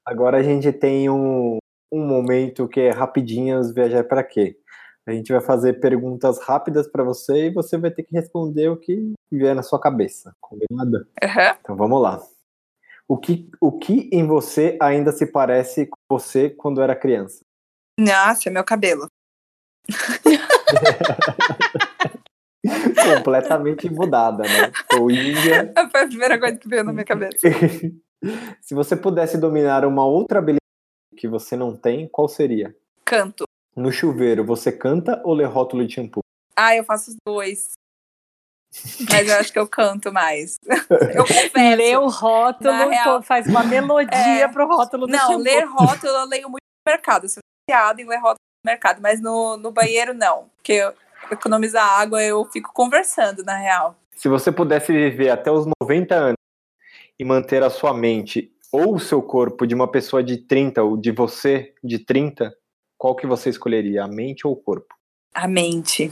Agora 0.05 0.37
a 0.37 0.43
gente 0.43 0.71
tem 0.71 1.09
um, 1.09 1.57
um 1.91 2.05
momento 2.05 2.67
que 2.67 2.79
é 2.79 2.91
rapidinhas 2.91 3.73
viajar 3.73 4.03
para 4.03 4.23
quê? 4.23 4.57
A 5.07 5.11
gente 5.11 5.31
vai 5.31 5.41
fazer 5.41 5.79
perguntas 5.79 6.39
rápidas 6.39 6.87
para 6.87 7.03
você 7.03 7.47
e 7.47 7.53
você 7.53 7.77
vai 7.77 7.91
ter 7.91 8.03
que 8.03 8.15
responder 8.15 8.69
o 8.69 8.77
que 8.77 9.13
vier 9.31 9.53
na 9.53 9.61
sua 9.61 9.79
cabeça. 9.79 10.33
Combinado? 10.41 10.97
Uhum. 10.97 11.55
Então 11.59 11.75
vamos 11.75 12.01
lá. 12.01 12.21
O 13.07 13.17
que, 13.17 13.49
o 13.61 13.71
que 13.71 14.09
em 14.11 14.25
você 14.25 14.77
ainda 14.81 15.11
se 15.11 15.27
parece 15.27 15.85
com 15.85 15.97
você 16.09 16.49
quando 16.49 16.81
era 16.81 16.95
criança? 16.95 17.44
Nossa, 17.99 18.49
meu 18.51 18.63
cabelo. 18.63 19.07
Completamente 23.15 23.89
mudada, 23.89 24.43
né? 24.43 24.71
Índia. 24.99 25.73
Foi 25.91 26.01
a 26.01 26.07
primeira 26.07 26.39
coisa 26.39 26.57
que 26.57 26.67
veio 26.67 26.83
na 26.83 26.91
minha 26.93 27.05
cabeça. 27.05 27.37
Se 28.61 28.73
você 28.73 28.95
pudesse 28.95 29.37
dominar 29.37 29.85
uma 29.85 30.03
outra 30.05 30.39
habilidade 30.39 30.59
que 31.15 31.27
você 31.27 31.55
não 31.55 31.75
tem, 31.77 32.07
qual 32.07 32.27
seria? 32.27 32.75
Canto. 33.05 33.43
No 33.75 33.91
chuveiro, 33.91 34.43
você 34.43 34.71
canta 34.71 35.21
ou 35.23 35.33
lê 35.33 35.43
rótulo 35.45 35.85
de 35.85 35.93
shampoo? 35.93 36.21
Ah, 36.55 36.75
eu 36.75 36.83
faço 36.83 37.11
os 37.11 37.17
dois. 37.27 37.73
Mas 39.09 39.27
eu 39.29 39.35
acho 39.37 39.53
que 39.53 39.59
eu 39.59 39.67
canto 39.67 40.11
mais. 40.11 40.57
Eu 41.13 41.23
confesso. 41.23 41.51
Lê 41.77 41.95
o 41.95 42.07
rótulo, 42.07 42.89
real- 42.89 43.21
faz 43.21 43.47
uma 43.47 43.63
melodia 43.63 44.45
É. 44.45 44.47
pro 44.47 44.65
rótulo 44.67 45.05
do 45.05 45.11
Não, 45.11 45.19
shampoo. 45.19 45.37
ler 45.43 45.63
rótulo 45.65 46.13
eu 46.13 46.25
leio 46.25 46.49
muito 46.49 46.63
no 46.63 46.91
mercado. 46.91 47.25
Eu 47.25 47.29
sou 47.29 47.41
viciada 47.68 48.01
em 48.01 48.05
ler 48.07 48.18
rótulo 48.18 48.39
no 48.63 48.72
mercado, 48.72 49.01
mas 49.01 49.20
no, 49.20 49.57
no 49.57 49.72
banheiro 49.72 50.13
não. 50.13 50.49
Porque 50.55 50.74
eu, 50.74 50.93
economizar 51.32 51.99
água 51.99 52.24
eu 52.24 52.45
fico 52.45 52.72
conversando, 52.74 53.43
na 53.43 53.57
real. 53.57 53.95
Se 54.16 54.30
você 54.30 54.51
pudesse 54.51 54.93
viver 54.93 55.30
até 55.30 55.51
os 55.51 55.66
90 55.82 56.16
anos 56.16 56.38
e 57.20 57.26
manter 57.26 57.63
a 57.63 57.70
sua 57.70 57.93
mente 57.93 58.51
ou 58.72 58.95
o 58.95 58.99
seu 58.99 59.22
corpo 59.22 59.66
de 59.66 59.74
uma 59.76 59.89
pessoa 59.89 60.24
de 60.24 60.38
30 60.38 60.84
ou 60.84 60.95
de 60.95 61.11
você 61.11 61.74
de 61.84 61.99
30, 61.99 62.55
qual 62.97 63.16
que 63.16 63.28
você 63.28 63.49
escolheria, 63.49 64.03
a 64.03 64.07
mente 64.07 64.47
ou 64.47 64.53
o 64.53 64.57
corpo? 64.57 64.95
A 65.34 65.47
mente. 65.47 66.11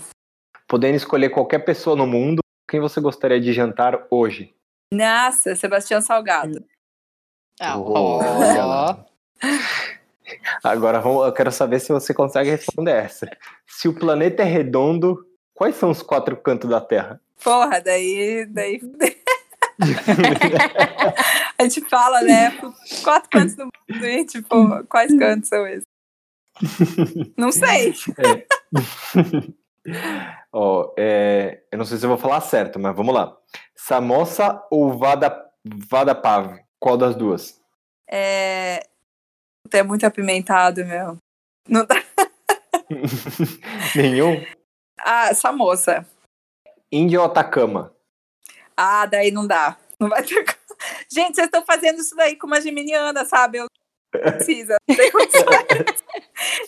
Podendo 0.68 0.96
escolher 0.96 1.30
qualquer 1.30 1.60
pessoa 1.60 1.96
no 1.96 2.08
mundo, 2.08 2.42
quem 2.70 2.80
você 2.80 3.00
gostaria 3.00 3.40
de 3.40 3.54
jantar 3.54 4.06
hoje? 4.10 4.54
Nossa, 4.94 5.56
Sebastião 5.56 6.02
Salgado. 6.02 6.64
Ah, 7.60 7.78
Oh. 7.78 8.20
Agora 10.64 11.00
eu 11.00 11.32
quero 11.34 11.52
saber 11.52 11.80
se 11.80 11.92
você 11.92 12.14
consegue 12.14 12.50
responder 12.50 12.92
essa. 12.92 13.30
Se 13.68 13.88
o 13.88 13.94
planeta 13.94 14.44
é 14.44 14.46
redondo, 14.46 15.26
quais 15.54 15.76
são 15.76 15.90
os 15.90 16.02
quatro 16.02 16.36
cantos 16.38 16.70
da 16.70 16.82
Terra? 16.82 17.20
Porra, 17.44 17.82
daí. 17.82 18.46
daí... 18.50 18.80
a 21.58 21.64
gente 21.64 21.82
fala, 21.90 22.22
né? 22.22 22.52
Quatro 23.04 23.30
cantos 23.30 23.56
do 23.56 23.64
mundo 23.64 24.06
e, 24.06 24.26
tipo, 24.26 24.84
quais 24.86 25.18
cantos 25.18 25.50
são 25.50 25.66
esses? 25.68 25.84
Não 27.38 27.52
sei. 27.52 27.94
Ó, 30.52 30.94
é, 30.98 31.64
eu 31.72 31.78
não 31.78 31.86
sei 31.86 31.98
se 31.98 32.06
eu 32.06 32.10
vou 32.10 32.18
falar 32.18 32.42
certo, 32.42 32.80
mas 32.80 32.96
vamos 32.96 33.14
lá. 33.14 33.36
Samosa 33.76 34.64
ou 34.72 34.98
Vada, 34.98 35.36
Vadapav? 35.66 36.60
Qual 36.80 36.98
das 36.98 37.16
duas? 37.16 37.60
É... 38.10 38.82
É 39.72 39.82
muito 39.84 40.06
apimentado, 40.06 40.86
meu. 40.86 41.18
Não 41.68 41.86
dá. 41.86 41.96
Nenhum? 43.96 44.44
Ah, 45.00 45.30
essa 45.30 45.52
moça. 45.52 46.06
Índia 46.92 47.20
ou 47.20 47.26
Atacama? 47.26 47.94
Ah, 48.76 49.06
daí 49.06 49.32
não 49.32 49.48
dá. 49.48 49.78
Não 50.00 50.10
vai 50.10 50.22
ter. 50.24 50.44
Gente, 51.12 51.36
vocês 51.36 51.46
estão 51.46 51.64
fazendo 51.66 52.00
isso 52.00 52.16
daí 52.16 52.36
com 52.36 52.46
uma 52.48 52.60
geminiana, 52.62 53.26
sabe? 53.26 53.60
Eu 53.60 53.66
não 54.14 54.22
precisa. 54.32 54.76
não 54.88 54.96
tem 54.96 55.12
condições. 55.12 56.04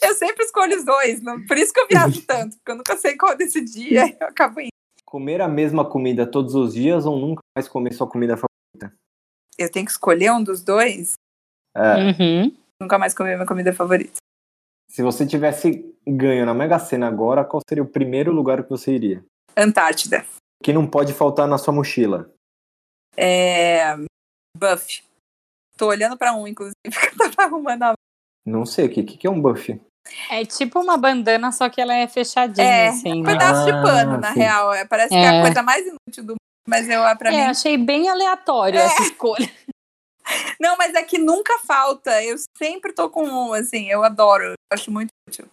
eu 0.02 0.16
sempre 0.16 0.46
escolho 0.46 0.78
os 0.78 0.86
dois. 0.86 1.22
não- 1.22 1.46
Por 1.46 1.58
isso 1.58 1.74
que 1.74 1.80
eu 1.80 1.88
viajo 1.88 2.22
tanto, 2.26 2.56
porque 2.58 2.72
eu 2.72 2.76
nunca 2.76 2.96
sei 2.98 3.18
qual 3.18 3.36
decidir. 3.36 3.98
aí 4.00 4.18
Eu 4.20 4.28
acabo 4.28 4.62
indo. 4.62 4.70
Comer 5.06 5.42
a 5.42 5.48
mesma 5.48 5.88
comida 5.88 6.26
todos 6.26 6.56
os 6.56 6.74
dias 6.74 7.06
ou 7.06 7.18
nunca 7.18 7.42
mais 7.56 7.68
comer 7.68 7.94
sua 7.94 8.08
comida 8.10 8.36
favorita? 8.36 8.98
Eu 9.58 9.72
tenho 9.72 9.86
que 9.86 9.92
escolher 9.92 10.32
um 10.32 10.44
dos 10.44 10.62
dois. 10.64 11.14
É, 11.76 11.96
Uhum. 11.96 12.58
Nunca 12.82 12.98
mais 12.98 13.14
comer 13.14 13.36
minha 13.36 13.48
comida 13.48 13.74
favorita. 13.74 14.18
se 14.90 15.02
você 15.02 15.26
tivesse 15.26 15.94
ganho 16.08 16.46
na 16.46 16.54
Mega 16.54 16.78
Sena 16.80 17.08
agora, 17.08 17.44
qual 17.46 17.62
seria 17.68 17.84
o 17.84 17.88
primeiro 17.90 18.32
lugar 18.32 18.64
que 18.64 18.70
você 18.70 18.94
iria? 18.94 19.26
Antártida. 19.58 20.26
O 20.62 20.64
que 20.64 20.74
não 20.74 20.86
pode 20.88 21.14
faltar 21.14 21.48
na 21.48 21.58
sua 21.58 21.74
mochila? 21.74 22.30
É... 23.18 23.96
Buff. 24.58 25.04
Tô 25.78 25.88
olhando 25.88 26.18
pra 26.18 26.34
um, 26.34 26.48
inclusive, 26.48 26.76
que 26.86 27.24
eu 27.24 27.32
tava 27.32 27.50
arrumando 27.50 27.84
a. 27.84 27.94
Não 28.46 28.66
sei, 28.66 28.86
o 28.86 28.90
que, 28.90 29.04
que 29.04 29.28
é 29.28 29.30
um 29.30 29.42
buff? 29.42 29.80
É 30.30 30.46
tipo 30.46 30.80
uma 30.80 30.98
bandana, 30.98 31.52
só 31.52 31.68
que 31.70 31.82
ela 31.82 31.94
é 31.94 32.08
fechadinha, 32.08 32.66
É, 32.68 32.88
assim, 32.90 33.22
um 33.22 33.24
né? 33.24 33.32
pedaço 33.34 33.66
de 33.66 33.72
Ah, 33.72 33.82
pano, 33.82 34.18
na 34.20 34.34
sim. 34.34 34.40
real. 34.40 34.74
É, 34.74 34.86
Parece 34.86 35.10
que 35.10 35.16
é 35.16 35.28
a 35.28 35.34
É. 35.36 35.42
coisa 35.42 35.64
mais 35.64 35.86
inútil 35.86 36.24
do 36.24 36.32
mundo, 36.34 36.40
mas 36.68 36.88
eu, 36.88 37.02
pra 37.18 37.30
É, 37.30 37.32
mim. 37.32 37.42
achei 37.42 37.78
bem 37.78 38.08
aleatório 38.08 38.80
É. 38.80 38.86
essa 38.86 39.02
escolha. 39.02 39.50
Não, 40.60 40.78
mas 40.78 40.94
é 40.94 41.04
que 41.04 41.18
nunca 41.18 41.58
falta. 41.60 42.24
Eu 42.24 42.36
sempre 42.58 42.94
tô 42.94 43.10
com 43.10 43.24
um, 43.24 43.54
assim, 43.54 43.90
eu 43.90 44.04
adoro, 44.04 44.44
eu 44.44 44.56
acho 44.72 44.92
muito 44.92 45.10
útil. 45.28 45.46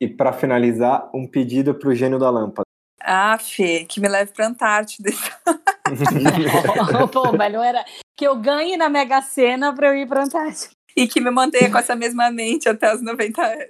E 0.00 0.08
pra 0.08 0.32
finalizar, 0.32 1.08
um 1.14 1.26
pedido 1.26 1.74
pro 1.74 1.94
gênio 1.94 2.18
da 2.18 2.30
lâmpada. 2.30 2.66
Ah, 3.00 3.38
Fê, 3.38 3.86
que 3.88 4.00
me 4.00 4.08
leve 4.08 4.32
pra 4.32 4.48
Antártida. 4.48 5.10
Pô, 7.12 7.32
melhor 7.32 7.64
era 7.64 7.84
que 8.16 8.26
eu 8.26 8.36
ganhe 8.36 8.76
na 8.76 8.88
Mega 8.88 9.22
Sena 9.22 9.72
pra 9.72 9.88
eu 9.88 9.94
ir 9.94 10.08
pra 10.08 10.24
Antártica. 10.24 10.74
E 10.96 11.06
que 11.06 11.20
me 11.20 11.30
mantenha 11.30 11.70
com 11.70 11.78
essa 11.78 11.94
mesma 11.94 12.30
mente 12.30 12.68
até 12.68 12.92
os 12.92 13.02
90 13.02 13.42
anos. 13.42 13.68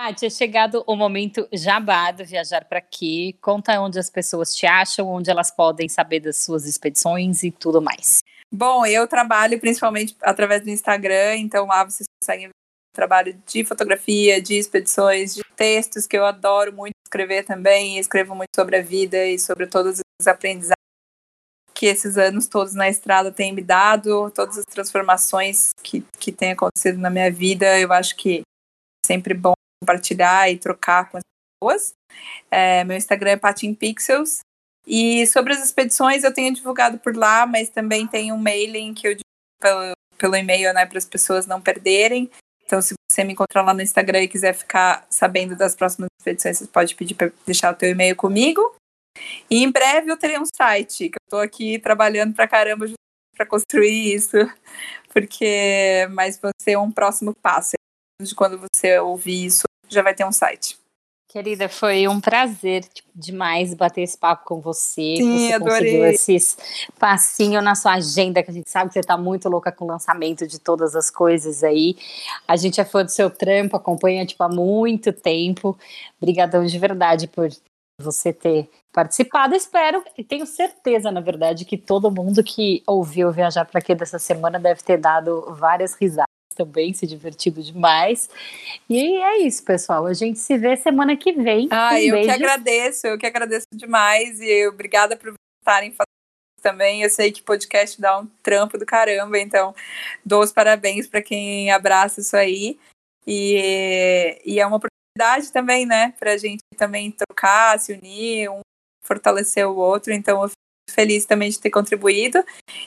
Paty, 0.00 0.26
é 0.26 0.30
chegado 0.30 0.84
o 0.86 0.94
momento 0.94 1.48
jabá 1.52 2.12
do 2.12 2.24
Viajar 2.24 2.64
para 2.66 2.80
Quê. 2.80 3.34
Conta 3.40 3.80
onde 3.80 3.98
as 3.98 4.08
pessoas 4.08 4.54
te 4.54 4.64
acham, 4.64 5.08
onde 5.08 5.28
elas 5.28 5.50
podem 5.50 5.88
saber 5.88 6.20
das 6.20 6.36
suas 6.36 6.66
expedições 6.66 7.42
e 7.42 7.50
tudo 7.50 7.82
mais. 7.82 8.20
Bom, 8.48 8.86
eu 8.86 9.08
trabalho 9.08 9.58
principalmente 9.58 10.16
através 10.22 10.62
do 10.62 10.70
Instagram, 10.70 11.38
então 11.38 11.66
lá 11.66 11.82
vocês 11.82 12.06
conseguem 12.22 12.46
ver 12.46 12.52
o 12.52 12.94
trabalho 12.94 13.42
de 13.44 13.64
fotografia, 13.64 14.40
de 14.40 14.54
expedições, 14.54 15.34
de 15.34 15.42
textos 15.56 16.06
que 16.06 16.16
eu 16.16 16.24
adoro 16.24 16.72
muito 16.72 16.94
escrever 17.04 17.44
também. 17.44 17.98
Escrevo 17.98 18.36
muito 18.36 18.54
sobre 18.54 18.76
a 18.76 18.82
vida 18.82 19.26
e 19.26 19.36
sobre 19.36 19.66
todos 19.66 19.98
os 20.20 20.28
aprendizados 20.28 20.78
que 21.74 21.86
esses 21.86 22.16
anos 22.16 22.46
todos 22.46 22.72
na 22.72 22.88
estrada 22.88 23.32
têm 23.32 23.52
me 23.52 23.62
dado, 23.62 24.30
todas 24.30 24.58
as 24.58 24.64
transformações 24.64 25.70
que, 25.82 26.04
que 26.20 26.30
têm 26.30 26.52
acontecido 26.52 26.98
na 26.98 27.10
minha 27.10 27.32
vida. 27.32 27.80
Eu 27.80 27.92
acho 27.92 28.14
que 28.14 28.38
é 28.38 28.42
sempre 29.04 29.34
bom 29.34 29.54
compartilhar 29.82 30.50
e 30.50 30.58
trocar 30.58 31.10
com 31.10 31.18
as 31.18 31.22
pessoas. 31.60 31.92
É, 32.50 32.84
meu 32.84 32.96
Instagram 32.96 33.32
é 33.32 33.36
patimpixels. 33.36 34.40
E 34.86 35.26
sobre 35.26 35.52
as 35.52 35.62
expedições 35.62 36.24
eu 36.24 36.32
tenho 36.32 36.54
divulgado 36.54 36.98
por 36.98 37.14
lá, 37.14 37.46
mas 37.46 37.68
também 37.68 38.06
tem 38.06 38.32
um 38.32 38.38
mailing 38.38 38.94
que 38.94 39.06
eu 39.06 39.12
divulgo 39.12 39.22
pelo, 39.60 39.92
pelo 40.16 40.36
e-mail, 40.36 40.72
né, 40.72 40.86
para 40.86 40.98
as 40.98 41.04
pessoas 41.04 41.46
não 41.46 41.60
perderem. 41.60 42.30
Então, 42.64 42.80
se 42.82 42.94
você 43.10 43.24
me 43.24 43.32
encontrar 43.32 43.62
lá 43.62 43.72
no 43.72 43.82
Instagram 43.82 44.22
e 44.22 44.28
quiser 44.28 44.54
ficar 44.54 45.06
sabendo 45.08 45.56
das 45.56 45.74
próximas 45.74 46.08
expedições, 46.20 46.58
você 46.58 46.66
pode 46.66 46.94
pedir 46.94 47.14
para 47.14 47.32
deixar 47.46 47.72
o 47.72 47.76
teu 47.76 47.90
e-mail 47.90 48.14
comigo. 48.14 48.74
E 49.50 49.62
em 49.62 49.70
breve 49.70 50.10
eu 50.10 50.16
terei 50.16 50.38
um 50.38 50.44
site, 50.44 51.08
que 51.08 51.16
eu 51.16 51.26
estou 51.26 51.40
aqui 51.40 51.78
trabalhando 51.78 52.34
pra 52.34 52.46
caramba 52.46 52.86
para 53.34 53.46
construir 53.46 54.14
isso, 54.14 54.36
porque 55.12 56.06
mas 56.10 56.38
vai 56.38 56.50
ser 56.60 56.76
um 56.76 56.90
próximo 56.90 57.34
passo. 57.40 57.72
De 58.20 58.34
quando 58.34 58.58
você 58.58 58.98
ouvir 58.98 59.46
isso, 59.46 59.62
já 59.88 60.02
vai 60.02 60.14
ter 60.14 60.24
um 60.24 60.32
site. 60.32 60.78
Querida, 61.30 61.68
foi 61.68 62.08
um 62.08 62.22
prazer 62.22 62.84
tipo, 62.84 63.10
demais 63.14 63.74
bater 63.74 64.00
esse 64.00 64.16
papo 64.16 64.46
com 64.46 64.62
você. 64.62 65.16
Sim, 65.16 65.48
você 65.48 65.52
adorei. 65.52 65.78
conseguiu 65.78 66.06
esses 66.06 66.56
passinho 66.98 67.60
na 67.60 67.74
sua 67.74 67.94
agenda, 67.96 68.42
que 68.42 68.50
a 68.50 68.54
gente 68.54 68.70
sabe 68.70 68.88
que 68.88 68.94
você 68.94 69.00
está 69.00 69.14
muito 69.14 69.46
louca 69.46 69.70
com 69.70 69.84
o 69.84 69.88
lançamento 69.88 70.46
de 70.46 70.58
todas 70.58 70.96
as 70.96 71.10
coisas 71.10 71.62
aí. 71.62 71.98
A 72.46 72.56
gente 72.56 72.80
é 72.80 72.84
fã 72.84 73.04
do 73.04 73.10
seu 73.10 73.28
trampo, 73.28 73.76
acompanha 73.76 74.24
tipo, 74.24 74.42
há 74.42 74.48
muito 74.48 75.12
tempo. 75.12 75.78
Obrigadão 76.16 76.64
de 76.64 76.78
verdade 76.78 77.28
por 77.28 77.50
você 78.00 78.32
ter 78.32 78.70
participado. 78.90 79.54
Espero 79.54 80.02
e 80.16 80.24
tenho 80.24 80.46
certeza, 80.46 81.10
na 81.12 81.20
verdade, 81.20 81.66
que 81.66 81.76
todo 81.76 82.10
mundo 82.10 82.42
que 82.42 82.82
ouviu 82.86 83.30
Viajar 83.30 83.66
para 83.66 83.82
Quê 83.82 83.94
dessa 83.94 84.18
semana 84.18 84.58
deve 84.58 84.82
ter 84.82 84.96
dado 84.96 85.54
várias 85.54 85.92
risadas 85.94 86.27
também, 86.54 86.92
se 86.92 87.06
divertido 87.06 87.62
demais. 87.62 88.28
E 88.88 89.16
é 89.22 89.38
isso, 89.38 89.64
pessoal. 89.64 90.06
A 90.06 90.14
gente 90.14 90.38
se 90.38 90.56
vê 90.58 90.76
semana 90.76 91.16
que 91.16 91.32
vem. 91.32 91.68
Ah, 91.70 91.94
Um 91.94 91.98
eu 91.98 92.04
que 92.04 92.10
beijo. 92.26 92.30
agradeço, 92.32 93.06
eu 93.06 93.18
que 93.18 93.26
agradeço 93.26 93.66
demais 93.72 94.40
e 94.40 94.66
obrigada 94.66 95.16
por 95.16 95.34
estarem 95.62 95.90
fazendo 95.90 96.08
também. 96.62 97.02
Eu 97.02 97.10
sei 97.10 97.30
que 97.30 97.42
podcast 97.42 98.00
dá 98.00 98.18
um 98.18 98.26
trampo 98.42 98.76
do 98.76 98.84
caramba, 98.84 99.38
então 99.38 99.74
dou 100.24 100.42
os 100.42 100.52
parabéns 100.52 101.06
para 101.06 101.22
quem 101.22 101.70
abraça 101.70 102.20
isso 102.20 102.36
aí. 102.36 102.78
E, 103.26 104.40
e 104.44 104.58
é 104.58 104.66
uma 104.66 104.76
oportunidade 104.78 105.52
também, 105.52 105.84
né, 105.86 106.14
para 106.18 106.32
a 106.32 106.36
gente 106.36 106.60
também 106.76 107.12
trocar, 107.12 107.78
se 107.78 107.92
unir, 107.92 108.48
um 108.50 108.60
fortalecer 109.04 109.68
o 109.68 109.76
outro. 109.76 110.12
Então 110.12 110.42
eu 110.42 110.48
fico 110.48 110.58
feliz 110.90 111.24
também 111.26 111.50
de 111.50 111.60
ter 111.60 111.70
contribuído 111.70 112.42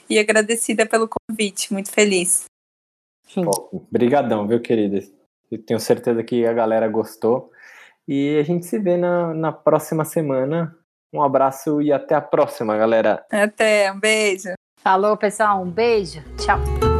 e 0.10 0.18
agradecida 0.20 0.86
pelo 0.86 1.08
convite, 1.08 1.72
muito 1.72 1.92
feliz. 1.92 2.46
Obrigadão, 3.72 4.48
viu, 4.48 4.60
querida? 4.60 5.00
Eu 5.50 5.64
tenho 5.64 5.80
certeza 5.80 6.24
que 6.24 6.46
a 6.46 6.54
galera 6.54 6.88
gostou. 6.88 7.52
E 8.08 8.38
a 8.38 8.44
gente 8.44 8.66
se 8.66 8.80
vê 8.80 8.98
na, 8.98 9.34
na 9.34 9.52
próxima 9.52 10.04
semana. 10.04 10.76
Um 11.14 11.22
abraço 11.22 11.82
e 11.82 11.92
até 11.92 12.16
a 12.16 12.22
próxima, 12.22 12.78
galera. 12.78 13.24
Até, 13.32 13.92
um 13.92 14.00
beijo. 14.00 14.54
Falou, 14.78 15.16
pessoal, 15.16 15.62
um 15.62 15.70
beijo. 15.70 16.22
Tchau. 16.38 16.91